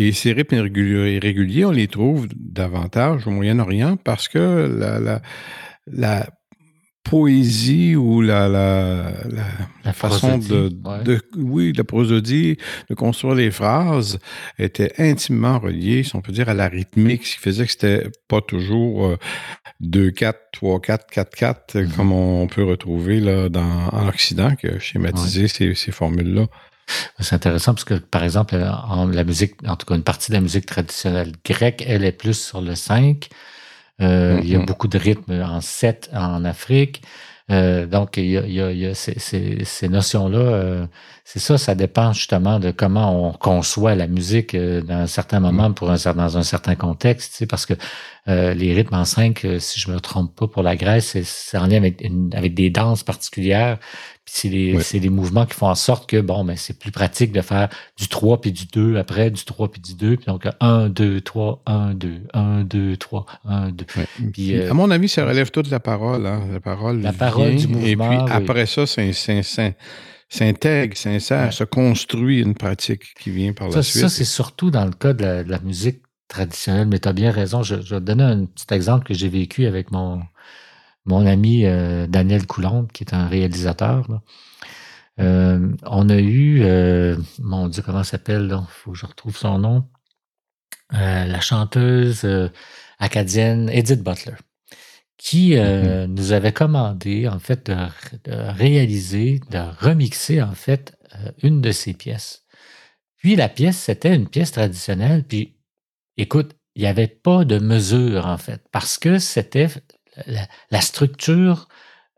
Et 0.00 0.12
ces 0.12 0.32
rythmes 0.32 0.66
irréguliers, 0.66 1.66
on 1.66 1.72
les 1.72 1.86
trouve 1.86 2.26
davantage 2.34 3.26
au 3.26 3.30
Moyen-Orient 3.30 3.98
parce 3.98 4.28
que 4.28 4.74
la, 4.78 5.20
la, 5.86 6.26
poésie 7.04 7.96
ou 7.96 8.22
la, 8.22 8.48
la, 8.48 9.92
façon 9.92 10.38
de, 10.38 11.20
Oui, 11.36 11.74
la 11.76 11.84
prosodie, 11.84 12.56
de 12.88 12.94
construire 12.94 13.34
les 13.34 13.50
phrases 13.50 14.18
était 14.58 14.94
intimement 14.96 15.58
reliée, 15.58 16.02
si 16.02 16.16
on 16.16 16.22
peut 16.22 16.32
dire, 16.32 16.48
à 16.48 16.54
la 16.54 16.68
rythmique, 16.68 17.26
ce 17.26 17.34
qui 17.34 17.40
faisait 17.42 17.66
que 17.66 17.72
c'était 17.72 18.08
pas 18.26 18.40
toujours 18.40 19.18
2-4, 19.82 20.32
3-4, 20.54 21.10
4-4, 21.12 21.94
comme 21.94 22.12
on 22.12 22.46
peut 22.46 22.64
retrouver 22.64 23.20
là, 23.20 23.50
dans, 23.50 23.88
en 23.88 24.08
Occident, 24.08 24.54
qui 24.56 24.66
a 24.68 24.78
schématisé 24.78 25.46
ces, 25.46 25.74
ces 25.74 25.92
formules-là. 25.92 26.46
C'est 27.18 27.34
intéressant 27.34 27.74
parce 27.74 27.84
que, 27.84 27.94
par 27.94 28.24
exemple, 28.24 28.56
en 28.56 29.06
la 29.06 29.24
musique, 29.24 29.54
en 29.66 29.76
tout 29.76 29.86
cas, 29.86 29.94
une 29.94 30.02
partie 30.02 30.30
de 30.30 30.36
la 30.36 30.40
musique 30.40 30.66
traditionnelle 30.66 31.32
grecque, 31.44 31.84
elle 31.86 32.04
est 32.04 32.12
plus 32.12 32.34
sur 32.34 32.60
le 32.60 32.74
5. 32.74 33.28
Euh, 34.00 34.40
il 34.42 34.48
y 34.48 34.54
a 34.54 34.58
mm-hmm. 34.58 34.66
beaucoup 34.66 34.88
de 34.88 34.98
rythmes 34.98 35.42
en 35.42 35.60
7 35.60 36.10
en 36.14 36.44
Afrique. 36.44 37.02
Euh, 37.50 37.86
donc, 37.86 38.16
il 38.16 38.30
y 38.30 38.60
a, 38.60 38.94
ces, 38.94 39.88
notions-là. 39.88 40.38
Euh, 40.38 40.86
c'est 41.24 41.40
ça, 41.40 41.58
ça 41.58 41.74
dépend 41.74 42.12
justement 42.12 42.60
de 42.60 42.70
comment 42.70 43.28
on 43.28 43.32
conçoit 43.32 43.94
la 43.96 44.06
musique 44.06 44.56
dans 44.56 44.94
un 44.94 45.06
certain 45.06 45.40
moment, 45.40 45.72
pour 45.72 45.90
un, 45.90 45.96
dans 46.14 46.38
un 46.38 46.42
certain 46.42 46.76
contexte. 46.76 47.44
parce 47.46 47.66
que 47.66 47.74
les 48.26 48.72
rythmes 48.72 48.94
en 48.94 49.04
5, 49.04 49.44
si 49.58 49.80
je 49.80 49.90
me 49.90 49.98
trompe 49.98 50.34
pas, 50.36 50.46
pour 50.46 50.62
la 50.62 50.76
Grèce, 50.76 51.16
c'est 51.22 51.58
en 51.58 51.66
lien 51.66 51.78
avec, 51.78 52.04
avec 52.32 52.54
des 52.54 52.70
danses 52.70 53.02
particulières 53.02 53.78
c'est 54.32 54.48
les, 54.48 55.08
mouvements 55.08 55.44
qui 55.44 55.54
font 55.54 55.66
en 55.66 55.74
sorte 55.74 56.08
que, 56.08 56.20
bon, 56.20 56.44
ben, 56.44 56.56
c'est 56.56 56.78
plus 56.78 56.92
pratique 56.92 57.32
de 57.32 57.40
faire 57.40 57.68
du 57.98 58.06
3 58.06 58.40
puis 58.40 58.52
du 58.52 58.66
2 58.66 58.96
après, 58.96 59.30
du 59.30 59.44
3 59.44 59.72
puis 59.72 59.80
du 59.80 59.94
2. 59.94 60.16
Puis 60.16 60.26
donc, 60.26 60.46
1, 60.60 60.88
2, 60.88 61.20
3, 61.20 61.62
1, 61.66 61.94
2, 61.94 62.22
1, 62.32 62.60
2, 62.62 62.96
3, 62.96 63.26
1, 63.44 63.70
2. 63.70 63.84
Puis, 64.32 64.62
à 64.62 64.72
mon 64.72 64.90
avis, 64.92 65.08
ça 65.08 65.26
relève 65.26 65.50
toute 65.50 65.68
la 65.68 65.80
parole. 65.80 66.26
Hein. 66.26 66.42
La 66.52 66.60
parole, 66.60 67.00
la 67.00 67.12
parole 67.12 67.56
du 67.56 67.66
mouvement. 67.66 67.84
Et 67.84 67.96
puis, 67.96 68.32
après 68.32 68.66
ça, 68.66 68.86
c'est 68.86 69.12
s'intègre, 70.32 70.96
s'insère, 70.96 71.52
se 71.52 71.64
construit 71.64 72.40
une 72.40 72.54
pratique 72.54 73.14
qui 73.20 73.30
vient 73.30 73.52
par 73.52 73.68
la 73.68 73.82
suite. 73.82 74.02
Ça, 74.02 74.08
c'est 74.08 74.24
surtout 74.24 74.70
dans 74.70 74.84
le 74.84 74.92
cas 74.92 75.12
de 75.12 75.44
la, 75.44 75.58
musique 75.58 76.02
traditionnelle, 76.28 76.86
mais 76.86 77.00
tu 77.00 77.08
as 77.08 77.12
bien 77.12 77.32
raison. 77.32 77.64
Je, 77.64 77.82
je, 77.82 77.96
vais 77.96 78.00
te 78.00 78.04
donner 78.06 78.22
un 78.22 78.44
petit 78.44 78.72
exemple 78.72 79.04
que 79.04 79.12
j'ai 79.12 79.28
vécu 79.28 79.66
avec 79.66 79.90
mon, 79.90 80.22
mon 81.04 81.26
ami 81.26 81.64
euh, 81.64 82.06
Daniel 82.06 82.46
Coulombe, 82.46 82.90
qui 82.92 83.04
est 83.04 83.14
un 83.14 83.26
réalisateur. 83.26 84.06
Euh, 85.18 85.74
on 85.84 86.08
a 86.08 86.18
eu, 86.18 86.62
euh, 86.62 87.16
mon 87.38 87.68
Dieu, 87.68 87.82
comment 87.82 88.04
s'appelle, 88.04 88.48
il 88.50 88.66
faut 88.68 88.92
que 88.92 88.98
je 88.98 89.06
retrouve 89.06 89.36
son 89.36 89.58
nom, 89.58 89.88
la 90.92 91.40
chanteuse 91.40 92.26
acadienne 92.98 93.70
Edith 93.70 94.02
Butler 94.02 94.34
qui 95.16 95.50
mm-hmm. 95.50 96.06
nous 96.06 96.32
avait 96.32 96.52
commandé, 96.52 97.28
en 97.28 97.38
fait, 97.38 97.70
de, 97.70 97.76
réaliser, 98.32 99.38
de 99.50 99.58
remixer, 99.78 100.42
en 100.42 100.54
fait, 100.54 100.98
une 101.42 101.60
de 101.60 101.70
ses 101.70 101.92
pièces. 101.92 102.44
Puis 103.18 103.36
la 103.36 103.50
pièce, 103.50 103.76
c'était 103.76 104.16
une 104.16 104.28
pièce 104.28 104.52
traditionnelle. 104.52 105.22
Puis, 105.24 105.58
écoute, 106.16 106.56
il 106.74 106.82
n'y 106.82 106.88
avait 106.88 107.06
pas 107.06 107.44
de 107.44 107.58
mesure, 107.58 108.26
en 108.26 108.38
fait, 108.38 108.62
parce 108.72 108.98
que 108.98 109.18
c'était 109.18 109.68
la, 110.26 110.80
structure, 110.80 111.68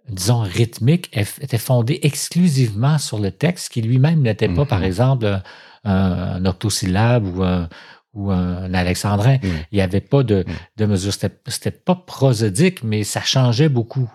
disons, 0.08 0.40
rythmique, 0.40 1.10
était 1.16 1.58
fondée 1.58 2.00
exclusivement 2.02 2.98
sur 2.98 3.18
le 3.18 3.30
texte, 3.30 3.70
qui 3.70 3.82
lui-même 3.82 4.20
n'était 4.20 4.48
pas, 4.48 4.64
par 4.64 4.80
mm-hmm. 4.80 4.84
exemple, 4.84 5.40
un, 5.84 6.44
octosyllabe 6.44 7.36
ou 7.36 7.42
un, 7.42 7.68
ou 8.14 8.30
un 8.30 8.72
alexandrin. 8.74 9.38
Il 9.42 9.76
n'y 9.76 9.80
avait 9.80 10.00
pas 10.00 10.22
de, 10.22 10.44
de 10.76 10.86
mesure. 10.86 11.12
C'était 11.12 11.70
pas 11.70 11.94
prosodique, 11.94 12.82
mais 12.82 13.04
ça 13.04 13.22
changeait 13.22 13.68
beaucoup. 13.68 14.10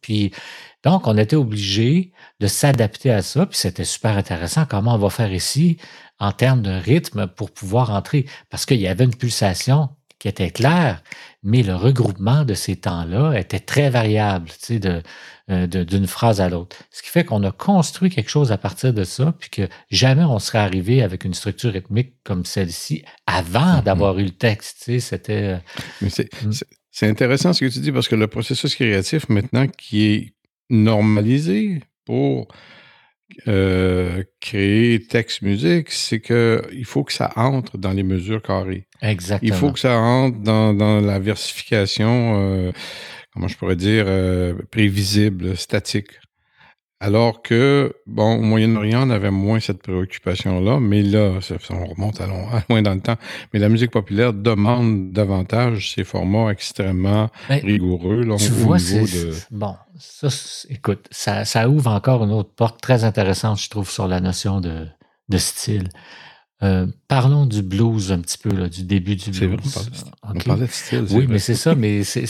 Puis, 0.00 0.32
donc, 0.82 1.06
on 1.06 1.16
était 1.16 1.36
obligé 1.36 2.12
de 2.40 2.46
s'adapter 2.46 3.10
à 3.10 3.22
ça. 3.22 3.46
Puis, 3.46 3.58
c'était 3.58 3.84
super 3.84 4.16
intéressant. 4.16 4.64
Comment 4.68 4.94
on 4.94 4.98
va 4.98 5.10
faire 5.10 5.32
ici 5.32 5.78
en 6.18 6.32
termes 6.32 6.62
de 6.62 6.70
rythme 6.70 7.26
pour 7.26 7.50
pouvoir 7.50 7.90
entrer? 7.90 8.26
Parce 8.50 8.66
qu'il 8.66 8.80
y 8.80 8.88
avait 8.88 9.04
une 9.04 9.14
pulsation 9.14 9.90
qui 10.18 10.28
était 10.28 10.50
claire, 10.50 11.02
mais 11.42 11.62
le 11.62 11.74
regroupement 11.74 12.44
de 12.44 12.54
ces 12.54 12.76
temps-là 12.76 13.38
était 13.38 13.60
très 13.60 13.90
variable, 13.90 14.48
tu 14.48 14.56
sais, 14.60 14.78
de, 14.78 15.02
euh, 15.50 15.66
d'une 15.66 16.06
phrase 16.06 16.40
à 16.40 16.48
l'autre. 16.48 16.76
Ce 16.90 17.02
qui 17.02 17.10
fait 17.10 17.24
qu'on 17.24 17.42
a 17.42 17.50
construit 17.50 18.08
quelque 18.10 18.30
chose 18.30 18.50
à 18.50 18.56
partir 18.56 18.94
de 18.94 19.04
ça, 19.04 19.34
puis 19.38 19.50
que 19.50 19.68
jamais 19.90 20.24
on 20.24 20.38
serait 20.38 20.58
arrivé 20.58 21.02
avec 21.02 21.24
une 21.24 21.34
structure 21.34 21.72
rythmique 21.72 22.14
comme 22.24 22.44
celle-ci 22.44 23.04
avant 23.26 23.60
mm-hmm. 23.60 23.82
d'avoir 23.82 24.18
eu 24.18 24.24
le 24.24 24.30
texte. 24.30 24.78
Tu 24.84 24.84
sais, 24.84 25.00
c'était. 25.00 25.60
Euh, 26.02 26.06
mm. 26.06 26.52
c'est 26.90 27.08
intéressant 27.08 27.52
ce 27.52 27.64
que 27.64 27.70
tu 27.70 27.80
dis 27.80 27.92
parce 27.92 28.08
que 28.08 28.16
le 28.16 28.26
processus 28.26 28.74
créatif 28.74 29.28
maintenant 29.28 29.66
qui 29.66 30.06
est 30.06 30.34
normalisé 30.70 31.82
pour 32.06 32.48
euh, 33.48 34.22
créer 34.40 35.00
texte 35.00 35.42
musique, 35.42 35.90
c'est 35.90 36.20
qu'il 36.20 36.84
faut 36.84 37.04
que 37.04 37.12
ça 37.12 37.32
entre 37.36 37.78
dans 37.78 37.92
les 37.92 38.02
mesures 38.02 38.42
carrées. 38.42 38.86
Exactement. 39.02 39.52
Il 39.52 39.58
faut 39.58 39.72
que 39.72 39.78
ça 39.78 39.96
entre 39.98 40.38
dans, 40.38 40.74
dans 40.74 41.00
la 41.00 41.18
versification 41.18 42.72
comment 43.34 43.48
je 43.48 43.56
pourrais 43.56 43.76
dire, 43.76 44.04
euh, 44.06 44.54
prévisible, 44.70 45.56
statique. 45.56 46.08
Alors 47.00 47.42
que, 47.42 47.92
bon, 48.06 48.36
au 48.36 48.40
Moyen-Orient, 48.40 49.06
on 49.06 49.10
avait 49.10 49.30
moins 49.30 49.60
cette 49.60 49.82
préoccupation-là, 49.82 50.80
mais 50.80 51.02
là, 51.02 51.32
on 51.70 51.84
remonte 51.86 52.20
à, 52.22 52.26
loin 52.26 52.82
dans 52.82 52.94
le 52.94 53.00
temps. 53.00 53.16
Mais 53.52 53.58
la 53.58 53.68
musique 53.68 53.90
populaire 53.90 54.32
demande 54.32 55.12
davantage 55.12 55.92
ces 55.94 56.04
formats 56.04 56.50
extrêmement 56.50 57.28
rigoureux. 57.48 58.24
tu 58.38 58.50
vois, 58.52 58.78
bon, 59.50 59.76
ça, 59.98 60.28
écoute, 60.70 61.06
ça, 61.10 61.44
ça, 61.44 61.68
ouvre 61.68 61.90
encore 61.90 62.24
une 62.24 62.32
autre 62.32 62.52
porte 62.54 62.80
très 62.80 63.04
intéressante, 63.04 63.60
je 63.60 63.68
trouve, 63.68 63.90
sur 63.90 64.08
la 64.08 64.20
notion 64.20 64.60
de, 64.60 64.86
de 65.28 65.38
style. 65.38 65.88
Euh, 66.62 66.86
parlons 67.08 67.46
du 67.46 67.62
blues 67.62 68.12
un 68.12 68.20
petit 68.20 68.38
peu, 68.38 68.50
là, 68.50 68.68
du 68.68 68.84
début 68.84 69.16
du 69.16 69.30
blues. 69.30 69.58
on, 70.22 70.34
parlait, 70.34 70.66
de 70.66 70.70
style. 70.70 71.06
Oui, 71.10 71.26
mais 71.28 71.38
c'est 71.38 71.56
ça. 71.56 71.74
Mais, 71.74 72.04
c'est, 72.04 72.26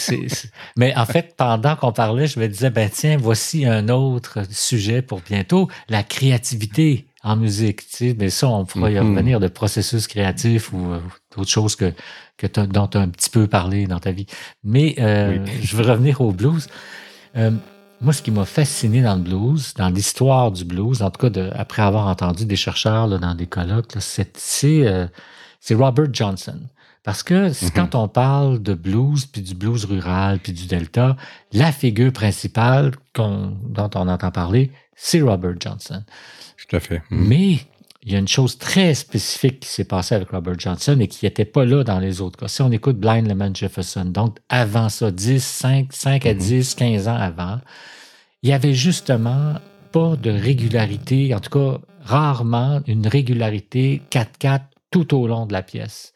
mais 0.77 0.97
en 0.97 1.05
fait, 1.05 1.35
pendant 1.37 1.77
qu'on 1.77 1.93
parlait, 1.93 2.27
je 2.27 2.41
me 2.41 2.49
disais, 2.49 2.71
ben 2.71 2.89
tiens, 2.93 3.17
voici 3.17 3.67
un 3.67 3.89
autre 3.89 4.41
sujet 4.51 5.03
pour 5.03 5.21
bientôt, 5.21 5.69
la 5.89 6.03
créativité 6.03 7.07
en 7.23 7.37
musique. 7.37 7.87
Tu 7.87 7.97
sais, 7.97 8.17
mais 8.19 8.31
ça, 8.31 8.49
on 8.49 8.65
pourra 8.65 8.91
y 8.91 8.95
mm-hmm. 8.95 9.11
revenir, 9.11 9.41
de 9.41 9.49
processus 9.49 10.07
créatif 10.09 10.73
ou 10.73 10.93
euh, 10.93 11.01
d'autres 11.37 11.51
choses 11.51 11.77
que, 11.77 11.93
que 12.39 12.47
dont 12.65 12.87
tu 12.87 12.99
as 12.99 13.03
un 13.03 13.09
petit 13.09 13.31
peu 13.31 13.47
parlé 13.47 13.87
dans 13.87 14.01
ta 14.01 14.11
vie. 14.11 14.27
Mais 14.65 14.97
euh, 14.99 15.45
je 15.63 15.77
veux 15.77 15.85
revenir 15.85 16.23
au 16.23 16.33
blues 16.33 16.67
moi, 18.01 18.13
ce 18.13 18.23
qui 18.23 18.31
m'a 18.31 18.45
fasciné 18.45 19.03
dans 19.03 19.15
le 19.15 19.23
blues, 19.23 19.75
dans 19.75 19.89
l'histoire 19.89 20.51
du 20.51 20.65
blues, 20.65 21.03
en 21.03 21.11
tout 21.11 21.31
cas 21.31 21.51
après 21.55 21.83
avoir 21.83 22.07
entendu 22.07 22.45
des 22.45 22.57
chercheurs 22.57 23.09
dans 23.19 23.35
des 23.35 23.47
colloques, 23.47 23.97
euh, 23.97 25.07
c'est 25.61 25.75
Robert 25.75 26.13
Johnson. 26.13 26.61
Parce 27.03 27.23
que 27.23 27.51
mm-hmm. 27.51 27.71
quand 27.73 27.95
on 27.95 28.09
parle 28.09 28.63
de 28.63 28.75
blues, 28.75 29.27
puis 29.27 29.43
du 29.43 29.55
blues 29.55 29.85
rural, 29.85 30.39
puis 30.39 30.53
du 30.53 30.67
delta, 30.67 31.17
la 31.53 31.71
figure 31.71 32.13
principale 32.13 32.93
dont 33.15 33.57
on 33.95 34.09
entend 34.09 34.31
parler, 34.31 34.73
c'est 34.97 35.21
Robert 35.21 35.55
Johnson. 35.61 36.03
Tout 36.69 36.77
à 36.77 36.81
fait. 36.81 37.03
Mm-hmm. 37.11 37.27
Mais 37.27 37.59
il 38.05 38.13
y 38.13 38.17
a 38.17 38.19
une 38.19 38.29
chose 38.29 38.59
très 38.59 38.95
spécifique 38.95 39.61
qui 39.61 39.69
s'est 39.69 39.85
passée 39.85 40.15
avec 40.15 40.31
Robert 40.31 40.59
Johnson 40.59 40.99
et 41.01 41.09
qui 41.09 41.25
n'était 41.25 41.47
pas 41.47 41.65
là 41.65 41.85
dans 41.85 41.99
les 41.99 42.21
autres 42.21 42.39
cas. 42.39 42.49
Si 42.49 42.61
on 42.61 42.71
écoute 42.71 42.99
Blind 42.99 43.27
Lemon 43.27 43.55
Jefferson, 43.55 44.05
donc 44.05 44.39
avant 44.51 44.91
ça, 44.91 45.11
10, 45.11 45.43
5, 45.43 45.87
5 45.91 46.27
à 46.27 46.35
10, 46.35 46.75
mm-hmm. 46.75 46.79
15 46.79 47.09
ans 47.09 47.17
avant, 47.17 47.61
il 48.43 48.51
y 48.51 48.53
avait 48.53 48.75
justement 48.75 49.55
pas 49.93 50.17
de 50.17 50.31
régularité, 50.31 51.35
en 51.35 51.41
tout 51.41 51.51
cas 51.51 51.79
rarement 52.03 52.83
une 52.87 53.07
régularité 53.07 54.03
4-4 54.11 54.61
tout 54.91 55.15
au 55.15 55.27
long 55.27 55.47
de 55.47 55.53
la 55.53 55.63
pièce. 55.63 56.14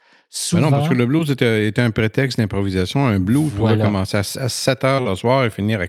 Non, 0.55 0.71
parce 0.71 0.89
que 0.89 0.95
le 0.95 1.07
blues 1.07 1.31
était, 1.31 1.73
un 1.79 1.91
prétexte 1.91 2.39
d'improvisation. 2.39 3.07
Un 3.07 3.19
blues 3.19 3.51
pouvait 3.51 3.79
commencer 3.79 4.19
à, 4.19 4.23
7 4.23 4.85
heures 4.85 5.05
le 5.05 5.15
soir 5.15 5.45
et 5.45 5.51
finir 5.51 5.81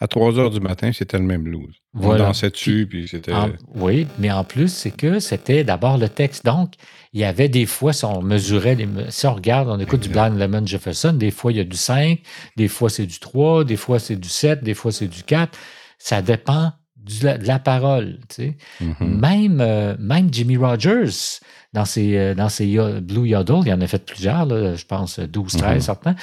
à, 0.00 0.06
3 0.06 0.38
heures 0.38 0.50
du 0.50 0.60
matin, 0.60 0.90
c'était 0.92 1.18
le 1.18 1.24
même 1.24 1.42
blues. 1.42 1.74
Voilà. 1.92 2.24
On 2.24 2.26
dansait 2.28 2.50
dessus, 2.50 2.86
puis 2.88 3.08
c'était... 3.08 3.32
oui, 3.74 4.06
mais 4.18 4.30
en 4.30 4.44
plus, 4.44 4.72
c'est 4.72 4.92
que 4.92 5.18
c'était 5.18 5.64
d'abord 5.64 5.98
le 5.98 6.08
texte. 6.08 6.44
Donc, 6.44 6.74
il 7.12 7.20
y 7.20 7.24
avait 7.24 7.48
des 7.48 7.66
fois, 7.66 7.92
si 7.92 8.04
on 8.04 8.22
mesurait, 8.22 8.76
les, 8.76 8.88
si 9.08 9.26
on 9.26 9.34
regarde, 9.34 9.68
on 9.68 9.80
écoute 9.80 10.00
du 10.00 10.08
Blind 10.08 10.38
Lemon 10.38 10.64
Jefferson, 10.64 11.12
des 11.12 11.32
fois, 11.32 11.50
il 11.50 11.58
y 11.58 11.60
a 11.60 11.64
du 11.64 11.76
5, 11.76 12.20
des 12.56 12.68
fois, 12.68 12.90
c'est 12.90 13.06
du 13.06 13.18
3, 13.18 13.64
des 13.64 13.76
fois, 13.76 13.98
c'est 13.98 14.16
du 14.16 14.28
7, 14.28 14.62
des 14.62 14.74
fois, 14.74 14.92
c'est 14.92 15.08
du 15.08 15.24
4 15.24 15.58
ça 16.00 16.22
dépend 16.22 16.72
de 16.96 17.46
la 17.46 17.58
parole. 17.58 18.18
Tu 18.28 18.34
sais. 18.34 18.56
Mm-hmm. 18.82 19.20
même, 19.20 19.60
euh, 19.60 19.96
même 19.98 20.28
Jimmy 20.32 20.56
Rogers, 20.56 21.40
dans 21.72 21.84
ses, 21.84 22.16
euh, 22.16 22.34
dans 22.34 22.48
ses 22.48 22.66
Blue 23.00 23.28
Yodel, 23.28 23.62
il 23.66 23.72
en 23.72 23.80
a 23.80 23.86
fait 23.86 24.04
plusieurs, 24.04 24.48
je 24.48 24.84
pense 24.86 25.20
12, 25.20 25.56
13 25.56 25.62
mm-hmm. 25.62 25.80
certains. 25.80 26.14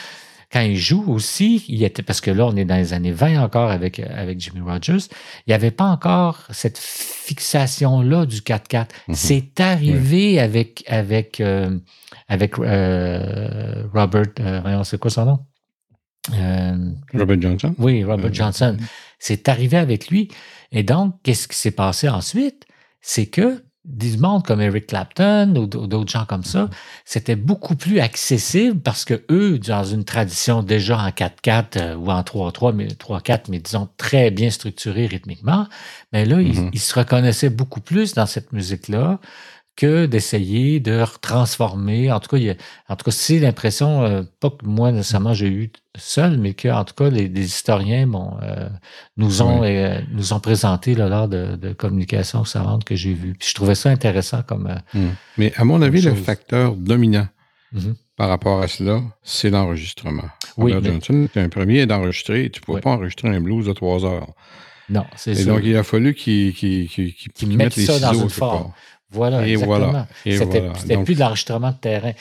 Quand 0.51 0.61
il 0.61 0.77
joue 0.77 1.03
aussi, 1.11 1.65
il 1.67 1.83
était, 1.83 2.03
parce 2.03 2.21
que 2.21 2.31
là, 2.31 2.45
on 2.45 2.55
est 2.55 2.63
dans 2.63 2.77
les 2.77 2.93
années 2.93 3.11
20 3.11 3.43
encore 3.43 3.69
avec, 3.69 3.99
avec 3.99 4.39
Jimmy 4.39 4.61
Rogers, 4.61 5.09
il 5.45 5.49
n'y 5.49 5.53
avait 5.53 5.71
pas 5.71 5.83
encore 5.85 6.47
cette 6.51 6.77
fixation-là 6.77 8.25
du 8.25 8.37
4-4. 8.37 8.69
Mm-hmm. 8.69 9.13
C'est 9.13 9.59
arrivé 9.59 10.39
avec, 10.39 10.85
avec, 10.87 11.41
euh, 11.41 11.77
avec 12.29 12.55
Robert, 12.55 14.25
c'est 14.85 14.99
quoi 14.99 15.11
son 15.11 15.25
nom? 15.25 15.39
Robert 17.13 17.41
Johnson. 17.41 17.75
Oui, 17.77 18.03
Robert 18.05 18.33
Johnson. 18.33 18.77
C'est 19.19 19.49
arrivé 19.49 19.77
avec 19.77 20.07
lui. 20.09 20.29
Et 20.71 20.83
donc, 20.83 21.15
qu'est-ce 21.23 21.47
qui 21.47 21.57
s'est 21.57 21.71
passé 21.71 22.07
ensuite? 22.07 22.65
C'est 23.01 23.27
que 23.27 23.63
des 23.87 24.17
mondes 24.17 24.45
comme 24.45 24.59
Eric 24.59 24.87
Clapton 24.87 25.55
ou 25.55 25.65
d'autres 25.65 26.11
gens 26.11 26.25
comme 26.25 26.43
ça, 26.43 26.69
c'était 27.05 27.37
beaucoup 27.37 27.75
plus 27.75 28.01
accessible 28.01 28.79
parce 28.81 29.05
que 29.05 29.23
eux, 29.31 29.59
dans 29.59 29.85
une 29.85 30.03
tradition 30.03 30.61
déjà 30.61 30.97
en 30.97 31.09
4-4 31.09 31.63
euh, 31.77 31.95
ou 31.95 32.11
en 32.11 32.21
3-3, 32.21 32.73
mais 32.75 32.87
3-4, 32.87 33.45
mais 33.49 33.59
disons 33.59 33.87
très 33.97 34.29
bien 34.29 34.49
structurée 34.49 35.07
rythmiquement, 35.07 35.67
mais 36.11 36.25
là, 36.25 36.37
mm-hmm. 36.37 36.69
ils, 36.73 36.79
se 36.79 36.93
reconnaissaient 36.93 37.49
beaucoup 37.49 37.79
plus 37.79 38.13
dans 38.13 38.25
cette 38.25 38.51
musique-là 38.51 39.19
que 39.77 40.07
d'essayer 40.07 40.81
de 40.81 41.05
transformer. 41.21 42.11
En 42.11 42.19
tout 42.19 42.29
cas, 42.29 42.37
il 42.37 42.57
en 42.89 42.95
tout 42.95 43.05
cas, 43.05 43.11
c'est 43.11 43.39
l'impression, 43.39 44.03
euh, 44.03 44.23
pas 44.41 44.49
que 44.49 44.65
moi 44.65 44.91
nécessairement 44.91 45.33
j'ai 45.33 45.47
eu 45.47 45.71
seul, 45.95 46.37
mais 46.37 46.53
que 46.53 46.67
en 46.67 46.83
tout 46.83 46.95
cas 46.95 47.09
les, 47.09 47.27
historiens 47.27 48.09
euh, 48.41 48.69
nous 49.15 49.41
ont 49.41 49.63
euh, 49.63 50.01
nous 50.11 50.33
ont 50.33 50.39
présenté 50.39 50.95
là, 50.95 51.07
lors 51.07 51.27
de, 51.27 51.55
de 51.55 51.73
communication 51.73 52.43
savante 52.43 52.83
que 52.83 52.95
j'ai 52.95 53.13
vu. 53.13 53.35
Puis 53.39 53.49
je 53.49 53.55
trouvais 53.55 53.75
ça 53.75 53.89
intéressant 53.89 54.41
comme. 54.41 54.75
Hmm. 54.93 55.09
Mais 55.37 55.53
à 55.55 55.63
mon 55.63 55.81
avis, 55.81 56.01
le 56.01 56.15
facteur 56.15 56.75
dominant 56.75 57.27
mm-hmm. 57.73 57.93
par 58.17 58.29
rapport 58.29 58.61
à 58.61 58.67
cela, 58.67 59.01
c'est 59.23 59.51
l'enregistrement. 59.51 60.29
Oui, 60.57 60.73
Johnson 60.83 61.27
un 61.35 61.49
premier 61.49 61.85
d'enregistrer. 61.85 62.49
Tu 62.49 62.61
ne 62.61 62.65
pouvais 62.65 62.81
pas 62.81 62.89
enregistrer 62.89 63.29
un 63.29 63.39
blues 63.39 63.67
de 63.67 63.73
trois 63.73 64.03
heures. 64.03 64.33
Non, 64.89 65.05
c'est 65.15 65.31
Et 65.31 65.35
ça. 65.35 65.51
donc, 65.51 65.61
il 65.63 65.75
a 65.75 65.83
fallu 65.83 66.13
qu'ils 66.13 66.53
qu'ils 66.53 66.79
mettent 67.49 67.57
mettent 67.57 67.75
les 67.75 67.85
ça 67.85 67.99
dans 67.99 68.13
une 68.13 68.29
forme. 68.29 68.71
Voilà, 69.09 69.47
Et 69.47 69.51
exactement. 69.53 69.77
voilà. 69.77 70.07
C'était 70.25 70.59
voilà. 70.59 71.03
plus 71.03 71.15
de 71.15 71.19
l'enregistrement 71.19 71.71
de 71.71 71.77
terrain. 71.77 72.13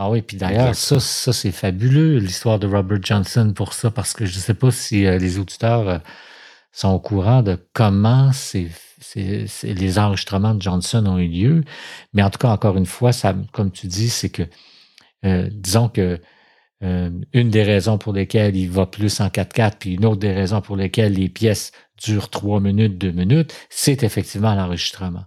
Ah 0.00 0.08
oui, 0.10 0.22
puis 0.22 0.36
d'ailleurs, 0.36 0.76
ça, 0.76 1.00
ça 1.00 1.32
c'est 1.32 1.50
fabuleux, 1.50 2.18
l'histoire 2.18 2.60
de 2.60 2.68
Robert 2.68 3.00
Johnson 3.02 3.52
pour 3.52 3.72
ça, 3.72 3.90
parce 3.90 4.12
que 4.12 4.26
je 4.26 4.36
ne 4.36 4.40
sais 4.40 4.54
pas 4.54 4.70
si 4.70 5.04
euh, 5.04 5.18
les 5.18 5.40
auditeurs 5.40 5.88
euh, 5.88 5.98
sont 6.70 6.90
au 6.90 7.00
courant 7.00 7.42
de 7.42 7.58
comment 7.72 8.30
les 9.16 9.98
enregistrements 9.98 10.54
de 10.54 10.62
Johnson 10.62 11.04
ont 11.04 11.18
eu 11.18 11.26
lieu. 11.26 11.64
Mais 12.12 12.22
en 12.22 12.30
tout 12.30 12.38
cas, 12.38 12.50
encore 12.50 12.76
une 12.76 12.86
fois, 12.86 13.12
ça, 13.12 13.34
comme 13.50 13.72
tu 13.72 13.88
dis, 13.88 14.08
c'est 14.08 14.28
que, 14.28 14.44
euh, 15.24 15.48
disons 15.50 15.88
que 15.88 16.20
une 16.80 17.50
des 17.50 17.64
raisons 17.64 17.98
pour 17.98 18.12
lesquelles 18.12 18.54
il 18.54 18.70
va 18.70 18.86
plus 18.86 19.20
en 19.20 19.26
4-4, 19.30 19.78
puis 19.80 19.94
une 19.94 20.04
autre 20.04 20.20
des 20.20 20.32
raisons 20.32 20.60
pour 20.60 20.76
lesquelles 20.76 21.14
les 21.14 21.28
pièces 21.28 21.72
durent 22.00 22.30
3 22.30 22.60
minutes, 22.60 22.98
2 22.98 23.10
minutes, 23.10 23.52
c'est 23.68 24.04
effectivement 24.04 24.54
l'enregistrement. 24.54 25.24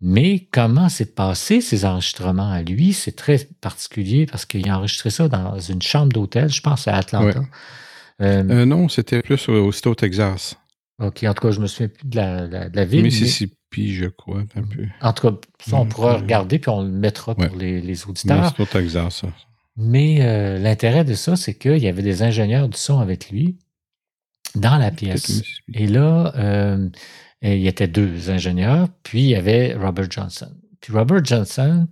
Mais 0.00 0.46
comment 0.52 0.88
s'est 0.88 1.12
passé 1.12 1.60
ces 1.60 1.84
enregistrements 1.84 2.50
à 2.52 2.62
lui, 2.62 2.92
c'est 2.92 3.16
très 3.16 3.38
particulier 3.60 4.26
parce 4.26 4.46
qu'il 4.46 4.68
a 4.68 4.78
enregistré 4.78 5.10
ça 5.10 5.28
dans 5.28 5.58
une 5.58 5.82
chambre 5.82 6.12
d'hôtel, 6.12 6.48
je 6.50 6.60
pense 6.60 6.86
à 6.86 6.94
Atlanta. 6.96 7.40
Euh, 8.20 8.44
Euh, 8.48 8.64
non, 8.64 8.88
c'était 8.88 9.22
plus 9.22 9.48
au, 9.48 9.70
au- 9.72 9.94
Texas. 9.94 10.56
OK, 11.00 11.22
en 11.24 11.34
tout 11.34 11.42
cas, 11.46 11.50
je 11.52 11.60
me 11.60 11.66
souviens 11.66 11.88
plus 11.88 12.06
de 12.08 12.16
la, 12.16 12.46
la- 12.46 12.68
de 12.68 12.76
la 12.76 12.84
ville. 12.84 13.02
mais- 13.02 13.08
Mississippi, 13.08 13.94
je 13.94 14.06
crois, 14.06 14.40
un 14.56 14.62
peu. 14.62 14.86
en 15.00 15.12
tout 15.12 15.30
cas, 15.30 15.36
ça, 15.64 15.76
on 15.76 15.86
pourra 15.86 16.14
regarder 16.16 16.58
puis 16.58 16.70
on 16.70 16.82
le 16.82 16.88
mettra 16.90 17.34
ouais. 17.38 17.48
pour 17.48 17.56
les, 17.56 18.06
auditeurs. 18.06 18.52
c'est 18.56 18.62
au 18.62 18.66
Texas, 18.66 19.16
ça. 19.22 19.28
Mais 19.76 20.18
euh, 20.22 20.58
l'intérêt 20.58 21.04
de 21.04 21.14
ça, 21.14 21.36
c'est 21.36 21.54
qu'il 21.54 21.78
y 21.78 21.86
avait 21.86 22.02
des 22.02 22.22
ingénieurs 22.24 22.68
du 22.68 22.76
son 22.76 22.98
avec 22.98 23.30
lui 23.30 23.56
dans 24.56 24.76
la 24.76 24.90
pièce. 24.90 25.42
Et 25.72 25.86
là, 25.86 26.32
euh, 26.36 26.88
il 27.42 27.58
y 27.58 27.68
était 27.68 27.88
deux 27.88 28.30
ingénieurs, 28.30 28.88
puis 29.02 29.20
il 29.20 29.28
y 29.30 29.36
avait 29.36 29.74
Robert 29.74 30.10
Johnson. 30.10 30.52
Puis 30.80 30.92
Robert 30.92 31.24
Johnson 31.24 31.86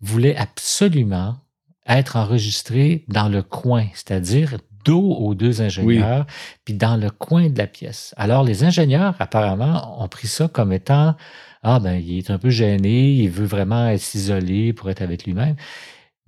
voulait 0.00 0.36
absolument 0.36 1.38
être 1.86 2.16
enregistré 2.16 3.04
dans 3.08 3.28
le 3.28 3.42
coin, 3.42 3.86
c'est-à-dire 3.94 4.58
dos 4.84 5.14
aux 5.14 5.34
deux 5.34 5.60
ingénieurs, 5.60 6.26
puis 6.64 6.74
dans 6.74 6.96
le 6.96 7.10
coin 7.10 7.48
de 7.48 7.58
la 7.58 7.66
pièce. 7.66 8.14
Alors, 8.16 8.44
les 8.44 8.64
ingénieurs, 8.64 9.14
apparemment, 9.18 10.02
ont 10.02 10.08
pris 10.08 10.28
ça 10.28 10.48
comme 10.48 10.72
étant 10.72 11.16
Ah, 11.62 11.80
ben, 11.80 11.94
il 11.94 12.18
est 12.18 12.30
un 12.30 12.38
peu 12.38 12.50
gêné, 12.50 13.12
il 13.14 13.30
veut 13.30 13.46
vraiment 13.46 13.96
s'isoler 13.98 14.72
pour 14.72 14.90
être 14.90 15.02
avec 15.02 15.24
lui-même. 15.24 15.56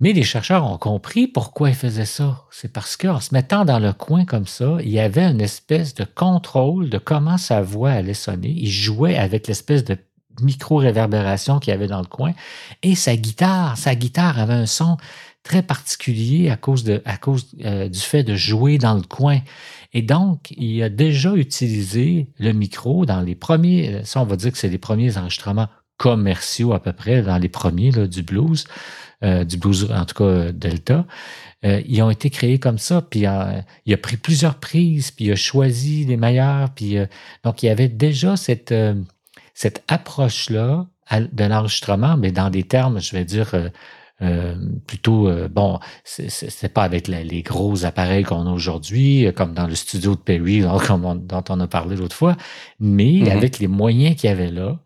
Mais 0.01 0.13
les 0.13 0.23
chercheurs 0.23 0.69
ont 0.69 0.79
compris 0.79 1.27
pourquoi 1.27 1.69
il 1.69 1.75
faisait 1.75 2.05
ça. 2.05 2.43
C'est 2.49 2.73
parce 2.73 2.97
qu'en 2.97 3.19
se 3.19 3.33
mettant 3.33 3.65
dans 3.65 3.77
le 3.77 3.93
coin 3.93 4.25
comme 4.25 4.47
ça, 4.47 4.77
il 4.81 4.89
y 4.89 4.99
avait 4.99 5.23
une 5.23 5.41
espèce 5.41 5.93
de 5.93 6.03
contrôle 6.03 6.89
de 6.89 6.97
comment 6.97 7.37
sa 7.37 7.61
voix 7.61 7.91
allait 7.91 8.15
sonner. 8.15 8.49
Il 8.57 8.71
jouait 8.71 9.15
avec 9.15 9.47
l'espèce 9.47 9.83
de 9.83 9.97
micro-réverbération 10.41 11.59
qu'il 11.59 11.69
y 11.69 11.73
avait 11.75 11.87
dans 11.87 12.01
le 12.01 12.07
coin. 12.07 12.33
Et 12.81 12.95
sa 12.95 13.15
guitare, 13.15 13.77
sa 13.77 13.93
guitare 13.93 14.39
avait 14.39 14.53
un 14.53 14.65
son 14.65 14.97
très 15.43 15.61
particulier 15.61 16.49
à 16.49 16.57
cause, 16.57 16.83
de, 16.83 17.03
à 17.05 17.17
cause 17.17 17.47
euh, 17.63 17.87
du 17.87 17.99
fait 17.99 18.23
de 18.23 18.35
jouer 18.35 18.79
dans 18.79 18.95
le 18.95 19.01
coin. 19.01 19.39
Et 19.93 20.01
donc, 20.01 20.51
il 20.57 20.81
a 20.81 20.89
déjà 20.89 21.33
utilisé 21.35 22.27
le 22.39 22.53
micro 22.53 23.05
dans 23.05 23.21
les 23.21 23.35
premiers, 23.35 24.01
ça 24.03 24.21
on 24.21 24.25
va 24.25 24.35
dire 24.35 24.51
que 24.51 24.57
c'est 24.57 24.69
les 24.69 24.77
premiers 24.77 25.17
enregistrements 25.17 25.67
commerciaux 25.97 26.73
à 26.73 26.79
peu 26.79 26.93
près, 26.93 27.21
dans 27.21 27.37
les 27.37 27.49
premiers 27.49 27.91
là, 27.91 28.07
du 28.07 28.23
blues, 28.23 28.65
euh, 29.23 29.43
du 29.43 29.57
blues 29.57 29.89
en 29.91 30.05
tout 30.05 30.15
cas 30.23 30.51
Delta. 30.51 31.05
Euh, 31.63 31.81
ils 31.87 32.01
ont 32.01 32.09
été 32.09 32.29
créés 32.31 32.57
comme 32.57 32.79
ça, 32.79 33.01
puis 33.03 33.27
euh, 33.27 33.61
il 33.85 33.93
a 33.93 33.97
pris 33.97 34.17
plusieurs 34.17 34.55
prises, 34.55 35.11
puis 35.11 35.25
il 35.25 35.31
a 35.31 35.35
choisi 35.35 36.05
les 36.05 36.17
meilleures, 36.17 36.71
puis 36.71 36.97
euh, 36.97 37.05
donc 37.43 37.61
il 37.61 37.67
y 37.67 37.69
avait 37.69 37.87
déjà 37.87 38.35
cette, 38.35 38.71
euh, 38.71 38.95
cette 39.53 39.83
approche-là 39.87 40.87
de 41.33 41.43
l'enregistrement, 41.43 42.17
mais 42.17 42.31
dans 42.31 42.49
des 42.49 42.63
termes, 42.63 42.99
je 42.99 43.11
vais 43.15 43.25
dire, 43.25 43.51
euh, 43.53 43.69
euh, 44.23 44.55
plutôt, 44.87 45.27
euh, 45.27 45.47
bon, 45.49 45.79
c'est- 46.03 46.67
pas 46.73 46.83
avec 46.83 47.07
la- 47.07 47.23
les 47.23 47.41
gros 47.41 47.85
appareils 47.85 48.23
qu'on 48.23 48.45
a 48.47 48.51
aujourd'hui, 48.51 49.27
comme 49.35 49.53
dans 49.53 49.67
le 49.67 49.75
studio 49.75 50.15
de 50.15 50.19
Perry, 50.21 50.63
comme 50.87 51.05
on- 51.05 51.15
dont 51.15 51.43
on 51.49 51.59
a 51.59 51.67
parlé 51.67 51.95
l'autre 51.95 52.15
fois, 52.15 52.37
mais 52.79 53.19
Mhm. 53.23 53.29
avec 53.29 53.59
les 53.59 53.67
moyens 53.67 54.15
qu'il 54.15 54.29
y 54.29 54.33
avait 54.33 54.51
là, 54.51 54.79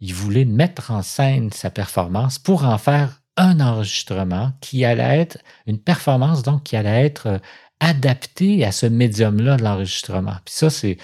il 0.00 0.12
voulait 0.14 0.44
mettre 0.44 0.90
en 0.90 1.02
scène 1.02 1.50
sa 1.52 1.70
performance 1.70 2.38
pour 2.38 2.64
en 2.64 2.78
faire 2.78 3.19
un 3.36 3.60
enregistrement 3.60 4.52
qui 4.60 4.84
allait 4.84 5.20
être 5.20 5.38
une 5.66 5.78
performance, 5.78 6.42
donc 6.42 6.64
qui 6.64 6.76
allait 6.76 7.06
être 7.06 7.26
euh, 7.26 7.38
adaptée 7.80 8.64
à 8.64 8.72
ce 8.72 8.86
médium-là 8.86 9.56
de 9.56 9.64
l'enregistrement. 9.64 10.36
Puis 10.44 10.54
ça, 10.54 10.70
c'est 10.70 10.98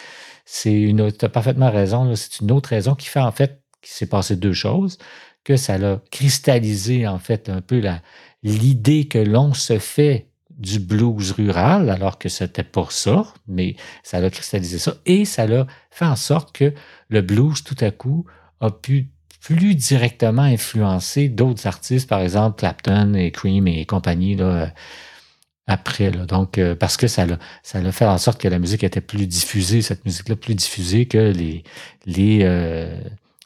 c'est 0.44 0.80
une 0.80 1.10
tu 1.12 1.24
as 1.24 1.28
parfaitement 1.28 1.70
raison, 1.70 2.14
c'est 2.14 2.40
une 2.40 2.52
autre 2.52 2.68
raison 2.70 2.94
qui 2.94 3.08
fait 3.08 3.20
en 3.20 3.32
fait 3.32 3.62
qu'il 3.82 3.92
s'est 3.92 4.08
passé 4.08 4.36
deux 4.36 4.52
choses, 4.52 4.98
que 5.44 5.56
ça 5.56 5.78
l'a 5.78 6.00
cristallisé 6.10 7.06
en 7.06 7.18
fait 7.18 7.48
un 7.48 7.60
peu 7.60 7.80
la 7.80 8.02
l'idée 8.42 9.08
que 9.08 9.18
l'on 9.18 9.54
se 9.54 9.78
fait 9.78 10.28
du 10.50 10.78
blues 10.78 11.32
rural, 11.32 11.90
alors 11.90 12.18
que 12.18 12.28
c'était 12.28 12.64
pas 12.64 12.86
ça, 12.90 13.26
mais 13.46 13.76
ça 14.02 14.20
l'a 14.20 14.30
cristallisé 14.30 14.78
ça, 14.78 14.94
et 15.04 15.24
ça 15.24 15.46
l'a 15.46 15.66
fait 15.90 16.06
en 16.06 16.16
sorte 16.16 16.52
que 16.52 16.72
le 17.08 17.22
blues, 17.22 17.62
tout 17.62 17.76
à 17.80 17.90
coup, 17.90 18.24
a 18.60 18.70
pu 18.70 19.10
plus 19.46 19.76
directement 19.76 20.42
influencer 20.42 21.28
d'autres 21.28 21.68
artistes, 21.68 22.08
par 22.08 22.20
exemple 22.20 22.58
Clapton 22.58 23.14
et 23.14 23.30
Cream 23.30 23.68
et 23.68 23.86
compagnie, 23.86 24.34
là, 24.34 24.44
euh, 24.44 24.66
après. 25.68 26.10
Là. 26.10 26.26
Donc, 26.26 26.58
euh, 26.58 26.74
parce 26.74 26.96
que 26.96 27.06
ça 27.06 27.26
l'a, 27.26 27.38
ça 27.62 27.80
fait 27.92 28.06
en 28.06 28.18
sorte 28.18 28.40
que 28.40 28.48
la 28.48 28.58
musique 28.58 28.82
était 28.82 29.00
plus 29.00 29.28
diffusée, 29.28 29.82
cette 29.82 30.04
musique-là 30.04 30.34
plus 30.34 30.56
diffusée 30.56 31.06
que 31.06 31.18
les, 31.18 31.62
les, 32.06 32.40
euh, 32.42 33.00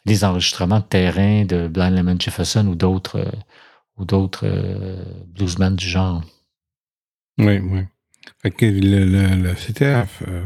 les 0.07 0.25
enregistrements 0.25 0.81
de 0.81 0.85
terrain 0.85 1.45
de 1.45 1.69
Blind 1.69 1.95
Lemon 1.95 2.17
Jefferson 2.19 2.67
ou 2.67 2.75
d'autres 2.75 3.31
ou 3.99 4.07
d'autres 4.07 4.47
bluesmen 5.35 5.77
du 5.77 5.87
genre. 5.87 6.23
Oui, 7.39 7.59
oui. 7.59 7.81
Fait 8.43 8.51
que 8.51 8.65
le, 8.65 9.55
euh, 10.29 10.45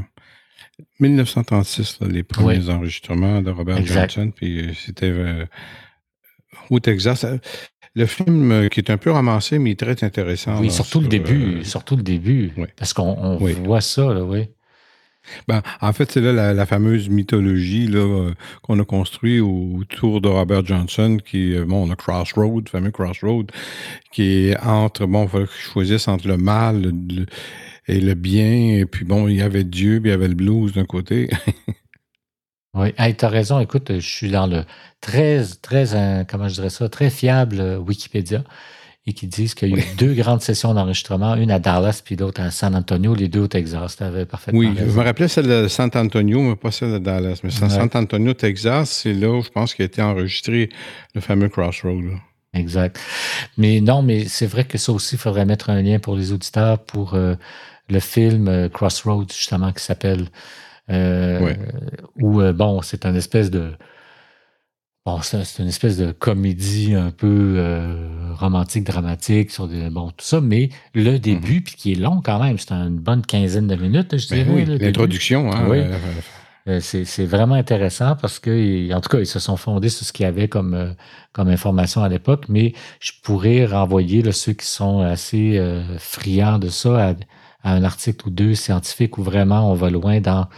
1936, 1.01 1.99
là, 2.01 2.09
les 2.09 2.22
premiers 2.22 2.68
enregistrements 2.70 3.43
de 3.43 3.51
Robert 3.51 3.79
Exact. 3.79 4.12
Johnson, 4.14 4.33
puis 4.35 4.61
euh, 4.61 4.72
c'était 4.75 5.11
euh, 5.11 5.45
au 6.70 6.81
Texas. 6.81 7.25
Euh, 7.25 7.39
Le 7.97 8.07
film 8.07 8.68
qui 8.70 8.81
est 8.81 8.91
un 8.91 8.97
peu 8.97 9.11
ramassé, 9.12 9.59
mais 9.61 9.75
très 9.77 10.03
intéressant. 10.03 10.59
oui, 10.61 10.66
là, 10.66 10.72
surtout 10.72 11.01
le 11.01 11.07
début, 11.09 11.59
euh, 11.59 11.64
surtout 11.64 11.97
le 11.97 12.03
début, 12.03 12.51
oui. 12.57 12.66
parce 12.77 12.93
qu'on 12.93 13.39
Oui. 13.41 13.53
voit 13.53 13.81
ça, 13.81 14.12
là, 14.12 14.25
oui. 14.25 14.49
Ben, 15.49 15.62
en 15.81 15.93
fait, 15.95 16.11
c'est 16.12 16.20
là 16.20 16.33
la, 16.35 16.53
la 16.53 16.66
fameuse 16.66 17.09
mythologie 17.09 17.87
là, 17.87 18.01
euh, 18.01 18.35
qu'on 18.62 18.79
a 18.79 18.85
construite 18.85 19.41
autour 19.41 20.20
de 20.20 20.29
Robert 20.29 20.66
Johnson, 20.66 21.16
qui, 21.25 21.55
euh, 21.55 21.64
bon, 21.64 21.89
on 21.89 21.91
a 21.91 21.97
Crossroad, 21.97 22.64
le 22.66 22.70
fameux 22.70 22.91
Crossroad, 22.91 23.51
qui 24.12 24.49
est 24.49 24.61
entre, 24.61 25.07
bon, 25.07 25.22
il 25.25 25.29
fallait 25.31 25.47
qu'ils 25.47 25.72
choisissent 25.72 26.09
entre 26.09 26.29
le 26.29 26.37
mal 26.37 26.83
le- 26.83 27.25
et 27.87 28.01
le 28.01 28.14
bien, 28.14 28.76
et 28.78 28.87
puis 28.87 29.05
bon, 29.05 29.28
il 29.28 29.37
y 29.37 29.43
avait 29.43 29.64
Dieu, 29.64 30.01
puis 30.01 30.11
il 30.11 30.12
y 30.12 30.14
avait 30.14 30.28
le 30.28 30.35
blues 30.35 30.72
d'un 30.72 30.85
côté. 30.85 31.28
Oui, 32.76 32.89
hey, 32.99 33.14
tu 33.14 33.24
as 33.24 33.28
raison. 33.28 33.61
Écoute, 33.61 33.93
je 34.01 34.01
suis 34.01 34.30
dans 34.32 34.49
le 34.49 34.64
très, 35.01 35.43
très, 35.62 35.95
euh, 35.95 36.24
comment 36.28 36.49
je 36.49 36.55
dirais 36.55 36.70
ça, 36.70 36.89
très 36.89 37.09
fiable 37.09 37.78
Wikipédia 37.87 38.43
et 39.07 39.12
qui 39.12 39.28
disent 39.28 39.55
qu'il 39.55 39.68
y 39.68 39.74
a 39.74 39.78
eu 39.78 39.85
deux 39.97 40.12
grandes 40.14 40.41
sessions 40.43 40.74
d'enregistrement, 40.74 41.37
une 41.37 41.53
à 41.53 41.61
Dallas 41.61 42.03
puis 42.05 42.16
l'autre 42.16 42.41
à 42.41 42.51
San 42.51 42.74
Antonio, 42.74 43.14
les 43.14 43.28
deux 43.28 43.43
au 43.43 43.47
Texas. 43.47 43.97
Tu 43.97 44.03
avais 44.03 44.24
parfaitement 44.26 44.59
Oui, 44.59 44.72
je 44.76 44.82
raison. 44.87 44.99
me 45.01 45.05
rappelais 45.05 45.28
celle 45.28 45.47
de 45.47 45.68
San 45.68 45.89
Antonio, 45.95 46.41
mais 46.43 46.57
pas 46.57 46.72
celle 46.72 46.95
de 46.95 46.99
Dallas. 46.99 47.39
Mais 47.45 47.51
San 47.51 47.68
Ouais. 47.70 47.76
San 47.76 47.91
Antonio, 47.95 48.32
Texas, 48.35 48.91
c'est 48.91 49.12
là 49.14 49.30
où 49.30 49.43
je 49.43 49.51
pense 49.51 49.72
qu'il 49.74 49.85
a 49.85 49.87
été 49.87 50.03
enregistré 50.03 50.68
le 51.14 51.20
fameux 51.20 51.49
Crossroad. 51.51 52.03
là. 52.03 52.14
Exact. 52.55 52.99
Mais 53.57 53.80
non, 53.80 54.03
mais 54.03 54.24
c'est 54.26 54.47
vrai 54.47 54.64
que 54.64 54.78
ça 54.78 54.91
aussi, 54.91 55.14
il 55.14 55.18
faudrait 55.18 55.45
mettre 55.45 55.70
un 55.70 55.80
lien 55.82 55.99
pour 56.01 56.16
les 56.16 56.32
auditeurs 56.32 56.78
pour 56.82 57.14
euh, 57.14 57.35
le 57.91 58.01
film 58.01 58.49
euh, 58.49 58.68
Crossroads, 58.68 59.26
justement, 59.32 59.72
qui 59.72 59.82
s'appelle. 59.82 60.26
Euh, 60.91 61.41
Ouais. 61.41 61.59
Où, 62.20 62.41
euh, 62.41 62.53
bon, 62.53 62.82
c'est 62.82 63.05
une 63.07 63.16
espèce 63.16 63.51
de. 63.51 63.72
Bon, 65.07 65.20
c'est 65.20 65.59
une 65.59 65.68
espèce 65.68 65.99
de 65.99 66.12
comédie 66.12 66.95
un 66.95 67.11
peu 67.11 67.57
euh, 67.59 68.32
romantique, 68.39 68.85
dramatique 68.85 69.51
sur 69.51 69.68
des, 69.68 69.91
bon, 69.91 70.09
tout 70.09 70.24
ça, 70.24 70.41
mais 70.41 70.70
le 70.95 71.18
début, 71.18 71.61
puis 71.61 71.74
qui 71.76 71.93
est 71.93 71.97
long 71.97 72.22
quand 72.24 72.43
même, 72.43 72.57
c'est 72.59 72.72
une 72.72 72.99
bonne 72.99 73.20
quinzaine 73.20 73.66
de 73.66 73.76
minutes, 73.76 74.16
je. 74.16 74.28
Ben 74.30 74.45
dirais. 74.45 74.64
oui, 74.66 74.78
l'introduction. 74.78 75.53
Hein, 75.53 75.66
Oui. 75.68 75.80
euh, 76.68 76.80
c'est 76.80 77.05
c'est 77.05 77.26
vraiment 77.26 77.55
intéressant 77.55 78.16
parce 78.16 78.39
que, 78.39 78.91
en 78.95 79.01
tout 79.03 79.11
cas, 79.11 79.18
ils 79.18 79.26
se 79.26 79.39
sont 79.39 79.59
fondés 79.59 79.91
sur 79.91 80.07
ce 80.07 80.12
qu'il 80.14 80.24
y 80.24 80.26
avait 80.26 80.49
comme, 80.49 80.72
euh, 80.72 80.93
comme 81.32 81.49
information 81.49 82.03
à 82.03 82.09
l'époque, 82.09 82.47
mais 82.49 82.72
je 83.01 83.12
pourrais 83.22 83.66
renvoyer 83.66 84.22
là, 84.22 84.32
ceux 84.32 84.55
qui 84.55 84.66
sont 84.66 85.01
assez 85.03 85.61
friands 85.99 86.59
de 86.59 86.70
ça 86.70 87.09
à, 87.11 87.14
à 87.65 87.73
un 87.73 87.83
article 87.83 88.29
ou 88.29 88.31
deux 88.31 88.55
scientifiques 88.55 89.19
où 89.19 89.23
vraiment 89.25 89.71
on 89.71 89.75
va 89.75 89.91
loin 89.91 90.21
dans, 90.21 90.49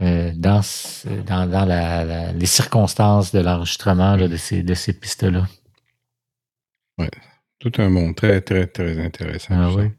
euh, 0.00 0.32
dans, 0.34 0.62
ce- 0.62 1.08
dans, 1.08 1.46
dans 1.48 1.64
la- 1.64 2.04
la- 2.04 2.32
les 2.32 2.46
circonstances 2.46 3.30
de 3.32 3.38
l'enregistrement 3.40 4.16
de 4.16 4.36
ces, 4.36 4.62
de 4.64 4.74
ces 4.74 4.92
pistes-là. 4.92 5.46
tout 7.60 7.72
un 7.78 7.88
monde 7.88 8.14
très, 8.14 8.40
très, 8.42 8.66
très 8.66 9.02
intéressant. 9.02 9.54
Ah 9.56 9.70
oui. 9.74 9.90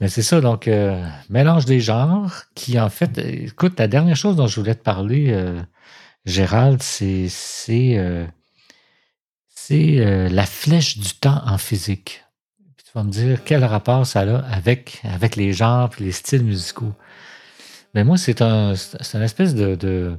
Mais 0.00 0.08
c'est 0.08 0.22
ça, 0.22 0.40
donc, 0.40 0.68
euh, 0.68 1.02
mélange 1.30 1.64
des 1.64 1.80
genres 1.80 2.42
qui, 2.54 2.78
en 2.78 2.90
fait, 2.90 3.16
écoute, 3.18 3.78
la 3.78 3.88
dernière 3.88 4.16
chose 4.16 4.36
dont 4.36 4.46
je 4.46 4.60
voulais 4.60 4.74
te 4.74 4.82
parler, 4.82 5.26
euh, 5.30 5.60
Gérald, 6.26 6.82
c'est 6.82 7.28
c'est 7.30 7.96
euh, 7.98 8.26
la 10.28 10.44
flèche 10.44 10.98
du 10.98 11.14
temps 11.14 11.40
en 11.46 11.56
physique. 11.56 12.21
Tu 12.92 12.98
vas 12.98 13.04
me 13.04 13.10
dire 13.10 13.42
quel 13.42 13.64
rapport 13.64 14.06
ça 14.06 14.20
a 14.20 14.38
avec, 14.52 15.00
avec 15.04 15.36
les 15.36 15.54
genres 15.54 15.88
et 15.98 16.04
les 16.04 16.12
styles 16.12 16.44
musicaux? 16.44 16.92
Mais 17.94 18.04
moi, 18.04 18.18
c'est 18.18 18.42
un, 18.42 18.74
une 18.74 19.22
espèce 19.22 19.54
de, 19.54 19.76
de 19.76 20.14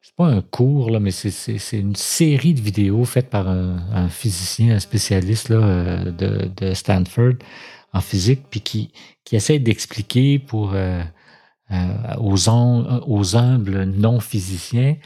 c'est 0.00 0.14
pas 0.14 0.26
un 0.26 0.40
cours, 0.40 0.90
là, 0.90 1.00
mais 1.00 1.10
c'est 1.10 1.58
une 1.72 1.96
série 1.96 2.54
de 2.54 2.60
vidéos 2.60 3.04
faites 3.04 3.30
par 3.30 3.48
un, 3.48 4.08
physicien, 4.08 4.76
un 4.76 4.78
spécialiste 4.78 5.48
là, 5.48 5.56
euh, 5.56 6.10
de, 6.12 6.50
de, 6.56 6.72
Stanford 6.72 7.34
en 7.92 8.00
physique, 8.00 8.42
puis 8.48 8.60
qui, 8.60 8.92
qui 9.24 9.34
essaie 9.34 9.58
d'expliquer 9.58 10.38
pour 10.38 10.72
euh, 10.74 11.02
euh, 11.72 12.14
aux, 12.18 12.36
aux 13.08 13.36
humbles 13.36 13.84
non-physiciens 13.84 14.96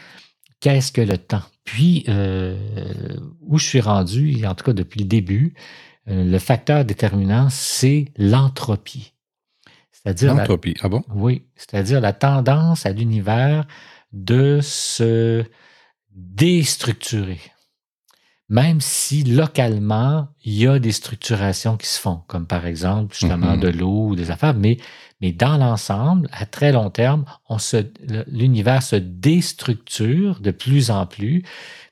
qu'est-ce 0.61 0.93
que 0.93 1.01
le 1.01 1.17
temps? 1.17 1.45
Puis, 1.65 2.05
où 3.43 3.59
je 3.59 3.65
suis 3.65 3.81
rendu, 3.81 4.45
en 4.45 4.55
tout 4.55 4.65
cas 4.65 4.73
depuis 4.73 5.01
le 5.01 5.07
début, 5.07 5.55
le 6.09 6.39
facteur 6.39 6.85
déterminant, 6.85 7.49
c'est 7.51 8.07
l'entropie. 8.17 9.13
C'est-à-dire 9.93 10.35
l'entropie, 10.35 10.75
ah 10.81 10.89
bon? 10.89 11.03
Oui, 11.15 11.43
c'est-à-dire 11.57 12.01
la 12.01 12.13
tendance 12.13 12.87
à 12.87 12.91
l'univers 12.91 13.67
de 14.13 14.61
se 14.63 15.45
déstructurer. 16.11 17.41
Même 18.49 18.81
si 18.81 19.25
localement, 19.25 20.29
il 20.43 20.55
y 20.55 20.67
a 20.67 20.79
des 20.79 20.93
structurations 20.93 21.77
qui 21.77 21.87
se 21.87 22.01
font, 22.01 22.23
comme 22.29 22.47
par 22.47 22.65
exemple 22.65 23.13
justement 23.13 23.57
mm-hmm. 23.57 23.61
de 23.61 23.69
l'eau 23.69 24.07
ou 24.09 24.17
des 24.17 24.31
affaires, 24.31 24.55
mais, 24.55 24.79
mais 25.21 25.33
dans 25.33 25.59
l'ensemble, 25.59 26.29
à 26.33 26.47
très 26.47 26.73
long 26.73 26.89
terme, 26.89 27.27
l'univers 28.27 28.83
se 28.83 28.97
déstructure 28.97 30.41
de 30.41 30.51
plus 30.51 30.91
en 30.91 31.05
plus. 31.05 31.45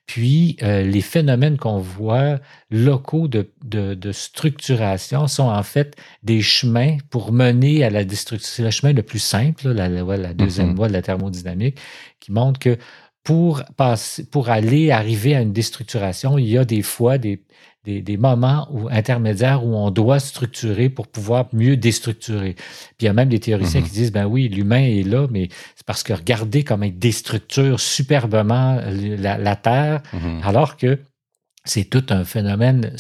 Puis 0.06 0.56
euh, 0.62 0.82
les 0.82 1.00
phénomènes 1.00 1.56
qu'on 1.56 1.78
voit 1.78 2.38
locaux 2.70 3.26
de, 3.26 3.50
de, 3.64 4.12
structuration 4.12 5.26
sont 5.26 5.48
en 5.48 5.62
fait 5.64 5.96
des 6.22 6.42
chemins 6.42 6.96
pour 7.10 7.32
mener 7.32 7.82
à 7.82 7.90
la 7.90 8.04
destruction. 8.04 8.48
C'est 8.48 8.62
le 8.62 8.70
chemin 8.70 8.92
le 8.92 9.02
plus 9.02 9.18
simple, 9.18 9.68
la, 9.68 9.88
la, 9.88 10.32
deuxième 10.32 10.72
mm-hmm. 10.72 10.76
voie 10.76 10.88
de 10.88 10.92
la 10.92 11.02
thermodynamique, 11.02 11.78
qui 12.20 12.30
montre 12.30 12.60
que 12.60 12.78
pour, 13.24 13.64
passer, 13.76 14.24
pour 14.24 14.50
aller 14.50 14.92
arriver 14.92 15.34
à 15.34 15.40
une 15.40 15.52
déstructuration, 15.52 16.38
il 16.38 16.46
y 16.46 16.56
a 16.56 16.64
des 16.64 16.82
fois 16.82 17.18
des, 17.18 17.42
des, 17.86 18.16
moments 18.16 18.68
où, 18.70 18.88
intermédiaires 18.90 19.64
où 19.64 19.74
on 19.74 19.90
doit 19.90 20.18
structurer 20.18 20.88
pour 20.88 21.06
pouvoir 21.06 21.46
mieux 21.52 21.76
déstructurer. 21.76 22.54
Puis 22.54 23.02
il 23.02 23.04
y 23.04 23.08
a 23.08 23.12
même 23.12 23.28
des 23.28 23.40
théoriciens 23.40 23.82
qui 23.82 23.90
mm-hmm. 23.90 23.92
disent, 23.92 24.12
ben 24.12 24.26
oui, 24.26 24.48
l'humain 24.48 24.82
est 24.82 25.06
là, 25.06 25.26
mais 25.30 25.48
c'est 25.76 25.86
parce 25.86 26.02
que 26.02 26.12
regardez 26.12 26.64
comment 26.64 26.86
il 26.86 26.98
déstructure 26.98 27.78
superbement 27.80 28.80
la, 28.90 29.56
Terre, 29.56 30.02
mm-hmm. 30.12 30.42
alors 30.42 30.76
que 30.76 30.98
c'est 31.64 31.84
tout 31.84 32.04
un 32.10 32.24
phénomène 32.24 32.92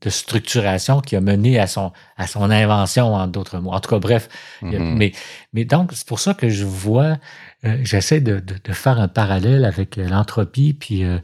de 0.00 0.10
structuration 0.10 1.00
qui 1.00 1.16
a 1.16 1.20
mené 1.20 1.58
à 1.58 1.66
son, 1.66 1.92
à 2.16 2.26
son 2.26 2.50
invention, 2.50 3.14
en 3.14 3.26
d'autres 3.26 3.58
mots. 3.58 3.72
En 3.72 3.80
tout 3.80 3.90
cas, 3.90 3.98
bref. 3.98 4.28
Mm-hmm. 4.62 4.94
mais, 4.96 5.12
mais 5.52 5.64
donc, 5.64 5.92
c'est 5.94 6.06
pour 6.06 6.20
ça 6.20 6.34
que 6.34 6.48
je 6.48 6.64
vois, 6.64 7.18
euh, 7.64 7.78
j'essaie 7.82 8.20
de, 8.20 8.40
de, 8.40 8.72
faire 8.72 9.00
un 9.00 9.08
parallèle 9.08 9.64
avec 9.64 9.96
l'entropie, 9.96 10.74
puis 10.74 11.04
euh, 11.04 11.18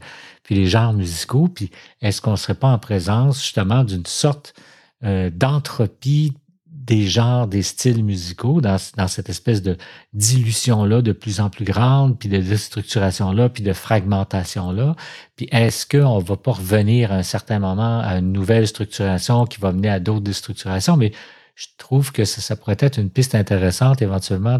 puis 0.51 0.59
les 0.59 0.67
genres 0.67 0.91
musicaux, 0.91 1.47
puis 1.47 1.71
est-ce 2.01 2.21
qu'on 2.21 2.31
ne 2.31 2.35
serait 2.35 2.55
pas 2.55 2.67
en 2.67 2.77
présence 2.77 3.41
justement 3.41 3.85
d'une 3.85 4.05
sorte 4.05 4.53
euh, 5.01 5.29
d'entropie 5.33 6.33
des 6.65 7.07
genres, 7.07 7.47
des 7.47 7.61
styles 7.61 8.03
musicaux, 8.03 8.59
dans, 8.59 8.75
dans 8.97 9.07
cette 9.07 9.29
espèce 9.29 9.61
de 9.61 9.77
dilution-là 10.11 11.01
de 11.01 11.13
plus 11.13 11.39
en 11.39 11.49
plus 11.49 11.63
grande, 11.63 12.19
puis 12.19 12.27
de 12.27 12.35
déstructuration-là, 12.35 13.47
puis 13.47 13.63
de 13.63 13.71
fragmentation-là? 13.71 14.97
Puis 15.37 15.47
est-ce 15.53 15.85
qu'on 15.85 16.19
ne 16.19 16.25
va 16.25 16.35
pas 16.35 16.51
revenir 16.51 17.13
à 17.13 17.15
un 17.15 17.23
certain 17.23 17.59
moment 17.59 18.01
à 18.01 18.17
une 18.17 18.33
nouvelle 18.33 18.67
structuration 18.67 19.45
qui 19.45 19.61
va 19.61 19.71
mener 19.71 19.87
à 19.87 20.01
d'autres 20.01 20.19
déstructurations? 20.19 20.97
Mais 20.97 21.13
je 21.55 21.67
trouve 21.77 22.11
que 22.11 22.25
ça, 22.25 22.57
pourrait 22.57 22.75
être 22.79 22.99
une 22.99 23.09
piste 23.09 23.35
intéressante 23.35 24.01
éventuellement 24.01 24.59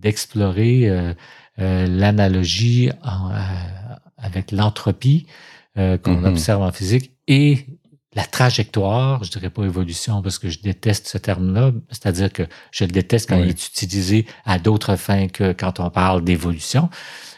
d'explorer 0.00 0.90
euh, 0.90 1.14
euh, 1.60 1.86
l'analogie 1.86 2.90
avec 4.24 4.50
l'entropie 4.50 5.26
euh, 5.78 5.98
qu'on 5.98 6.22
mm-hmm. 6.22 6.28
observe 6.28 6.62
en 6.62 6.72
physique 6.72 7.12
et 7.28 7.66
la 8.14 8.24
trajectoire, 8.24 9.24
je 9.24 9.30
dirais 9.30 9.50
pas 9.50 9.64
évolution 9.64 10.22
parce 10.22 10.38
que 10.38 10.48
je 10.48 10.60
déteste 10.60 11.08
ce 11.08 11.18
terme-là, 11.18 11.72
c'est-à-dire 11.90 12.32
que 12.32 12.44
je 12.70 12.84
le 12.84 12.90
déteste 12.92 13.28
quand 13.28 13.38
il 13.38 13.48
est 13.48 13.66
utilisé 13.66 14.26
à 14.44 14.58
d'autres 14.58 14.96
fins 14.96 15.26
que 15.26 15.52
quand 15.52 15.80
on 15.80 15.90
parle 15.90 16.22
d'évolution. 16.22 16.88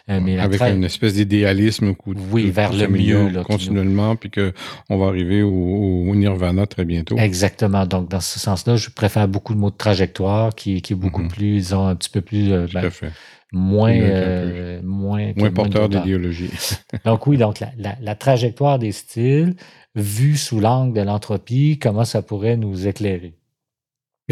Euh, 0.09 0.20
mais 0.22 0.39
Avec 0.39 0.61
une 0.61 0.84
espèce 0.84 1.14
d'idéalisme 1.14 1.95
oui, 2.30 2.51
vers 2.51 2.72
le 2.72 2.87
mieux 2.87 3.43
continuellement, 3.43 4.14
puis 4.14 4.30
que 4.30 4.53
on 4.89 4.99
va 4.99 5.07
arriver 5.07 5.43
au, 5.43 6.14
nirvana 6.14 6.66
très 6.66 6.84
bientôt. 6.84 7.16
Exactement. 7.16 7.87
Donc 7.87 8.09
dans 8.09 8.20
ce 8.20 8.39
sens-là, 8.39 8.76
je 8.76 8.91
préfère 8.91 9.26
beaucoup 9.26 9.53
le 9.53 9.59
mot 9.59 9.70
de 9.70 9.76
trajectoire, 9.76 10.55
qui, 10.55 10.80
qui 10.80 10.93
est 10.93 10.97
beaucoup 10.97 11.22
mm-hmm. 11.22 11.28
plus, 11.28 11.53
disons, 11.57 11.89
un 11.89 11.97
petit 11.97 12.11
peu 12.11 12.20
plus 12.20 12.53
euh, 12.53 12.66
ben, 12.72 12.89
fait 12.91 13.11
moins, 13.53 13.95
euh, 13.95 14.81
moins, 14.83 15.33
moins 15.37 15.51
porteur 15.51 15.89
d'idéologie. 15.89 16.51
donc 17.05 17.27
oui, 17.27 17.37
donc 17.37 17.61
la, 17.61 17.97
la, 18.01 18.15
trajectoire 18.15 18.79
des 18.79 18.93
styles 18.93 19.55
vue 19.95 20.37
sous 20.37 20.61
l'angle 20.61 20.97
de 20.97 21.03
l'entropie, 21.03 21.79
comment 21.81 22.05
ça 22.05 22.23
pourrait 22.23 22.57
nous 22.57 22.87
éclairer? 22.87 23.35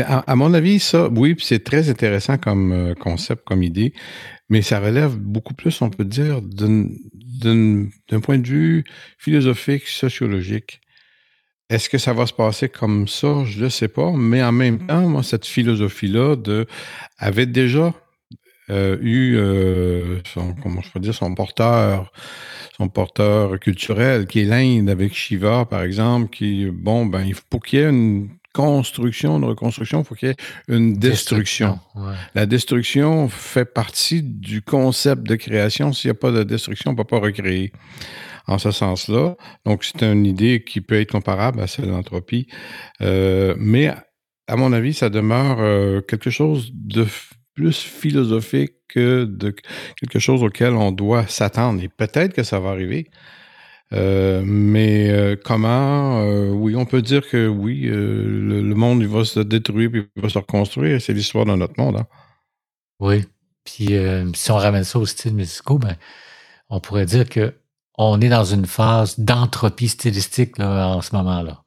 À, 0.03 0.35
mon 0.35 0.53
avis, 0.55 0.81
ça, 0.81 1.09
oui, 1.09 1.37
c'est 1.39 1.62
très 1.62 1.89
intéressant 1.89 2.37
comme 2.37 2.73
euh, 2.73 2.95
concept, 2.95 3.45
comme 3.45 3.62
idée, 3.62 3.95
mais 4.49 4.61
ça 4.61 4.81
relève 4.81 5.17
beaucoup 5.17 5.55
plus, 5.55 5.81
on 5.83 5.91
peut 5.91 6.05
dire, 6.05 6.43
d'un 6.43 8.21
point 8.21 8.39
de 8.39 8.47
vue 8.47 8.85
philosophique, 9.19 9.87
sociologique. 9.87 10.81
Est-ce 11.71 11.89
que 11.89 11.99
ça 11.99 12.12
va 12.12 12.27
se 12.27 12.33
passer 12.33 12.69
comme 12.69 13.07
ça? 13.07 13.45
Je 13.45 13.65
ne 13.65 13.69
sais 13.69 13.87
pas, 13.87 14.11
mais 14.12 14.43
en 14.43 14.51
même 14.51 14.85
temps, 14.85 15.09
moi, 15.09 15.23
cette 15.23 15.47
philosophie-là 15.47 16.37
de, 16.37 16.67
avait 17.19 17.47
déjà 17.47 17.95
euh, 18.71 18.97
eu 19.01 19.37
euh, 19.37 20.21
son, 20.33 20.55
comment 20.55 20.81
je 20.81 20.91
peux 20.91 21.01
dire, 21.01 21.15
son 21.15 21.35
porteur, 21.35 22.12
son 22.77 22.89
porteur 22.89 23.59
culturel, 23.61 24.27
qui 24.27 24.41
est 24.41 24.45
l'Inde 24.45 24.89
avec 24.89 25.15
Shiva, 25.15 25.65
par 25.65 25.83
exemple, 25.83 26.31
qui, 26.31 26.71
bon, 26.71 27.07
ben, 27.07 27.31
faut 27.51 27.61
qu'il 27.61 27.79
y 27.79 27.83
ait 27.83 27.89
une 27.89 28.29
construction, 28.55 29.37
une 29.37 29.45
reconstruction, 29.45 30.01
il 30.01 30.05
faut 30.05 30.15
qu'il 30.15 30.29
y 30.29 30.31
ait 30.31 30.37
une 30.69 30.95
destruction. 30.95 31.79
La 32.35 32.47
destruction 32.47 33.29
fait 33.29 33.65
partie 33.65 34.23
du 34.23 34.62
concept 34.62 35.25
de 35.25 35.35
création. 35.35 35.93
S'il 35.93 36.11
n'y 36.11 36.17
a 36.17 36.21
pas 36.21 36.31
de 36.31 36.45
destruction, 36.45 36.91
on 36.91 36.95
ne 36.95 36.99
peut 36.99 37.05
pas 37.05 37.19
recréer. 37.19 37.73
En 38.47 38.59
ce 38.59 38.73
sens-là. 38.73 39.37
Donc, 39.65 39.85
c'est 39.85 40.03
une 40.03 40.27
idée 40.27 40.65
qui 40.65 40.83
peut 40.83 41.01
être 41.01 41.12
comparable 41.12 41.62
à 41.62 41.67
celle 41.67 41.87
de 41.87 41.91
l'entropie. 41.91 42.47
Euh, 43.01 43.55
mais, 43.59 43.91
à 44.47 44.57
mon 44.57 44.75
avis, 44.75 44.93
ça 44.93 45.09
demeure 45.09 45.57
euh, 45.61 46.03
quelque 46.03 46.29
chose 46.29 46.71
de 46.75 47.07
plus 47.55 47.78
philosophique 47.78 48.74
que 48.88 49.24
de 49.24 49.55
quelque 49.96 50.18
chose 50.18 50.42
auquel 50.42 50.74
on 50.74 50.92
doit 50.92 51.26
s'attendre. 51.26 51.82
Et 51.82 51.88
peut-être 51.88 52.34
que 52.34 52.42
ça 52.42 52.61
va 52.61 52.70
arriver. 52.70 53.11
Euh, 53.92 54.42
mais 54.44 55.11
euh, 55.11 55.36
comment 55.42 56.22
euh, 56.22 56.50
Oui, 56.50 56.74
on 56.74 56.84
peut 56.84 57.02
dire 57.02 57.28
que 57.28 57.46
oui, 57.46 57.82
le, 57.82 58.62
monde 58.74 59.00
il 59.00 59.09
va 59.09 59.24
se 59.24 59.40
détruire 59.40 59.90
puis 59.90 60.09
il 60.16 60.22
va 60.22 60.28
se 60.28 60.38
reconstruire. 60.38 61.00
C'est 61.00 61.12
l'histoire 61.12 61.44
de 61.44 61.55
notre 61.55 61.78
monde. 61.78 61.96
Hein. 61.96 62.07
Oui. 63.00 63.24
Puis 63.64 63.96
si 64.34 64.50
on 64.50 64.57
ramène 64.57 64.84
ça 64.84 64.98
au 64.98 65.07
style 65.07 65.34
musicaux, 65.34 65.78
ben, 65.78 65.96
on 66.68 66.80
pourrait 66.80 67.07
dire 67.07 67.28
que 67.28 67.55
on 67.96 68.20
est 68.20 68.28
dans 68.28 68.44
une 68.44 68.66
phase 68.66 69.18
d'entropie 69.18 69.88
stylistique 69.88 70.59
en 70.59 71.00
ce 71.00 71.14
moment-là. 71.14 71.64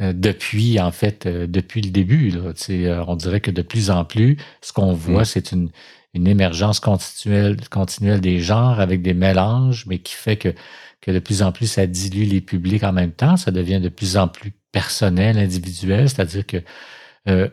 Euh, 0.00 0.12
depuis, 0.12 0.78
en 0.78 0.92
fait, 0.92 1.26
euh, 1.26 1.46
depuis 1.48 1.80
le 1.80 1.90
début. 1.90 2.30
Là, 2.30 2.52
euh, 2.70 3.04
on 3.08 3.16
dirait 3.16 3.40
que 3.40 3.50
de 3.50 3.62
plus 3.62 3.90
en 3.90 4.04
plus, 4.04 4.36
ce 4.60 4.72
qu'on 4.72 4.92
voit, 4.92 5.22
mm. 5.22 5.24
c'est 5.24 5.52
une, 5.52 5.70
une 6.14 6.28
émergence 6.28 6.78
continuelle, 6.78 7.56
continuelle 7.68 8.20
des 8.20 8.38
genres 8.38 8.78
avec 8.78 9.02
des 9.02 9.14
mélanges, 9.14 9.86
mais 9.86 9.98
qui 9.98 10.14
fait 10.14 10.36
que, 10.36 10.54
que 11.00 11.10
de 11.10 11.18
plus 11.18 11.42
en 11.42 11.50
plus, 11.50 11.66
ça 11.66 11.86
dilue 11.86 12.28
les 12.28 12.40
publics 12.40 12.84
en 12.84 12.92
même 12.92 13.10
temps. 13.10 13.36
Ça 13.36 13.50
devient 13.50 13.80
de 13.80 13.88
plus 13.88 14.16
en 14.16 14.28
plus 14.28 14.52
personnel, 14.70 15.36
individuel, 15.36 16.08
c'est-à-dire 16.08 16.46
que 16.46 16.62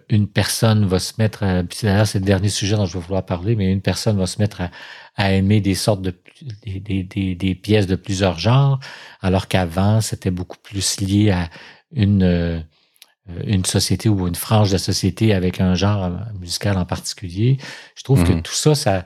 une 0.07 0.29
personne 0.29 0.85
va 0.85 0.99
se 0.99 1.15
mettre, 1.19 1.43
à, 1.43 1.61
d'ailleurs 1.61 2.07
c'est 2.07 2.19
le 2.19 2.25
dernier 2.25 2.47
sujet 2.47 2.77
dont 2.77 2.85
je 2.85 2.93
vais 2.93 3.03
vouloir 3.03 3.25
parler, 3.25 3.57
mais 3.57 3.69
une 3.69 3.81
personne 3.81 4.17
va 4.17 4.25
se 4.25 4.39
mettre 4.39 4.61
à, 4.61 4.71
à 5.17 5.33
aimer 5.33 5.59
des 5.59 5.75
sortes 5.75 6.01
de 6.01 6.13
des, 6.65 7.03
des, 7.03 7.35
des, 7.35 7.55
pièces 7.55 7.87
de 7.87 7.95
plusieurs 7.95 8.39
genres, 8.39 8.79
alors 9.21 9.47
qu'avant 9.49 10.01
c'était 10.01 10.31
beaucoup 10.31 10.57
plus 10.61 10.99
lié 10.99 11.31
à 11.31 11.49
une, 11.91 12.23
euh, 12.23 12.59
une 13.45 13.65
société 13.65 14.09
ou 14.09 14.27
une 14.27 14.35
frange 14.35 14.69
de 14.69 14.73
la 14.73 14.79
société 14.79 15.33
avec 15.33 15.61
un 15.61 15.75
genre 15.75 16.11
musical 16.39 16.77
en 16.77 16.85
particulier. 16.85 17.57
Je 17.95 18.03
trouve 18.03 18.23
que 18.23 18.33
mhm. 18.33 18.41
tout 18.41 18.53
ça, 18.53 18.75
ça, 18.75 19.05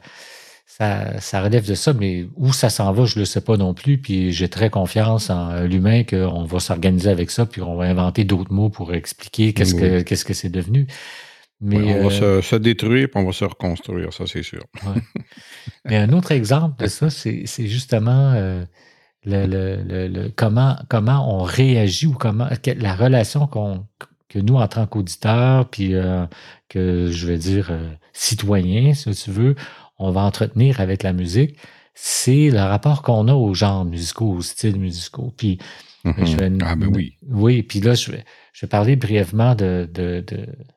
ça, 0.65 1.19
ça 1.19 1.41
relève 1.41 1.67
de 1.67 1.75
ça, 1.75 1.93
mais 1.93 2.27
où 2.35 2.53
ça 2.53 2.69
s'en 2.69 2.91
va, 2.91 3.05
je 3.05 3.15
ne 3.15 3.21
le 3.21 3.25
sais 3.25 3.41
pas 3.41 3.57
non 3.57 3.73
plus. 3.73 3.97
Puis 3.97 4.31
j'ai 4.31 4.49
très 4.49 4.69
confiance 4.69 5.29
en 5.29 5.61
l'humain 5.61 6.03
qu'on 6.03 6.43
va 6.43 6.59
s'organiser 6.59 7.09
avec 7.09 7.31
ça, 7.31 7.45
puis 7.45 7.61
on 7.61 7.75
va 7.75 7.85
inventer 7.85 8.23
d'autres 8.23 8.53
mots 8.53 8.69
pour 8.69 8.93
expliquer 8.93 9.53
qu'est-ce 9.53 9.75
que 9.75 10.01
qu'est-ce 10.01 10.25
que 10.25 10.33
c'est 10.33 10.49
devenu. 10.49 10.87
Mais 11.61 11.93
on 11.93 12.07
va 12.07 12.15
euh, 12.23 12.41
se, 12.41 12.55
détruire, 12.55 13.09
puis 13.09 13.21
on 13.21 13.25
va 13.25 13.33
se 13.33 13.43
reconstruire, 13.43 14.13
ça 14.13 14.25
c'est 14.25 14.43
sûr. 14.43 14.63
Mais 15.85 15.97
un 15.97 16.13
autre 16.13 16.31
exemple 16.31 16.81
de 16.81 16.87
ça, 16.87 17.09
c'est 17.09 17.45
justement 17.67 18.33
euh, 18.33 18.63
le, 19.25 20.29
comment, 20.35 20.77
comment 20.89 21.39
on 21.39 21.43
réagit 21.43 22.07
ou 22.07 22.13
comment 22.13 22.47
la 22.65 22.95
relation 22.95 23.47
qu'on 23.47 23.85
que 24.29 24.37
nous, 24.37 24.57
en 24.57 24.67
tant 24.67 24.85
qu'auditeurs, 24.85 25.67
puis 25.67 25.95
euh, 25.95 26.27
que 26.67 27.09
je 27.11 27.25
vais 27.25 27.39
dire 27.39 27.71
citoyens, 28.13 28.93
si 28.93 29.09
tu 29.11 29.31
veux, 29.31 29.55
on 29.97 30.11
va 30.11 30.21
entretenir 30.21 30.81
avec 30.81 31.01
la 31.01 31.13
musique, 31.13 31.57
c'est 31.95 32.51
le 32.51 32.59
rapport 32.59 33.01
qu'on 33.01 33.27
a 33.27 33.33
aux 33.33 33.55
genres 33.55 33.85
musicaux, 33.85 34.33
aux 34.33 34.41
styles 34.41 34.79
musicaux. 34.79 35.33
Puis, 35.35 35.57
je 36.05 36.37
vais, 36.37 36.51
ah 36.61 36.75
ben 36.75 36.91
oui. 36.95 37.17
Oui, 37.27 37.63
puis 37.63 37.81
là, 37.81 37.95
je 37.95 38.11
vais, 38.11 38.23
je 38.53 38.65
vais 38.65 38.69
parler 38.69 38.95
brièvement 38.95 39.55
de, 39.55 39.89
de, 39.91 40.23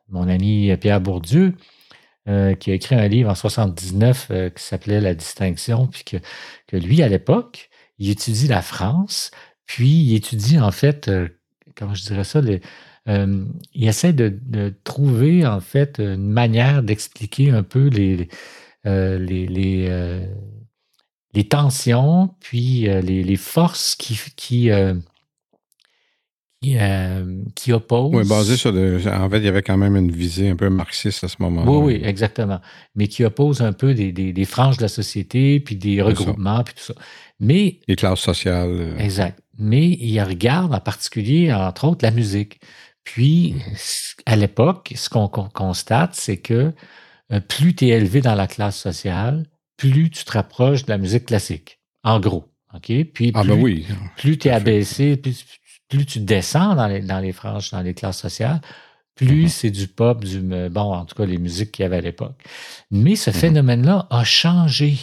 mon 0.08 0.28
ami 0.28 0.74
Pierre 0.78 1.00
Bourdieu, 1.00 1.54
euh, 2.28 2.54
qui 2.54 2.70
a 2.70 2.74
écrit 2.74 2.94
un 2.94 3.08
livre 3.08 3.30
en 3.30 3.34
79 3.34 4.28
euh, 4.30 4.50
qui 4.50 4.62
s'appelait 4.62 5.00
La 5.00 5.14
distinction, 5.14 5.88
puis 5.88 6.04
que, 6.04 6.16
que 6.68 6.76
lui, 6.76 7.02
à 7.02 7.08
l'époque, 7.08 7.68
il 8.02 8.10
étudie 8.10 8.48
la 8.48 8.62
France, 8.62 9.30
puis 9.64 9.88
il 9.88 10.14
étudie 10.16 10.58
en 10.58 10.72
fait, 10.72 11.06
euh, 11.06 11.28
comment 11.76 11.94
je 11.94 12.02
dirais 12.04 12.24
ça, 12.24 12.40
il 13.06 13.88
essaie 13.88 14.12
de, 14.12 14.74
trouver 14.82 15.46
en 15.46 15.60
fait 15.60 16.00
une 16.00 16.28
manière 16.28 16.82
d'expliquer 16.82 17.50
un 17.50 17.62
peu 17.62 17.86
les, 17.86 18.28
euh, 18.86 19.18
les, 19.18 19.86
euh, 19.88 20.26
tensions, 21.48 22.34
puis 22.40 22.88
euh, 22.88 23.00
les, 23.00 23.22
les, 23.22 23.36
forces 23.36 23.94
qui, 23.94 24.18
qui, 24.34 24.70
qui, 26.62 26.76
qui, 27.54 27.72
opposent. 27.72 28.14
Oui, 28.14 28.28
basé 28.28 28.56
sur. 28.56 28.70
en 28.70 29.30
fait, 29.30 29.38
il 29.38 29.44
y 29.44 29.48
avait 29.48 29.62
quand 29.62 29.76
même 29.76 29.96
une 29.96 30.10
visée 30.10 30.48
un 30.48 30.56
peu 30.56 30.70
marxiste 30.70 31.24
à 31.24 31.28
ce 31.28 31.36
moment-là. 31.40 31.70
Oui, 31.70 31.94
oui, 31.94 32.02
exactement. 32.04 32.60
Mais 32.94 33.08
qui 33.08 33.24
oppose 33.24 33.60
un 33.60 33.72
peu 33.72 33.94
des, 33.94 34.12
des, 34.12 34.32
des 34.32 34.44
franges 34.44 34.76
de 34.78 34.82
la 34.82 34.88
société, 34.88 35.60
puis 35.60 35.76
des 35.76 36.00
regroupements, 36.00 36.62
puis 36.64 36.74
tout 36.74 36.84
ça. 36.84 36.94
Mais. 37.40 37.80
Les 37.88 37.96
classes 37.96 38.20
sociales. 38.20 38.94
Exact. 38.98 39.38
Mais 39.58 39.88
il 39.88 40.20
regarde 40.20 40.72
en 40.72 40.80
particulier, 40.80 41.52
entre 41.52 41.84
autres, 41.84 42.04
la 42.04 42.12
musique. 42.12 42.60
Puis, 43.04 43.54
mmh 43.54 44.02
à 44.26 44.36
l'époque, 44.36 44.92
ce 44.94 45.08
qu'on 45.08 45.28
constate, 45.28 46.14
c'est 46.14 46.36
que 46.36 46.72
euh, 47.32 47.40
plus 47.40 47.74
tu 47.74 47.86
es 47.86 47.88
élevé 47.88 48.20
dans 48.20 48.34
la 48.34 48.46
classe 48.46 48.78
sociale, 48.78 49.46
plus 49.76 50.10
tu 50.10 50.24
te 50.24 50.32
rapproches 50.32 50.84
de 50.84 50.90
la 50.90 50.98
musique 50.98 51.26
classique. 51.26 51.80
En 52.04 52.20
gros. 52.20 52.44
OK? 52.74 53.04
Puis 53.12 53.32
ah, 53.34 53.44
ben 53.44 53.54
plus, 53.54 53.62
oui. 53.62 53.86
plus 54.16 54.38
tu 54.38 54.48
es 54.48 54.50
abaissé, 54.50 55.16
plus, 55.16 55.44
tu 55.98 56.20
descends 56.20 56.74
dans 56.74 56.86
les, 56.86 57.00
dans 57.00 57.20
les 57.20 57.32
franges, 57.32 57.70
dans 57.70 57.82
les 57.82 57.94
classes 57.94 58.20
sociales, 58.20 58.60
plus 59.14 59.44
mm-hmm. 59.44 59.48
c'est 59.48 59.70
du 59.70 59.88
pop, 59.88 60.24
du 60.24 60.40
bon, 60.40 60.94
en 60.94 61.04
tout 61.04 61.14
cas 61.14 61.26
les 61.26 61.38
musiques 61.38 61.72
qu'il 61.72 61.82
y 61.82 61.86
avait 61.86 61.98
à 61.98 62.00
l'époque. 62.00 62.42
Mais 62.90 63.16
ce 63.16 63.30
mm-hmm. 63.30 63.34
phénomène-là 63.34 64.06
a 64.10 64.24
changé 64.24 64.96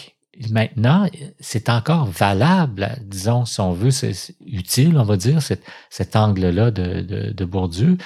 maintenant, 0.50 1.08
c'est 1.40 1.70
encore 1.70 2.06
valable, 2.06 2.98
disons, 3.04 3.46
si 3.46 3.60
on 3.60 3.74
veut, 3.74 3.92
c'est 3.92 4.14
utile, 4.46 4.98
on 4.98 5.04
va 5.04 5.18
dire, 5.18 5.42
cet, 5.42 5.64
cet 5.90 6.16
angle-là 6.16 6.72
de, 6.72 7.02
de, 7.02 7.32
de, 7.32 7.46
Bourdieu. 7.46 7.98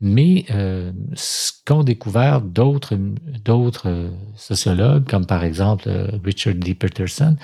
Mais 0.00 0.44
euh, 0.50 0.92
ce 1.14 1.52
qu'ont 1.64 1.84
découvert 1.84 2.40
d'autres, 2.40 2.96
d'autres 3.44 4.10
sociologues, 4.36 5.08
comme 5.08 5.26
par 5.26 5.44
exemple 5.44 5.84
euh, 5.86 6.08
Richard 6.24 6.54
D. 6.54 6.74
Peterson, 6.74 7.36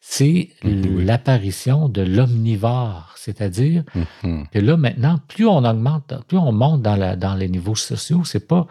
c'est 0.00 0.50
l'apparition 0.62 1.88
de 1.88 2.02
l'omnivore, 2.02 3.14
c'est-à-dire 3.16 3.84
mm-hmm. 3.94 4.48
que 4.48 4.58
là 4.58 4.76
maintenant, 4.76 5.18
plus 5.28 5.46
on 5.46 5.64
augmente, 5.64 6.14
plus 6.28 6.38
on 6.38 6.52
monte 6.52 6.82
dans, 6.82 6.96
la, 6.96 7.16
dans 7.16 7.34
les 7.34 7.48
niveaux 7.48 7.74
sociaux, 7.74 8.22
c'est 8.24 8.46
pas 8.46 8.66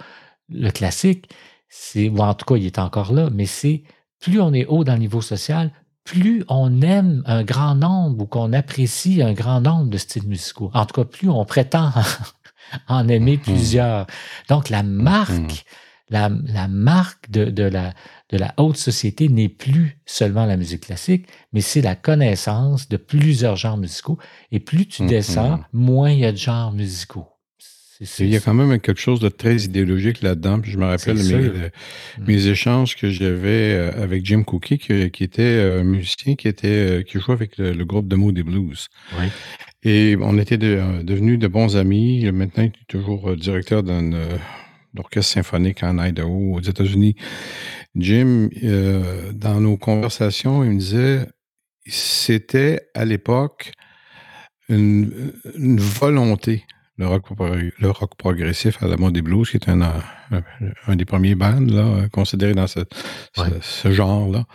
le 0.49 0.71
classique, 0.71 1.30
c'est 1.69 2.09
ou 2.09 2.19
en 2.19 2.34
tout 2.34 2.45
cas 2.45 2.55
il 2.55 2.65
est 2.65 2.80
encore 2.80 3.13
là, 3.13 3.30
mais 3.34 3.45
c'est 3.45 3.84
plus 4.19 4.41
on 4.41 4.53
est 4.53 4.65
haut 4.65 4.84
dans 4.84 4.93
le 4.93 4.99
niveau 4.99 5.21
social, 5.21 5.71
plus 6.07 6.45
on 6.47 6.82
aime 6.82 7.21
un 7.25 7.43
grand 7.43 7.75
nombre 7.75 8.23
ou 8.23 8.25
qu'on 8.25 8.53
apprécie 8.53 9.21
un 9.21 9.34
grand 9.34 9.59
nombre 9.59 9.89
de 9.89 9.97
styles 9.97 10.28
musicaux. 10.28 10.71
En 10.73 10.86
tout 10.86 11.01
cas, 11.01 11.03
plus 11.03 11.30
on 11.30 11.43
prétend 11.43 11.91
en 12.88 13.07
aimer 13.09 13.36
mmh. 13.38 13.41
plusieurs. 13.41 14.07
Donc, 14.47 14.69
la 14.69 14.84
marque, 14.84 15.65
la, 16.09 16.30
marque 16.69 17.30
de, 17.30 17.63
la, 17.63 17.93
de 18.30 18.38
la 18.38 18.53
haute 18.57 18.78
société 18.78 19.30
n'est 19.30 19.49
plus 19.49 19.99
seulement 20.05 20.45
la 20.45 20.57
musique 20.57 20.86
classique, 20.86 21.28
mais 21.53 21.61
c'est 21.61 21.82
la 21.82 21.95
connaissance 21.95 22.89
de 22.89 22.97
plusieurs 22.97 23.55
genres 23.55 23.78
musicaux. 23.78 24.17
Et 24.51 24.59
plus 24.59 24.86
tu 24.88 25.03
mmh. 25.03 25.07
descends, 25.07 25.59
moins 25.71 26.11
il 26.11 26.19
y 26.19 26.25
a 26.25 26.32
de 26.32 26.38
genres 26.38 26.73
musicaux. 26.73 27.28
Il 28.19 28.28
y 28.28 28.36
a 28.36 28.39
quand 28.39 28.53
même 28.53 28.80
quelque 28.80 29.01
chose 29.01 29.19
de 29.19 29.30
très 29.30 29.63
idéologique 29.63 30.21
là-dedans. 30.21 30.61
je 30.63 30.78
me 30.78 30.86
rappelle 30.86 31.17
mes, 31.17 31.71
mes, 32.28 32.47
échanges 32.47 32.95
que 32.95 33.09
j'avais 33.09 33.73
euh, 33.73 34.03
avec 34.03 34.23
Jim 34.23 34.43
Cookie, 34.43 34.78
qui, 34.78 34.93
était 34.93 35.41
euh, 35.41 35.82
un 35.82 35.84
musicien 35.84 36.36
qui, 36.36 36.47
était, 36.47 36.67
euh, 36.67 37.01
qui 37.01 37.19
jouait 37.19 37.34
avec 37.34 37.57
le, 37.57 37.84
groupe 37.86 38.07
de 38.07 38.15
Moody 38.15 38.43
Blues. 38.43 38.88
Et 39.84 40.15
on 40.21 40.38
était 40.38 40.57
devenus 40.57 41.39
de 41.39 41.47
bons 41.47 41.75
amis. 41.75 42.30
Maintenant, 42.32 42.63
il 42.63 42.67
est 42.67 42.88
toujours 42.88 43.36
directeur 43.36 43.82
d'un 43.82 44.11
orchestre 44.97 45.34
symphonique 45.34 45.82
en 45.82 45.97
Idaho, 46.03 46.55
aux 46.55 46.61
États-Unis. 46.61 47.15
Jim, 47.98 48.50
dans 49.34 49.60
nos 49.60 49.78
conversations, 49.78 50.64
il 50.64 50.72
me 50.72 50.80
disait, 50.80 51.28
c'était 51.86 52.89
à 52.93 53.06
l'époque 53.06 53.72
une, 54.70 55.34
une 55.56 55.80
volonté 55.80 56.64
le 56.98 57.08
rock, 57.08 57.26
le 57.80 57.91
rock 57.91 58.16
progressif 58.18 58.82
à 58.82 58.88
la 58.88 58.98
mode 58.98 59.14
des 59.14 59.22
blues, 59.22 59.50
qui 59.50 59.58
est 59.58 59.70
un, 59.70 59.82
un, 60.88 60.95
des 60.95 61.06
premiers 61.06 61.36
bands 61.36 61.62
là, 61.62 62.08
considérés 62.12 62.56
dans 62.56 62.68
ce, 62.68 62.80
ce, 63.62 63.91
genre-là. 63.91 64.45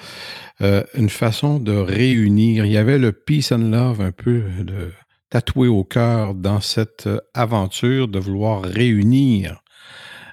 Euh, 0.60 0.82
une 0.94 1.08
façon 1.08 1.60
de 1.60 1.72
réunir. 1.72 2.64
Il 2.64 2.72
y 2.72 2.76
avait 2.76 2.98
le 2.98 3.12
peace 3.12 3.52
and 3.52 3.70
love 3.70 4.00
un 4.00 4.12
peu 4.12 4.42
de, 4.60 4.92
tatoué 5.30 5.68
au 5.68 5.84
cœur 5.84 6.34
dans 6.34 6.60
cette 6.60 7.08
aventure 7.32 8.08
de 8.08 8.18
vouloir 8.18 8.62
réunir. 8.62 9.61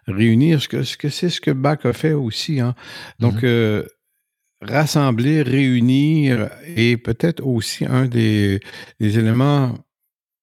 Réunir, 0.10 0.62
ce 0.62 0.68
que 0.68 0.84
c'est 0.84 0.94
ce, 0.94 0.98
que, 0.98 1.10
ce 1.10 1.42
que 1.42 1.52
Bach 1.52 1.86
a 1.86 1.94
fait 1.94 2.14
aussi. 2.14 2.60
Hein. 2.60 2.76
Donc, 3.20 3.36
mm-hmm. 3.36 3.46
euh, 3.46 3.84
rassembler, 4.62 5.42
réunir 5.42 6.50
est 6.76 6.98
peut-être 6.98 7.46
aussi 7.46 7.86
un 7.86 8.06
des, 8.06 8.60
des 9.00 9.20
éléments 9.20 9.76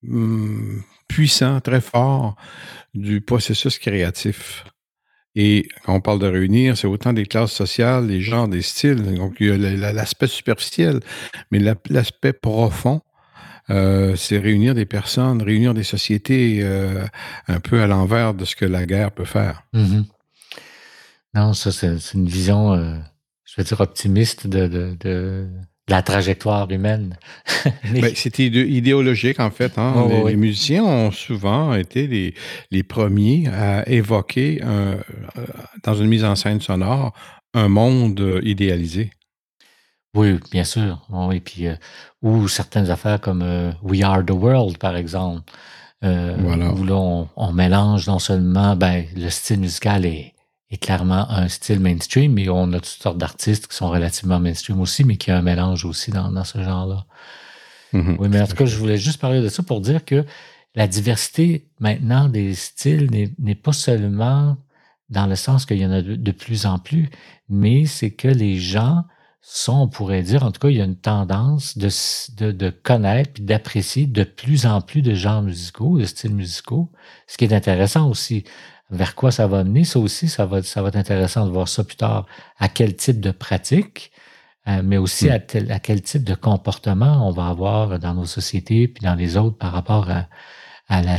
hum, 0.08 0.82
puissant, 1.08 1.60
très 1.60 1.80
fort 1.80 2.36
du 2.94 3.20
processus 3.20 3.78
créatif. 3.78 4.64
Et 5.34 5.68
quand 5.84 5.94
on 5.94 6.00
parle 6.00 6.18
de 6.18 6.26
réunir, 6.26 6.78
c'est 6.78 6.86
autant 6.86 7.12
des 7.12 7.26
classes 7.26 7.52
sociales, 7.52 8.06
des 8.06 8.22
genres, 8.22 8.48
des 8.48 8.62
styles. 8.62 9.02
Donc, 9.16 9.36
il 9.38 9.48
y 9.48 9.84
a 9.84 9.92
l'aspect 9.92 10.28
superficiel, 10.28 11.00
mais 11.50 11.60
l'aspect 11.90 12.32
profond, 12.32 13.02
euh, 13.70 14.14
c'est 14.16 14.38
réunir 14.38 14.74
des 14.74 14.86
personnes, 14.86 15.42
réunir 15.42 15.74
des 15.74 15.82
sociétés 15.82 16.60
euh, 16.62 17.04
un 17.48 17.60
peu 17.60 17.82
à 17.82 17.86
l'envers 17.86 18.34
de 18.34 18.44
ce 18.44 18.54
que 18.54 18.64
la 18.64 18.86
guerre 18.86 19.10
peut 19.10 19.24
faire. 19.24 19.62
Mm-hmm. 19.74 20.04
Non, 21.34 21.52
ça, 21.52 21.72
c'est 21.72 21.98
une 22.14 22.28
vision, 22.28 22.72
euh, 22.72 22.94
je 23.44 23.54
vais 23.56 23.64
dire, 23.64 23.80
optimiste 23.80 24.46
de, 24.46 24.96
de 24.98 25.48
la 25.88 26.02
trajectoire 26.02 26.70
humaine. 26.70 27.16
Ben, 27.92 28.12
c'était 28.14 28.46
idéologique, 28.46 29.40
en 29.40 29.50
fait. 29.50 29.76
Hein. 29.78 29.94
Oh, 29.96 30.28
les, 30.28 30.36
musiciens 30.36 30.84
ont 30.84 31.10
souvent 31.10 31.74
été 31.74 32.06
les, 32.06 32.34
les 32.70 32.82
premiers 32.84 33.48
à 33.48 33.88
évoquer, 33.88 34.60
dans 35.82 35.94
une 35.94 36.06
mise 36.06 36.24
en 36.24 36.36
scène 36.36 36.60
sonore, 36.60 37.12
un 37.54 37.68
monde 37.68 38.40
idéalisé. 38.42 39.10
Oui, 40.16 40.40
bien 40.50 40.64
sûr. 40.64 41.06
Et 41.32 41.40
puis, 41.40 41.66
euh, 41.66 41.76
ou 42.22 42.48
certaines 42.48 42.90
affaires 42.90 43.20
comme 43.20 43.44
We 43.82 44.02
Are 44.02 44.24
the 44.24 44.32
World, 44.32 44.78
par 44.78 44.96
exemple, 44.96 45.42
voilà. 46.02 46.72
où 46.72 46.84
là, 46.84 46.94
on, 46.94 47.28
on, 47.36 47.52
mélange 47.52 48.06
non 48.06 48.18
seulement 48.18 48.76
ben, 48.76 49.04
le 49.16 49.28
style 49.28 49.60
musical 49.60 50.04
est 50.04 50.36
est 50.70 50.78
clairement 50.78 51.30
un 51.30 51.48
style 51.48 51.80
mainstream, 51.80 52.32
mais 52.32 52.48
on 52.48 52.72
a 52.72 52.80
toutes 52.80 53.02
sortes 53.02 53.18
d'artistes 53.18 53.68
qui 53.68 53.76
sont 53.76 53.88
relativement 53.88 54.40
mainstream 54.40 54.80
aussi, 54.80 55.04
mais 55.04 55.16
qui 55.16 55.30
a 55.30 55.38
un 55.38 55.42
mélange 55.42 55.84
aussi 55.84 56.10
dans, 56.10 56.30
dans 56.30 56.44
ce 56.44 56.62
genre-là. 56.62 57.06
Mm-hmm. 57.92 58.16
oui, 58.18 58.28
mais 58.28 58.40
en 58.40 58.46
tout 58.46 58.56
cas, 58.56 58.66
je 58.66 58.76
voulais 58.76 58.98
juste 58.98 59.20
parler 59.20 59.40
de 59.40 59.48
ça 59.48 59.62
pour 59.62 59.80
dire 59.80 60.04
que 60.04 60.24
la 60.74 60.88
diversité 60.88 61.68
maintenant 61.78 62.28
des 62.28 62.54
styles 62.54 63.08
n'est 63.38 63.54
pas 63.54 63.72
seulement 63.72 64.56
dans 65.08 65.26
le 65.26 65.36
sens 65.36 65.66
qu'il 65.66 65.78
y 65.78 65.86
en 65.86 65.92
a 65.92 66.02
de, 66.02 66.30
plus 66.32 66.66
en 66.66 66.78
plus, 66.78 67.10
mais 67.48 67.86
c'est 67.86 68.10
que 68.10 68.26
les 68.26 68.56
gens 68.58 69.04
sont, 69.48 69.82
on 69.82 69.88
pourrait 69.88 70.22
dire, 70.22 70.42
en 70.42 70.50
tout 70.50 70.58
cas, 70.60 70.68
il 70.68 70.76
y 70.76 70.80
a 70.80 70.84
une 70.84 70.96
tendance 70.96 71.78
de, 71.78 71.88
de, 72.36 72.52
de 72.52 72.70
connaître 72.70 73.40
et 73.40 73.42
d'apprécier 73.42 74.06
de 74.06 74.24
plus 74.24 74.66
en 74.66 74.80
plus 74.80 75.02
de 75.02 75.14
genres 75.14 75.42
musicaux, 75.42 75.98
de 75.98 76.04
styles 76.04 76.34
musicaux, 76.34 76.90
ce 77.28 77.36
qui 77.36 77.44
est 77.44 77.52
intéressant 77.52 78.08
aussi 78.10 78.44
vers 78.90 79.14
quoi 79.14 79.30
ça 79.30 79.46
va 79.46 79.64
mener? 79.64 79.84
Ça 79.84 79.98
aussi, 79.98 80.28
ça 80.28 80.46
va, 80.46 80.62
ça 80.62 80.82
va 80.82 80.88
être 80.88 80.96
intéressant 80.96 81.46
de 81.46 81.52
voir 81.52 81.68
ça 81.68 81.84
plus 81.84 81.96
tard. 81.96 82.26
À 82.58 82.68
quel 82.68 82.96
type 82.96 83.20
de 83.20 83.30
pratique 83.30 84.12
euh, 84.68 84.82
mais 84.82 84.96
aussi 84.96 85.30
à, 85.30 85.38
quel 85.38 86.02
type 86.02 86.24
de 86.24 86.34
comportement 86.34 87.28
on 87.28 87.30
va 87.30 87.46
avoir 87.46 88.00
dans 88.00 88.14
nos 88.14 88.24
sociétés 88.24 88.88
puis 88.88 89.04
dans 89.04 89.14
les 89.14 89.36
autres 89.36 89.56
par 89.56 89.72
rapport 89.72 90.08
à, 90.10 90.26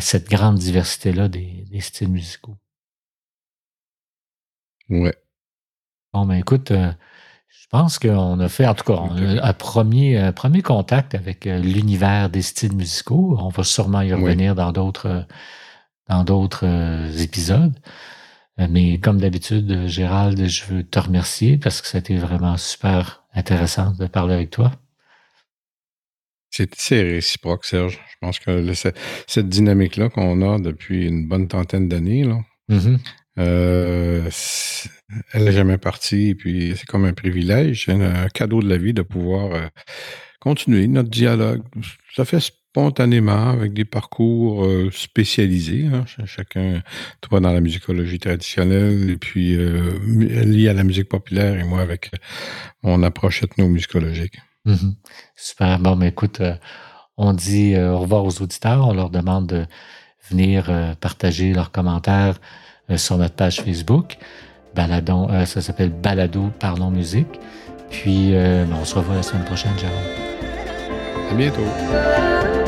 cette 0.02 0.30
grande 0.30 0.58
diversité-là 0.58 1.28
des, 1.30 1.66
styles 1.80 2.10
musicaux. 2.10 2.58
Ouais. 4.90 5.16
Bon, 6.14 6.26
ben 6.26 6.36
écoute, 6.36 6.72
euh, 6.72 6.92
je 7.68 7.78
pense 7.78 8.00
qu'on 8.00 8.40
a 8.40 8.48
fait, 8.48 8.66
en 8.66 8.74
tout 8.74 8.86
cas, 8.86 8.98
un, 8.98 9.54
premier, 9.54 10.32
premier 10.34 10.62
contact 10.62 11.16
avec 11.16 11.46
euh, 11.46 11.60
l'univers 11.60 12.30
des 12.30 12.42
styles 12.42 12.74
musicaux. 12.74 13.36
On 13.40 13.50
va 13.50 13.64
sûrement 13.64 14.02
y 14.02 14.14
revenir 14.14 14.56
dans 14.56 14.72
d'autres 14.72 15.26
dans 16.08 16.24
d'autres 16.24 16.66
épisodes. 17.22 17.78
Mais 18.58 19.00
comme 19.00 19.20
d'habitude, 19.20 19.88
Gérald, 19.88 20.48
je 20.48 20.66
veux 20.66 20.84
te 20.84 20.98
remercier 20.98 21.58
parce 21.58 21.82
que 21.82 21.88
ça 21.88 21.98
a 21.98 22.00
été 22.00 22.16
vraiment 22.16 22.56
super 22.56 23.24
intéressant 23.34 23.92
de 23.92 24.08
parler 24.08 24.34
avec 24.34 24.50
toi. 24.50 24.72
C'est 26.50 27.02
réciproque, 27.02 27.66
Serge. 27.66 28.00
Je 28.10 28.16
pense 28.22 28.40
que 28.40 28.74
cette 28.74 29.50
dynamique-là 29.50 30.10
qu'on 30.10 30.42
a 30.42 30.58
depuis 30.58 31.06
une 31.06 31.28
bonne 31.28 31.48
trentaine 31.48 31.88
d'années, 31.88 32.24
mm-hmm. 32.70 32.98
Euh, 33.38 34.30
elle 35.34 35.44
n'est 35.44 35.52
jamais 35.52 35.78
partie. 35.78 36.30
Et 36.30 36.36
puis, 36.36 36.74
c'est 36.76 36.86
comme 36.86 37.06
un 37.06 37.14
privilège, 37.14 37.90
un, 37.90 38.28
cadeau 38.30 38.62
de 38.62 38.70
la 38.70 38.78
vie 38.78 38.94
de 38.94 39.02
pouvoir 39.02 39.54
euh, 39.54 39.68
continuer 40.40 40.88
notre 40.88 41.10
dialogue. 41.10 41.62
Ça 42.16 42.26
fait 42.26 42.40
spontanément 42.40 43.50
avec 43.50 43.74
des 43.74 43.86
parcours 43.86 44.66
euh, 44.66 44.90
spécialisés. 44.92 45.88
Hein. 45.88 46.06
Chacun, 46.26 46.82
toi 47.22 47.40
dans 47.40 47.54
la 47.54 47.62
musicologie 47.62 48.20
traditionnelle 48.20 49.10
et 49.10 49.18
puis 49.18 49.56
lié 49.56 50.70
à 50.70 50.74
la 50.74 50.84
musique 50.84 51.10
populaire 51.10 51.60
et 51.60 51.64
moi 51.64 51.82
avec 51.82 52.12
mon 52.84 53.04
approche 53.04 53.44
ethnomusicologique. 53.44 54.38
Mm 54.66 54.92
Super. 55.36 55.80
Bon, 55.80 55.96
mais 55.96 56.10
écoute, 56.10 56.42
on 57.18 57.34
dit 57.34 57.78
au 57.78 58.00
revoir 58.00 58.26
aux 58.26 58.42
auditeurs. 58.42 58.88
On 58.88 58.94
leur 58.94 59.10
demande 59.10 59.48
de 59.48 59.66
venir 60.30 60.96
partager 61.00 61.54
leurs 61.54 61.72
commentaires 61.72 62.40
sur 62.96 63.18
notre 63.18 63.36
page 63.36 63.62
Facebook. 63.62 64.18
Baladon, 64.76 65.28
ça 65.46 65.62
s'appelle 65.62 65.90
Balado 65.90 66.52
Parlons 66.60 66.92
Musique. 66.92 67.40
Puis, 67.90 68.32
ben, 68.32 68.68
on 68.80 68.86
se 68.86 68.96
revoit 68.96 69.16
la 69.16 69.24
semaine 69.24 69.46
prochaine, 69.46 69.72
Jérôme. 69.78 69.98
À 71.32 71.34
bientôt. 71.34 72.67